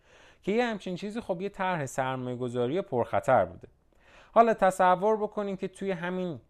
که 0.42 0.52
یه 0.52 0.64
همچین 0.64 0.96
چیزی 0.96 1.20
خب 1.20 1.40
یه 1.40 1.48
طرح 1.48 1.86
سرمایه 1.86 2.36
گذاری 2.36 2.80
پرخطر 2.80 3.44
بوده. 3.44 3.68
حالا 4.32 4.54
تصور 4.54 5.16
بکنیم 5.16 5.56
که 5.56 5.68
توی 5.68 5.90
همین 5.90 6.40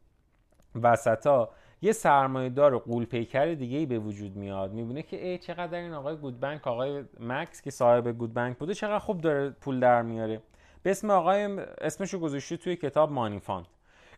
وسطا 0.83 1.51
یه 1.83 1.93
سرمایه 1.93 2.49
دار 2.49 2.79
قول 2.79 3.05
پیکر 3.05 3.47
دیگه 3.47 3.79
ای 3.79 3.87
به 3.87 3.99
وجود 3.99 4.37
میاد. 4.37 4.73
می‌بینه 4.73 5.03
که 5.03 5.27
ای 5.27 5.39
چقدر 5.39 5.79
این 5.79 5.93
آقای 5.93 6.17
گودبنک 6.17 6.67
آقای 6.67 7.05
مکس 7.21 7.63
که 7.63 7.71
صاحب 7.71 8.09
گودبنک 8.09 8.59
بوده 8.59 8.75
چقدر 8.75 8.99
خوب 8.99 9.21
داره 9.21 9.51
پول 9.51 9.81
در 9.81 10.03
میاره. 10.03 10.43
به 10.83 10.91
اسم 10.91 11.11
آقای 11.11 11.45
اسمشو 11.81 12.19
گذاشته 12.19 12.57
توی 12.57 12.77
کتاب 12.77 13.13
مانیفاند. 13.13 13.67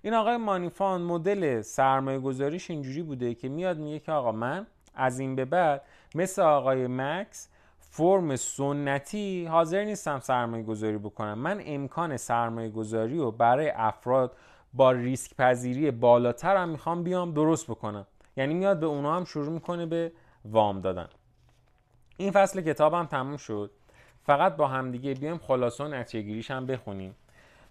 این 0.03 0.15
آقای 0.15 0.37
مانیفاند 0.37 1.07
مدل 1.07 1.63
سرمایه 1.63 2.19
گذاریش 2.19 2.71
اینجوری 2.71 3.03
بوده 3.03 3.35
که 3.35 3.49
میاد 3.49 3.79
میگه 3.79 3.99
که 3.99 4.13
آقا 4.13 4.33
من 4.33 4.67
از 4.95 5.19
این 5.21 5.37
به 5.37 5.45
بعد 5.45 5.83
مثل 6.15 6.43
آقای 6.43 6.87
مکس 6.87 7.49
فرم 7.79 8.37
سنتی 8.37 9.45
حاضر 9.47 9.85
نیستم 9.85 10.21
سرمایه 10.21 10.63
گذاری 10.63 10.99
بکنم. 10.99 11.39
من 11.39 11.61
امکان 11.65 12.17
سرمایه 12.17 12.69
گذاری 12.71 13.19
رو 13.19 13.31
برای 13.31 13.71
افراد 13.71 14.37
با 14.75 14.93
ریسک 14.93 15.37
پذیری 15.37 15.91
بالاتر 15.91 16.57
هم 16.57 16.69
می‌خوام 16.69 17.03
بیام 17.03 17.33
درست 17.33 17.71
بکنم. 17.71 18.07
یعنی 18.37 18.55
میاد 18.55 18.81
به 18.81 18.87
اونا 18.87 19.17
هم 19.17 19.25
شروع 19.25 19.53
می‌کنه 19.53 19.87
به 19.87 20.13
وام 20.45 20.81
دادن. 20.81 21.09
این 22.17 22.31
فصل 22.31 22.61
کتابم 22.61 23.07
تموم 23.07 23.37
شد. 23.37 23.71
فقط 24.23 24.57
با 24.57 24.69
همدیگه 24.69 25.15
بیایم 25.15 25.39
خلاصه 25.39 25.85
و 25.85 25.89
نتیجه 25.89 26.55
هم 26.55 26.67
بخونیم. 26.67 27.15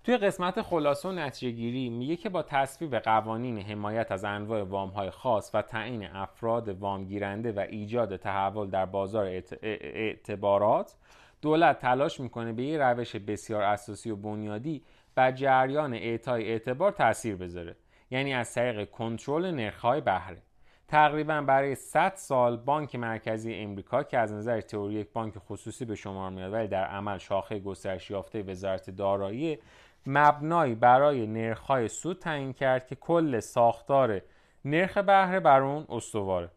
توی 0.03 0.17
قسمت 0.17 0.61
خلاصه 0.61 1.09
و 1.09 1.11
نتیجه 1.11 1.51
گیری 1.51 1.89
میگه 1.89 2.15
که 2.15 2.29
با 2.29 2.43
تصویب 2.43 2.95
قوانین 2.95 3.57
حمایت 3.57 4.11
از 4.11 4.23
انواع 4.23 4.63
وام 4.63 4.89
های 4.89 5.09
خاص 5.09 5.51
و 5.53 5.61
تعیین 5.61 6.07
افراد 6.07 6.69
وام 6.69 7.05
گیرنده 7.05 7.51
و 7.51 7.59
ایجاد 7.59 8.15
تحول 8.15 8.69
در 8.69 8.85
بازار 8.85 9.25
اعتبارات 9.61 10.95
دولت 11.41 11.79
تلاش 11.79 12.19
می‌کنه 12.19 12.53
به 12.53 12.63
یه 12.63 12.77
روش 12.77 13.15
بسیار 13.15 13.63
اساسی 13.63 14.11
و 14.11 14.15
بنیادی 14.15 14.83
بر 15.15 15.31
جریان 15.31 15.93
اعطای 15.93 16.49
اعتبار 16.49 16.91
تاثیر 16.91 17.35
بذاره 17.35 17.75
یعنی 18.11 18.33
از 18.33 18.53
طریق 18.53 18.89
کنترل 18.89 19.51
نرخ‌های 19.51 20.01
بهره. 20.01 20.41
تقریبا 20.87 21.41
برای 21.41 21.75
100 21.75 22.13
سال 22.15 22.57
بانک 22.57 22.95
مرکزی 22.95 23.53
امریکا 23.53 24.03
که 24.03 24.17
از 24.17 24.33
نظر 24.33 24.61
تئوری 24.61 24.93
یک 24.93 25.13
بانک 25.13 25.33
خصوصی 25.37 25.85
به 25.85 25.95
شمار 25.95 26.31
میاد 26.31 26.53
ولی 26.53 26.67
در 26.67 26.85
عمل 26.85 27.17
شاخه 27.17 27.59
گسترش 27.59 28.11
یافته 28.11 28.43
وزارت 28.43 28.89
دارایی 28.89 29.59
مبنایی 30.05 30.75
برای 30.75 31.27
نرخ‌های 31.27 31.87
سود 31.87 32.19
تعیین 32.19 32.53
کرد 32.53 32.87
که 32.87 32.95
کل 32.95 33.39
ساختار 33.39 34.21
نرخ 34.65 34.97
بهره 34.97 35.39
بر 35.39 35.61
اون 35.61 35.85
استواره. 35.89 36.49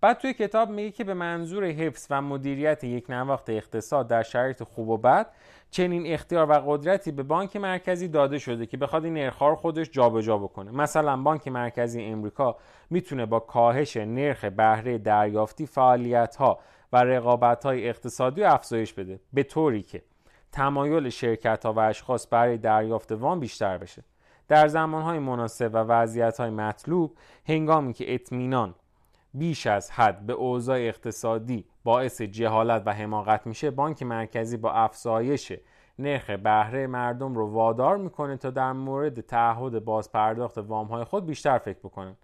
بعد 0.00 0.18
توی 0.18 0.34
کتاب 0.34 0.70
میگه 0.70 0.90
که 0.90 1.04
به 1.04 1.14
منظور 1.14 1.64
حفظ 1.64 2.06
و 2.10 2.22
مدیریت 2.22 2.84
یک 2.84 3.10
نواخت 3.10 3.50
اقتصاد 3.50 4.08
در 4.08 4.22
شرایط 4.22 4.62
خوب 4.62 4.88
و 4.88 4.96
بد 4.96 5.26
چنین 5.70 6.06
اختیار 6.06 6.50
و 6.50 6.52
قدرتی 6.66 7.12
به 7.12 7.22
بانک 7.22 7.56
مرکزی 7.56 8.08
داده 8.08 8.38
شده 8.38 8.66
که 8.66 8.76
بخواد 8.76 9.04
این 9.04 9.14
نرخ 9.14 9.42
رو 9.42 9.54
خودش 9.54 9.90
جابجا 9.90 10.20
جا 10.20 10.38
بکنه. 10.38 10.70
مثلا 10.70 11.16
بانک 11.16 11.48
مرکزی 11.48 12.02
امریکا 12.04 12.56
می‌تونه 12.90 13.26
با 13.26 13.40
کاهش 13.40 13.96
نرخ 13.96 14.44
بهره 14.44 14.98
دریافتی 14.98 15.66
فعالیت 15.66 16.36
ها 16.36 16.58
و 16.92 17.04
رقابت 17.04 17.64
های 17.64 17.88
اقتصادی 17.88 18.44
افزایش 18.44 18.92
بده. 18.92 19.20
به 19.32 19.42
طوری 19.42 19.82
که 19.82 20.02
تمایل 20.52 21.08
شرکت 21.08 21.66
ها 21.66 21.72
و 21.72 21.78
اشخاص 21.78 22.26
برای 22.30 22.58
دریافت 22.58 23.12
وام 23.12 23.40
بیشتر 23.40 23.78
بشه. 23.78 24.04
در 24.48 24.68
زمان 24.68 25.02
های 25.02 25.18
مناسب 25.18 25.70
و 25.74 25.76
وضعیت 25.76 26.40
های 26.40 26.50
مطلوب 26.50 27.16
هنگامی 27.46 27.92
که 27.92 28.14
اطمینان 28.14 28.74
بیش 29.34 29.66
از 29.66 29.90
حد 29.90 30.26
به 30.26 30.32
اوضاع 30.32 30.78
اقتصادی 30.78 31.64
باعث 31.84 32.22
جهالت 32.22 32.82
و 32.86 32.92
حماقت 32.92 33.46
میشه 33.46 33.70
بانک 33.70 34.02
مرکزی 34.02 34.56
با 34.56 34.72
افزایش 34.72 35.52
نرخ 35.98 36.30
بهره 36.30 36.86
مردم 36.86 37.34
رو 37.34 37.50
وادار 37.50 37.96
می‌کنه 37.96 38.36
تا 38.36 38.50
در 38.50 38.72
مورد 38.72 39.20
تعهد 39.20 39.84
بازپرداخت 39.84 40.58
وام 40.58 40.86
های 40.86 41.04
خود 41.04 41.26
بیشتر 41.26 41.58
فکر 41.58 41.78
بکنن 41.78 42.16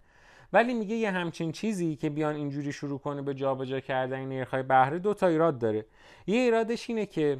ولی 0.53 0.73
میگه 0.73 0.95
یه 0.95 1.11
همچین 1.11 1.51
چیزی 1.51 1.95
که 1.95 2.09
بیان 2.09 2.35
اینجوری 2.35 2.71
شروع 2.71 2.99
کنه 2.99 3.21
به 3.21 3.33
جابجا 3.33 3.79
کردن 3.79 4.25
نرخ 4.25 4.53
های 4.53 4.63
بهره 4.63 4.99
دو 4.99 5.13
تا 5.13 5.27
ایراد 5.27 5.59
داره. 5.59 5.85
یه 6.27 6.39
ایرادش 6.39 6.89
اینه 6.89 7.05
که 7.05 7.39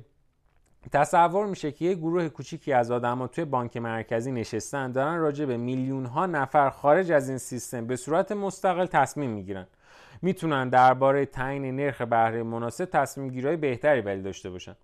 تصور 0.92 1.46
میشه 1.46 1.72
که 1.72 1.86
یه 1.86 1.94
گروه 1.96 2.30
کوچیکی 2.30 2.74
از 2.74 2.92
آدما 2.92 3.28
توی 3.28 3.46
بانک 3.46 3.78
مرکزی 3.78 4.32
نشستن 4.32 4.92
دارن 4.92 5.18
راجع 5.18 5.46
به 5.46 5.58
میلیون 5.58 6.06
ها 6.06 6.26
نفر 6.26 6.70
خارج 6.70 7.12
از 7.12 7.30
این 7.30 7.38
سیستم 7.38 7.88
به 7.88 7.96
صورت 7.96 8.32
مستقل 8.32 8.86
تصمیم 8.86 9.30
می‌گیرن. 9.30 9.68
می‌تونن 10.22 10.70
درباره 10.70 11.26
تعیین 11.26 11.76
نرخ 11.76 12.02
بهره 12.02 12.44
مناسب 12.44 12.86
تصمیم 12.86 13.30
گیری 13.30 13.56
بهتری 13.56 14.02
ولی 14.02 14.22
داشته 14.22 14.50
باشن. 14.50 14.76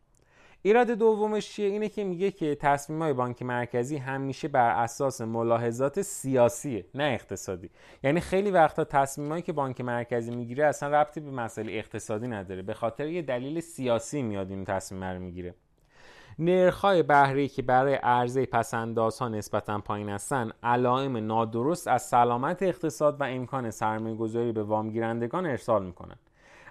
ایراد 0.66 0.88
دومش 0.92 1.50
چیه؟ 1.50 1.68
اینه 1.68 1.90
که 1.90 2.04
میگه 2.04 2.32
که 2.32 2.56
تصمیم 2.56 3.02
های 3.02 3.14
بانک 3.14 3.42
مرکزی 3.42 3.98
همیشه 3.98 4.48
بر 4.48 4.84
اساس 4.84 5.22
ملاحظات 5.22 6.02
سیاسیه 6.02 6.86
نه 6.96 7.04
اقتصادی. 7.04 7.70
یعنی 8.04 8.20
خیلی 8.20 8.52
وقتا 8.52 8.84
تصمیمایی 8.84 9.42
که 9.42 9.54
بانک 9.54 9.82
مرکزی 9.82 10.32
می‌گیره 10.32 10.66
اصلا 10.66 11.02
ربطی 11.02 11.20
به 11.20 11.32
مسئله 11.32 11.74
اقتصادی 11.74 12.28
نداره. 12.28 12.62
به 12.62 12.74
خاطر 12.74 13.08
یه 13.08 13.22
دلیل 13.22 13.60
سیاسی 13.60 14.22
میاد 14.22 14.50
این 14.50 14.66
تصمیم 14.66 15.04
رو 15.04 15.20
می‌گیره. 15.20 15.54
نرخ‌های 16.40 17.04
بهره 17.04 17.48
که 17.48 17.62
برای 17.62 17.94
عرضه 17.94 18.46
پسندازها 18.46 19.30
نسبتا 19.30 19.80
پایین 19.80 20.10
هستند 20.10 20.54
علائم 20.64 21.18
نادرست 21.18 21.88
از 21.88 22.02
سلامت 22.02 22.64
اقتصاد 22.64 23.22
و 23.22 23.24
امکان 23.24 23.72
سرمایه‌گذاری 23.72 24.52
به 24.52 24.64
وامگیرندگان 24.64 25.46
ارسال 25.46 25.86
می‌کنند 25.86 26.20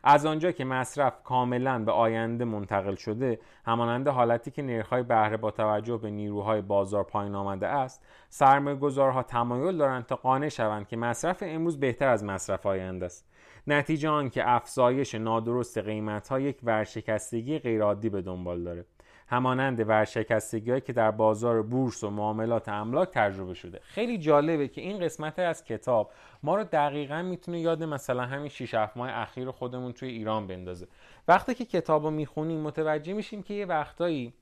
از 0.05 0.27
آنجا 0.27 0.53
که 0.53 0.65
مصرف 0.65 1.23
کاملا 1.25 1.79
به 1.79 1.93
آینده 1.93 2.45
منتقل 2.45 2.95
شده 2.95 3.41
همانند 3.65 4.09
حالتی 4.09 4.51
که 4.51 4.63
نرخ‌های 4.63 5.03
بهره 5.03 5.37
با 5.37 5.51
توجه 5.51 5.97
به 5.97 6.11
نیروهای 6.11 6.61
بازار 6.61 7.05
پایین 7.05 7.35
آمده 7.35 7.67
است 7.67 8.07
سرمایه‌گذارها 8.29 9.23
تمایل 9.23 9.77
دارند 9.77 10.07
تا 10.07 10.17
قانع 10.17 10.49
شوند 10.49 10.89
که 10.89 10.97
مصرف 10.97 11.43
امروز 11.47 11.81
بهتر 11.81 12.09
از 12.09 12.25
مصرف 12.25 12.67
آینده 12.67 13.07
است. 13.07 13.29
نتیجه 13.67 14.09
آن 14.09 14.31
که 14.31 14.51
افزایش 14.51 15.15
نادرست 15.15 15.79
قیمت‌ها 15.79 16.41
یک 16.41 16.59
ورشکستگی 16.63 17.59
غیرعادی 17.59 18.09
به 18.09 18.23
دنبال 18.23 18.65
دارد 18.65 18.87
همانند 19.33 19.89
ورشکستگی 19.89 20.81
که 20.81 20.93
در 20.93 21.11
بازار 21.11 21.63
بورس 21.63 22.05
و 22.05 22.11
معاملات 22.11 22.69
املاک 22.69 23.09
تجربه 23.09 23.55
شده. 23.55 23.81
خیلی 23.83 24.19
جالبه 24.19 24.69
که 24.69 24.81
این 24.81 25.01
قسمت 25.01 25.39
از 25.39 25.65
کتاب 25.65 26.11
ما 26.43 26.57
رو 26.57 26.65
دقیقا 26.65 27.23
می‌تونه 27.23 27.61
یاد 27.61 27.83
مثلا 27.83 28.23
همین 28.23 28.49
6 28.49 28.75
7 28.75 28.97
ماه 28.97 29.11
اخیر 29.13 29.51
خودمون 29.51 29.93
توی 29.93 30.09
ایران 30.09 30.47
بندازه. 30.47 30.87
وقتی 31.29 31.55
که 31.55 31.65
کتاب 31.65 32.05
رو 32.05 32.11
می‌خونیم 32.11 32.61
متوجه 32.61 33.13
میشیم 33.13 33.43
که 33.43 33.55
یه 33.55 33.67
وقتایی 33.67 34.33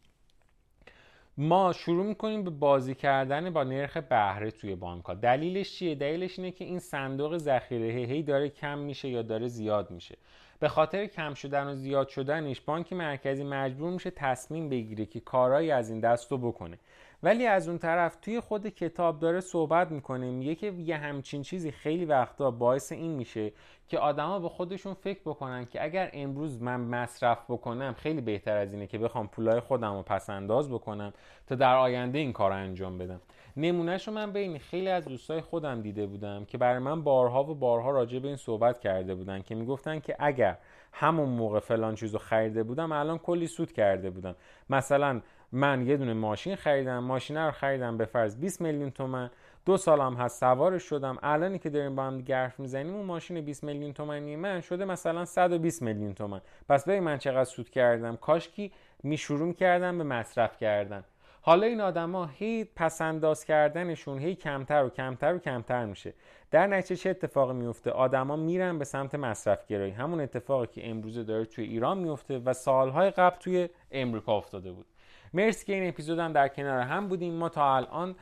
ما 1.38 1.72
شروع 1.72 2.06
می‌کنیم 2.06 2.44
به 2.44 2.50
بازی 2.50 2.94
کردن 2.94 3.50
با 3.50 3.64
نرخ 3.64 3.96
بهره 3.96 4.50
توی 4.50 4.74
بانک 4.74 5.04
دلیلش 5.06 5.74
چیه؟ 5.74 5.94
دلیلش 5.94 6.38
اینه 6.38 6.50
که 6.50 6.64
این 6.64 6.78
صندوق 6.78 7.36
ذخیره 7.36 7.86
هی 7.86 8.22
داره 8.22 8.48
کم 8.48 8.78
میشه 8.78 9.08
یا 9.08 9.22
داره 9.22 9.48
زیاد 9.48 9.90
میشه. 9.90 10.16
به 10.60 10.68
خاطر 10.68 11.06
کم 11.06 11.34
شدن 11.34 11.66
و 11.66 11.74
زیاد 11.74 12.08
شدنش 12.08 12.60
بانک 12.60 12.92
مرکزی 12.92 13.44
مجبور 13.44 13.90
میشه 13.92 14.10
تصمیم 14.10 14.68
بگیره 14.68 15.06
که 15.06 15.20
کارایی 15.20 15.70
از 15.70 15.90
این 15.90 16.00
دست 16.00 16.32
رو 16.32 16.38
بکنه. 16.38 16.78
ولی 17.22 17.46
از 17.46 17.68
اون 17.68 17.78
طرف 17.78 18.16
توی 18.16 18.40
خود 18.40 18.66
کتاب 18.66 19.18
داره 19.18 19.40
صحبت 19.40 19.90
می‌کنه 19.90 20.30
میگه 20.30 20.54
که 20.54 20.66
یه 20.66 20.96
همچین 20.96 21.42
چیزی 21.42 21.70
خیلی 21.70 22.04
وقتا 22.04 22.50
باعث 22.50 22.92
این 22.92 23.10
میشه 23.10 23.52
که 23.88 23.98
آدما 23.98 24.38
به 24.38 24.48
خودشون 24.48 24.94
فکر 24.94 25.20
بکنن 25.20 25.64
که 25.64 25.84
اگر 25.84 26.10
امروز 26.12 26.62
من 26.62 26.80
مصرف 26.80 27.44
بکنم 27.48 27.92
خیلی 27.92 28.20
بهتر 28.20 28.56
از 28.56 28.72
اینه 28.72 28.86
که 28.86 28.98
بخوام 28.98 29.28
پولای 29.28 29.60
خودم 29.60 29.94
رو 29.94 30.02
پس 30.02 30.30
انداز 30.30 30.70
بکنم 30.70 31.12
تا 31.46 31.54
در 31.54 31.76
آینده 31.76 32.18
این 32.18 32.32
کار 32.32 32.50
رو 32.50 32.56
انجام 32.56 32.98
بدم. 32.98 33.20
نمونهش 33.56 34.08
رو 34.08 34.14
من 34.14 34.32
بین 34.32 34.58
خیلی 34.58 34.88
از 34.88 35.04
دوستای 35.04 35.40
خودم 35.40 35.82
دیده 35.82 36.06
بودم 36.06 36.44
که 36.44 36.58
برای 36.58 36.78
من 36.78 37.02
بارها 37.02 37.44
و 37.44 37.54
بارها 37.54 37.90
راجع 37.90 38.18
به 38.18 38.28
این 38.28 38.36
صحبت 38.36 38.80
کرده 38.80 39.14
بودن 39.14 39.42
که 39.42 39.54
می‌گفتن 39.54 40.00
که 40.00 40.16
اگر 40.18 40.58
همون 40.92 41.28
موقع 41.28 41.60
فلان 41.60 41.94
چیزو 41.94 42.18
خریده 42.18 42.62
بودم 42.62 42.92
الان 42.92 43.18
کلی 43.18 43.46
سود 43.46 43.72
کرده 43.72 44.10
بودم. 44.10 44.34
مثلا 44.70 45.20
من 45.52 45.86
یه 45.86 45.96
دونه 45.96 46.12
ماشین 46.12 46.56
خریدم 46.56 46.98
ماشین 46.98 47.36
رو 47.36 47.50
خریدم 47.50 47.96
به 47.96 48.04
فرض 48.04 48.36
20 48.36 48.60
میلیون 48.60 48.90
تومن. 48.90 49.30
دو 49.66 49.76
سالم 49.76 50.14
هست 50.14 50.40
سوارش 50.40 50.82
شدم. 50.82 51.18
الانی 51.22 51.58
که 51.58 51.70
داریم 51.70 51.96
با 51.96 52.02
هم 52.02 52.18
گرف 52.18 52.60
می‌زنیم 52.60 52.94
اون 52.94 53.06
ماشین 53.06 53.40
20 53.40 53.64
میلیون 53.64 53.92
تومنی 53.92 54.36
من 54.36 54.60
شده 54.60 54.84
مثلا 54.84 55.24
120 55.24 55.82
میلیون 55.82 56.14
تومن. 56.14 56.40
پس 56.68 56.84
ببین 56.84 57.02
من 57.02 57.18
چقدر 57.18 57.44
سود 57.44 57.70
کردم. 57.70 58.16
کاشکی 58.16 58.72
میشروع 59.02 59.52
کردم 59.52 59.98
به 59.98 60.04
مصرف 60.04 60.56
کردن. 60.58 61.04
حالا 61.42 61.66
این 61.66 61.80
آدما 61.80 62.26
هی 62.26 62.64
پسنداز 62.64 63.44
کردنشون 63.44 64.18
هی 64.18 64.34
کمتر 64.34 64.84
و 64.84 64.88
کمتر 64.88 65.34
و 65.34 65.38
کمتر 65.38 65.84
میشه. 65.84 66.14
در 66.50 66.66
نتیجه 66.66 67.02
چه 67.02 67.10
اتفاقی 67.10 67.54
میفته؟ 67.54 67.90
آدما 67.90 68.36
میرن 68.36 68.78
به 68.78 68.84
سمت 68.84 69.14
مصرف 69.14 69.66
گرایی 69.66 69.92
همون 69.92 70.20
اتفاقی 70.20 70.66
که 70.66 70.90
امروزه 70.90 71.24
داره 71.24 71.44
توی 71.44 71.64
ایران 71.64 71.98
میفته 71.98 72.38
و 72.38 72.52
سالهای 72.52 73.10
قبل 73.10 73.36
توی 73.36 73.68
امریکا 73.90 74.36
افتاده 74.36 74.72
بود. 74.72 74.86
مرسی 75.34 75.66
که 75.66 75.74
این 75.74 75.88
اپیزود 75.88 76.18
هم 76.18 76.32
در 76.32 76.48
کنار 76.48 76.80
هم 76.80 77.08
بودیم. 77.08 77.34
ما 77.34 77.48
تا 77.48 77.76
الان 77.76 78.16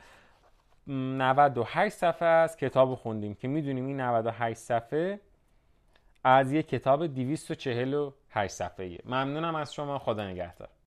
98 0.87 1.95
صفحه 1.97 2.29
از 2.29 2.57
کتاب 2.57 2.95
خوندیم 2.95 3.35
که 3.35 3.49
می‌دونیم 3.49 3.87
این 3.87 4.01
98 4.01 4.59
صفحه 4.59 5.21
از 6.25 6.53
یک 6.53 6.69
کتاب 6.69 7.07
248 7.07 8.55
صفحه 8.55 8.99
ممنونم 9.05 9.55
از 9.55 9.75
شما. 9.75 9.99
خدا 9.99 10.27
نگهدار. 10.27 10.69